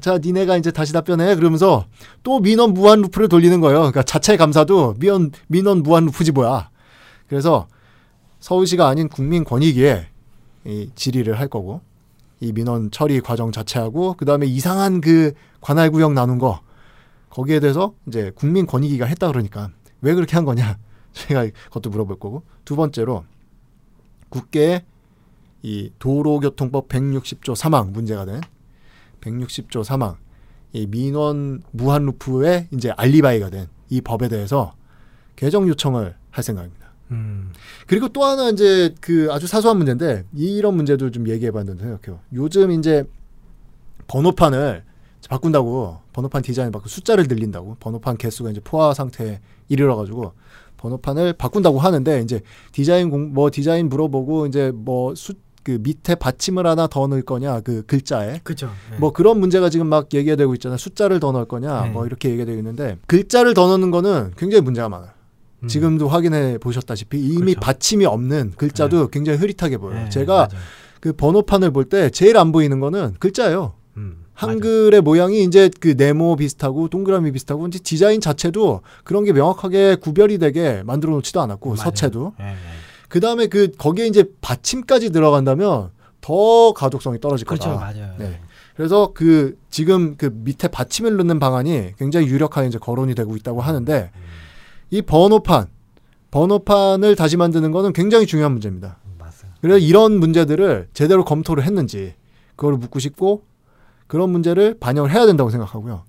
자 0.00 0.16
니네가 0.16 0.56
이제 0.56 0.70
다시 0.70 0.94
답변해 0.94 1.34
그러면서 1.34 1.84
또 2.22 2.40
민원 2.40 2.72
무한 2.72 3.02
루프를 3.02 3.28
돌리는 3.28 3.60
거예요. 3.60 3.80
그러니까 3.80 4.02
자체 4.02 4.38
감사도 4.38 4.94
민원 4.98 5.32
민원 5.48 5.82
무한 5.82 6.06
루프지 6.06 6.32
뭐야. 6.32 6.70
그래서 7.28 7.68
서울시가 8.40 8.88
아닌 8.88 9.08
국민권익위에 9.08 10.06
이 10.64 10.90
질의를 10.94 11.38
할 11.38 11.48
거고 11.48 11.82
이 12.40 12.52
민원 12.52 12.90
처리 12.90 13.20
과정 13.20 13.52
자체하고 13.52 14.14
그 14.14 14.24
다음에 14.24 14.46
이상한 14.46 15.02
그 15.02 15.32
관할 15.60 15.90
구역 15.90 16.14
나눈 16.14 16.38
거 16.38 16.60
거기에 17.28 17.60
대해서 17.60 17.92
이제 18.06 18.32
국민권익위가 18.34 19.04
했다 19.04 19.28
그러니까 19.28 19.70
왜 20.02 20.14
그렇게 20.14 20.36
한 20.36 20.44
거냐 20.44 20.78
제가 21.12 21.46
그것도 21.64 21.90
물어볼 21.90 22.18
거고 22.18 22.42
두 22.64 22.76
번째로 22.76 23.24
국회에 24.28 24.84
이 25.62 25.90
도로교통법 25.98 26.88
160조 26.88 27.54
사망 27.54 27.92
문제가 27.92 28.24
된 28.24 28.40
160조 29.20 29.84
사망 29.84 30.16
이 30.72 30.86
민원 30.86 31.62
무한 31.70 32.04
루프의 32.04 32.68
이제 32.72 32.90
알리바이가 32.96 33.50
된 33.50 33.68
이 33.92 34.00
법에 34.00 34.28
대해서 34.28 34.74
개정 35.36 35.68
요청을 35.68 36.16
할 36.30 36.42
생각입니다. 36.42 36.92
음. 37.10 37.52
그리고 37.86 38.08
또 38.08 38.24
하나 38.24 38.48
이제 38.48 38.94
그 39.02 39.28
아주 39.30 39.46
사소한 39.46 39.76
문제인데 39.76 40.24
이런 40.32 40.76
문제도 40.76 41.10
좀 41.10 41.28
얘기해 41.28 41.50
봤는데 41.50 41.82
생각해요. 41.82 42.20
요즘 42.32 42.70
이제 42.70 43.04
번호판을 44.06 44.82
바꾼다고 45.28 45.98
번호판 46.12 46.42
디자인 46.42 46.72
바꾸 46.72 46.88
숫자를 46.88 47.26
늘린다고 47.28 47.76
번호판 47.80 48.16
개수가 48.16 48.50
이제 48.50 48.60
포화 48.62 48.92
상태에 48.94 49.40
이르러 49.68 49.96
가지고 49.96 50.32
번호판을 50.76 51.34
바꾼다고 51.34 51.78
하는데 51.78 52.20
이제 52.22 52.40
디자인 52.72 53.08
공 53.10 53.32
뭐 53.32 53.50
디자인 53.50 53.88
물어보고 53.88 54.46
이제 54.46 54.72
뭐수그 54.74 55.78
밑에 55.80 56.16
받침을 56.16 56.66
하나 56.66 56.86
더 56.88 57.06
넣을 57.06 57.22
거냐 57.22 57.60
그 57.60 57.82
글자에 57.86 58.40
그죠. 58.42 58.68
네. 58.90 58.96
뭐 58.98 59.12
그런 59.12 59.38
문제가 59.38 59.70
지금 59.70 59.86
막 59.86 60.12
얘기가 60.12 60.34
되고 60.36 60.52
있잖아요. 60.54 60.76
숫자를 60.76 61.20
더 61.20 61.30
넣을 61.32 61.44
거냐 61.46 61.82
네. 61.84 61.90
뭐 61.90 62.04
이렇게 62.06 62.28
얘기가 62.30 62.44
되고 62.44 62.58
있는데 62.58 62.98
글자를 63.06 63.54
더 63.54 63.68
넣는 63.68 63.90
거는 63.92 64.32
굉장히 64.36 64.62
문제가 64.62 64.88
많아요. 64.88 65.10
음. 65.60 65.68
지금도 65.68 66.08
확인해 66.08 66.58
보셨다시피 66.58 67.20
이미 67.20 67.52
그렇죠. 67.54 67.60
받침이 67.60 68.04
없는 68.04 68.54
글자도 68.56 69.08
굉장히 69.08 69.38
흐릿하게 69.38 69.78
보여요. 69.78 70.02
네, 70.04 70.08
제가 70.10 70.34
맞아요. 70.34 70.48
그 71.00 71.12
번호판을 71.12 71.70
볼 71.70 71.84
때 71.88 72.10
제일 72.10 72.36
안 72.36 72.50
보이는 72.50 72.80
거는 72.80 73.14
글자예요. 73.20 73.74
음, 73.96 74.21
한글의 74.34 75.00
모양이 75.02 75.44
이제 75.44 75.70
그 75.80 75.94
네모 75.96 76.36
비슷하고 76.36 76.88
동그라미 76.88 77.32
비슷하고 77.32 77.66
이제 77.66 77.78
디자인 77.78 78.20
자체도 78.20 78.80
그런 79.04 79.24
게 79.24 79.32
명확하게 79.32 79.96
구별이 79.96 80.38
되게 80.38 80.82
만들어 80.84 81.12
놓지도 81.14 81.40
않았고 81.40 81.70
맞아요. 81.70 81.76
서체도 81.84 82.32
맞아요. 82.38 82.50
예, 82.50 82.54
예. 82.54 82.56
그 83.08 83.20
다음에 83.20 83.46
그 83.46 83.70
거기에 83.76 84.06
이제 84.06 84.24
받침까지 84.40 85.10
들어간다면 85.10 85.90
더 86.20 86.72
가독성이 86.72 87.20
떨어질 87.20 87.46
그렇죠, 87.46 87.70
거다. 87.70 87.80
맞아요. 87.80 88.14
네. 88.18 88.40
그래서 88.74 89.10
그 89.12 89.58
지금 89.70 90.16
그 90.16 90.30
밑에 90.32 90.68
받침을 90.68 91.16
넣는 91.18 91.38
방안이 91.38 91.92
굉장히 91.98 92.26
유력하게 92.28 92.68
이제 92.68 92.78
거론이 92.78 93.14
되고 93.14 93.36
있다고 93.36 93.60
하는데 93.60 94.10
음, 94.14 94.20
이 94.90 95.02
번호판 95.02 95.66
번호판을 96.30 97.14
다시 97.16 97.36
만드는 97.36 97.70
거는 97.70 97.92
굉장히 97.92 98.26
중요한 98.26 98.52
문제입니다. 98.52 98.96
음, 99.04 99.16
맞아요. 99.18 99.52
그래서 99.60 99.78
이런 99.78 100.18
문제들을 100.18 100.88
제대로 100.94 101.24
검토를 101.24 101.64
했는지 101.64 102.14
그걸 102.56 102.74
묻고 102.78 102.98
싶고 102.98 103.42
그런 104.12 104.28
문제를 104.28 104.76
반영을 104.78 105.10
해야 105.10 105.24
된다고 105.24 105.48
생각하고요. 105.48 106.04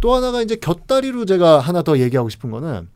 또 0.00 0.12
하나가 0.12 0.42
이제 0.42 0.56
곁다리로 0.56 1.24
제가 1.24 1.60
하나 1.60 1.82
더 1.82 2.00
얘기하고 2.00 2.28
싶은 2.28 2.50
거는 2.50 2.88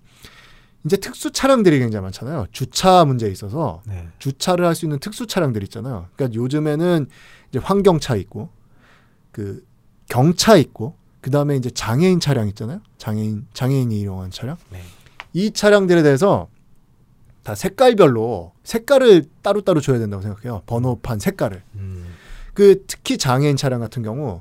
이제 0.85 0.97
특수 0.97 1.31
차량들이 1.31 1.79
굉장히 1.79 2.03
많잖아요. 2.03 2.47
주차 2.51 3.05
문제에 3.05 3.31
있어서 3.31 3.83
네. 3.87 4.09
주차를 4.19 4.67
할 4.67 4.75
수 4.75 4.85
있는 4.85 4.99
특수 4.99 5.29
차량들 5.29 5.63
있잖아요. 5.63 6.07
그러니까 6.17 6.35
요즘에는 6.35 7.07
이제 7.51 7.61
환경차 7.61 8.17
있고 8.17 8.49
그 9.31 9.65
경차 10.09 10.57
있고 10.57 10.97
그 11.21 11.31
다음에 11.31 11.55
이제 11.55 11.71
장애인 11.71 12.19
차량 12.19 12.49
있잖아요. 12.49 12.81
장애인 12.99 13.47
장애인이 13.55 14.01
이용한 14.01 14.33
차량. 14.33 14.57
네. 14.71 14.81
이 15.35 15.53
차량들에 15.53 16.03
대해서 16.03 16.49
다 17.45 17.55
색깔별로 17.55 18.55
색깔을 18.65 19.25
따로따로 19.43 19.81
줘야 19.81 20.01
된다고 20.01 20.21
생각해요. 20.21 20.63
번호판 20.67 21.21
색깔을. 21.21 21.63
음. 21.77 22.07
그 22.55 22.83
특히 22.89 23.19
장애인 23.19 23.57
차량 23.57 23.79
같은 23.79 24.03
경우 24.03 24.41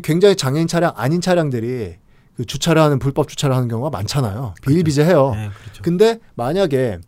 굉장히 0.00 0.36
장애인 0.36 0.66
차량 0.66 0.92
아닌 0.96 1.20
차량들이 1.20 1.96
그 2.36 2.44
주차를 2.44 2.82
하는 2.82 2.98
불법 2.98 3.28
주차를 3.28 3.54
하는 3.54 3.68
경우가 3.68 3.90
많잖아요. 3.90 4.54
비일비재해요. 4.62 5.30
네, 5.34 5.50
그렇죠. 5.62 5.82
근데 5.82 6.18
만약에 6.34 6.98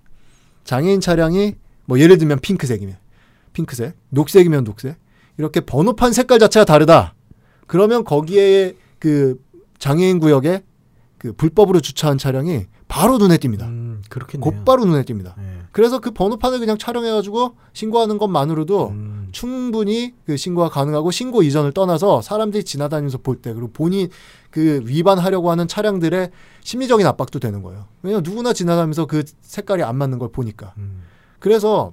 장애인 0.65 1.01
차량이 1.01 1.55
뭐 1.87 1.99
예를 1.99 2.19
들면 2.19 2.41
핑크색이면 2.41 2.97
핑크색, 3.53 3.97
녹색이면 4.11 4.65
녹색 4.65 4.97
이렇게 5.39 5.61
번호판 5.61 6.13
색깔 6.13 6.39
자체가 6.39 6.65
다르다. 6.65 7.15
그러면 7.67 8.05
거기에 8.05 8.75
그 8.99 9.41
장애인 9.79 10.19
구역에 10.19 10.63
그 11.19 11.33
불법으로 11.33 11.81
주차한 11.81 12.19
차량이 12.19 12.67
바로 12.89 13.19
눈에 13.19 13.37
띕니다. 13.39 13.63
음, 13.63 14.03
그렇겠네요. 14.09 14.41
곧바로 14.41 14.85
눈에 14.85 15.03
띕니다. 15.03 15.35
네. 15.37 15.59
그래서 15.73 15.99
그 15.99 16.11
번호판을 16.13 16.61
그냥 16.61 16.79
촬영해가지고 16.79 17.57
신고하는 17.73 18.19
것만으로도 18.19 18.89
음, 18.91 19.16
충분히 19.33 20.15
그 20.25 20.37
신고가 20.37 20.69
가능하고 20.69 21.11
신고 21.11 21.43
이전을 21.43 21.73
떠나서 21.73 22.23
사람들이 22.23 22.65
지나다니면서 22.65 23.19
볼 23.19 23.37
때 23.43 23.53
그리고 23.53 23.71
본인 23.73 24.09
그 24.51 24.83
위반하려고 24.85 25.51
하는 25.51 25.69
차량들의 25.69 26.31
심리적인 26.63 27.07
압박도 27.07 27.39
되는 27.39 27.63
거예요. 27.63 27.87
왜냐면 28.03 28.23
누구나 28.23 28.53
지나가면서 28.53 29.07
그 29.07 29.25
색깔이 29.43 29.83
안 29.83 29.97
맞는 29.97 30.19
걸 30.19 30.31
보니까. 30.31 30.73
음. 30.79 31.03
그래서 31.39 31.93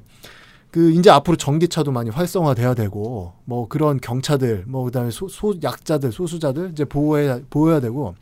그 0.72 0.92
이제 0.92 1.10
앞으로 1.12 1.38
전기차도 1.38 1.92
많이 1.92 2.10
활성화돼야 2.10 2.74
되고 2.74 3.34
뭐 3.46 3.68
그런 3.68 4.00
경차들 4.00 4.64
뭐 4.68 4.84
그다음에 4.86 5.12
소, 5.12 5.28
소 5.28 5.54
약자들 5.62 6.12
소수자들 6.12 6.72
이제 6.72 6.84
보호해 6.86 7.42
보호해야 7.50 7.80
되고 7.80 8.16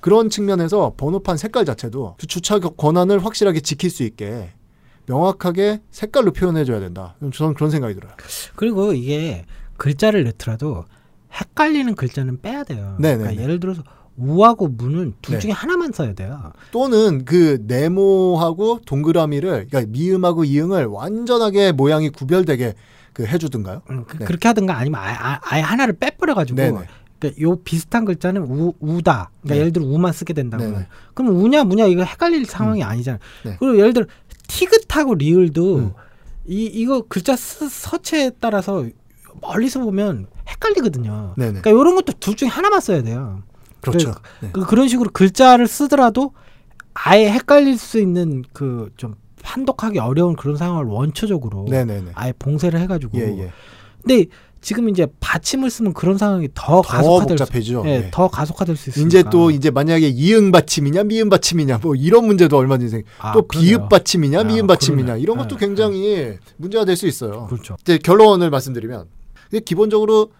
그런 0.00 0.30
측면에서 0.30 0.94
번호판 0.96 1.36
색깔 1.36 1.64
자체도 1.64 2.14
그 2.18 2.26
주차 2.26 2.58
권한을 2.58 3.24
확실하게 3.24 3.60
지킬 3.60 3.90
수 3.90 4.04
있게 4.04 4.50
명확하게 5.06 5.80
색깔로 5.90 6.32
표현해 6.32 6.64
줘야 6.64 6.80
된다. 6.80 7.14
저는 7.32 7.54
그런 7.54 7.70
생각이 7.70 7.94
들어요. 7.94 8.12
그리고 8.56 8.92
이게 8.92 9.44
글자를 9.76 10.24
넣더라도 10.24 10.84
헷갈리는 11.32 11.94
글자는 11.94 12.40
빼야 12.40 12.64
돼요. 12.64 12.96
네네네. 13.00 13.18
그러니까 13.22 13.42
예를 13.42 13.60
들어서 13.60 13.82
우하고 14.16 14.68
무는 14.68 15.14
둘 15.22 15.36
네. 15.36 15.40
중에 15.40 15.50
하나만 15.50 15.92
써야 15.92 16.12
돼요. 16.12 16.52
또는 16.70 17.24
그 17.24 17.62
네모하고 17.66 18.80
동그라미를 18.84 19.68
그러니까 19.68 19.90
미음하고 19.90 20.44
이응을 20.44 20.86
완전하게 20.86 21.72
모양이 21.72 22.10
구별되게 22.10 22.74
그 23.14 23.26
해주든가요? 23.26 23.82
음, 23.90 24.04
그, 24.06 24.18
네. 24.18 24.26
렇게 24.26 24.48
하든가 24.48 24.76
아니면 24.76 25.00
아예, 25.02 25.14
아- 25.18 25.40
아예 25.42 25.62
하나를 25.62 25.94
빼버려가지고 25.94 26.56
네네. 26.56 26.78
그러니까 27.18 27.42
요 27.42 27.56
비슷한 27.56 28.04
글자는 28.04 28.42
우, 28.42 28.74
우다. 28.80 29.30
그러니까 29.42 29.54
네. 29.54 29.60
예를 29.60 29.72
들어 29.72 29.86
우만 29.86 30.12
쓰게 30.12 30.32
된다고. 30.34 30.62
네네. 30.64 30.86
그럼 31.14 31.36
우냐 31.36 31.64
무냐 31.64 31.86
이거 31.86 32.02
헷갈릴 32.04 32.44
상황이 32.46 32.82
아니잖아요. 32.82 33.20
네. 33.44 33.56
그리고 33.58 33.78
예를 33.78 33.92
들어 33.94 34.06
티긋하고 34.52 35.14
리을도 35.14 35.76
음. 35.76 35.92
이 36.46 36.64
이거 36.64 37.02
글자 37.08 37.36
스, 37.36 37.68
서체에 37.68 38.32
따라서 38.40 38.86
멀리서 39.40 39.80
보면 39.80 40.26
헷갈리거든요. 40.48 41.34
네네. 41.36 41.60
그러니까 41.60 41.70
이런 41.70 41.94
것도 41.94 42.12
둘 42.20 42.36
중에 42.36 42.48
하나만 42.48 42.80
써야 42.80 43.02
돼요. 43.02 43.42
그렇죠. 43.80 44.14
네. 44.40 44.50
그, 44.52 44.64
그런 44.66 44.88
식으로 44.88 45.10
글자를 45.12 45.66
쓰더라도 45.66 46.32
아예 46.94 47.30
헷갈릴 47.30 47.78
수 47.78 47.98
있는 47.98 48.44
그 48.52 48.90
좀 48.96 49.14
판독하기 49.42 49.98
어려운 49.98 50.36
그런 50.36 50.56
상황을 50.56 50.84
원초적으로 50.84 51.66
네네네. 51.68 52.12
아예 52.14 52.32
봉쇄를 52.38 52.78
해가지고. 52.80 53.18
예, 53.18 53.22
예. 53.38 53.52
근데 54.02 54.26
지금 54.62 54.88
이제 54.88 55.06
받침을 55.20 55.68
쓰면 55.70 55.92
그런 55.92 56.16
상황이 56.16 56.48
더, 56.54 56.80
더 56.80 56.82
가속화될 56.82 57.36
수, 57.36 57.44
복잡해지죠. 57.44 57.82
예, 57.86 57.90
예. 57.90 58.08
더 58.12 58.28
가속화될 58.28 58.76
수 58.76 58.90
있으니까. 58.90 59.08
이제 59.08 59.24
또 59.30 59.50
이제 59.50 59.70
만약에 59.70 60.08
이응 60.08 60.52
받침이냐 60.52 61.02
미음 61.02 61.28
받침이냐 61.28 61.80
뭐 61.82 61.94
이런 61.96 62.26
문제도 62.26 62.56
얼마든지 62.56 62.90
생. 62.90 63.02
아, 63.18 63.32
또 63.32 63.42
그러네요. 63.42 63.68
비읍 63.78 63.88
받침이냐 63.88 64.40
아, 64.40 64.44
미음 64.44 64.66
받침이냐 64.68 65.04
그러네. 65.04 65.20
이런 65.20 65.36
것도 65.36 65.56
네, 65.56 65.66
굉장히 65.66 66.38
문제가 66.56 66.84
될 66.84 66.96
수 66.96 67.06
있어요. 67.08 67.46
그렇죠. 67.50 67.76
이제 67.82 67.98
결론을 67.98 68.48
말씀드리면 68.50 69.06
기본적으로 69.64 70.30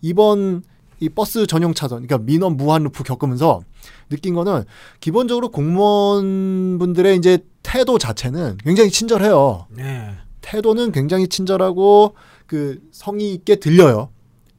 이번 0.00 0.62
이 1.00 1.08
버스 1.08 1.46
전용 1.48 1.74
차선, 1.74 2.06
그러니까 2.06 2.18
민원 2.24 2.56
무한 2.56 2.84
루프 2.84 3.02
겪으면서 3.02 3.62
느낀 4.08 4.34
거는 4.34 4.62
기본적으로 5.00 5.48
공무원분들의 5.48 7.16
이제 7.16 7.38
태도 7.64 7.98
자체는 7.98 8.58
굉장히 8.62 8.90
친절해요. 8.90 9.66
네. 9.70 10.10
태도는 10.42 10.92
굉장히 10.92 11.26
친절하고 11.28 12.14
그 12.52 12.78
성의 12.90 13.32
있게 13.32 13.56
들려요. 13.56 14.10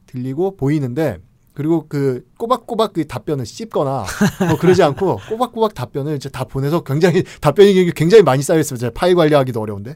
들리고 0.06 0.56
보이는데 0.56 1.18
그리고 1.52 1.86
그 1.88 2.26
꼬박꼬박 2.38 2.92
그 2.92 3.06
답변을 3.06 3.46
씹거나 3.46 4.04
뭐 4.48 4.58
그러지 4.58 4.82
않고 4.82 5.20
꼬박꼬박 5.30 5.74
답변을 5.74 6.16
이제 6.16 6.28
다 6.28 6.42
보내서 6.42 6.82
굉장히 6.82 7.22
답변이 7.40 7.92
굉장히 7.92 8.24
많이 8.24 8.42
쌓여 8.42 8.58
있어요. 8.58 8.80
제가 8.80 8.90
파일 8.96 9.14
관리하기도 9.14 9.60
어려운데 9.60 9.94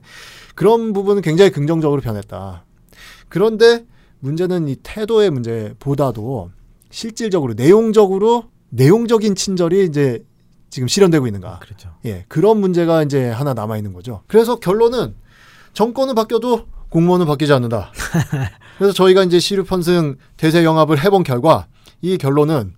그런 0.55 0.93
부분은 0.93 1.23
굉장히 1.23 1.51
긍정적으로 1.51 2.01
변했다. 2.01 2.65
그런데 3.29 3.85
문제는 4.21 4.69
이 4.69 4.77
태도의 4.77 5.31
문제보다도 5.31 6.53
실질적으로 6.91 7.55
내용적으로 7.55 8.45
내용적인 8.69 9.35
친절이 9.35 9.87
이제 9.87 10.25
지금 10.71 10.87
실현되고 10.87 11.27
있는가. 11.27 11.59
그렇죠. 11.59 11.97
예, 12.05 12.25
그런 12.29 12.61
문제가 12.61 13.03
이제 13.03 13.29
하나 13.29 13.55
남아 13.55 13.77
있는 13.77 13.93
거죠. 13.93 14.23
그래서 14.29 14.61
결론은 14.61 15.17
정권은 15.73 16.15
바뀌어도 16.15 16.78
공무원은 16.91 17.27
바뀌지 17.27 17.53
않는다. 17.53 17.93
그래서 18.79 18.93
저희가 18.95 19.25
이제 19.25 19.39
시류 19.39 19.65
편승 19.65 20.17
대세 20.37 20.65
영합을 20.65 21.03
해본 21.03 21.23
결과 21.23 21.67
이 22.01 22.17
결론은 22.17 22.75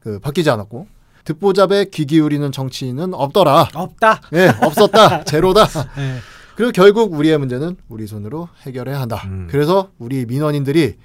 그 0.00 0.18
바뀌지 0.18 0.50
않았고 0.50 0.88
듣보잡에 1.24 1.86
귀 1.86 2.06
기울이는 2.06 2.50
정치인은 2.50 3.14
없더라. 3.14 3.68
없다. 3.74 4.20
예, 4.34 4.52
없었다. 4.60 5.22
제로다. 5.24 5.66
예. 5.98 6.18
그리고 6.56 6.72
결국 6.72 7.12
우리의 7.12 7.38
문제는 7.38 7.76
우리 7.88 8.06
손으로 8.06 8.48
해결해야 8.62 9.00
한다. 9.00 9.22
음. 9.26 9.46
그래서 9.50 9.90
우리 9.98 10.26
민원인들이 10.26 10.96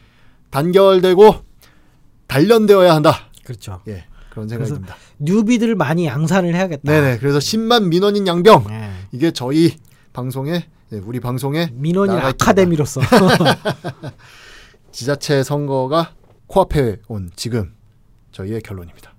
단결되고 0.50 1.36
단련되어야 2.28 2.94
한다. 2.96 3.30
그렇죠. 3.44 3.82
예, 3.88 4.06
그런 4.32 4.48
듭니다. 4.48 4.96
뉴비들을 5.20 5.76
많이 5.76 6.06
양산을 6.06 6.54
해야겠다. 6.56 6.92
네네. 6.92 7.20
그래서 7.20 7.40
10만 7.40 7.88
민원인 7.88 8.28
양병. 8.28 8.66
예. 8.72 8.92
이게 9.12 9.32
저희 9.32 9.76
방송에 10.14 10.68
네, 10.90 11.00
우리 11.00 11.20
방송에 11.20 11.70
민원인. 11.74 12.16
아카데미로서 12.16 13.02
지자체 14.92 15.44
선거가 15.44 16.14
코앞에 16.48 17.02
온 17.10 17.30
지금 17.36 17.74
저희의 18.32 18.62
결론입니다. 18.62 19.14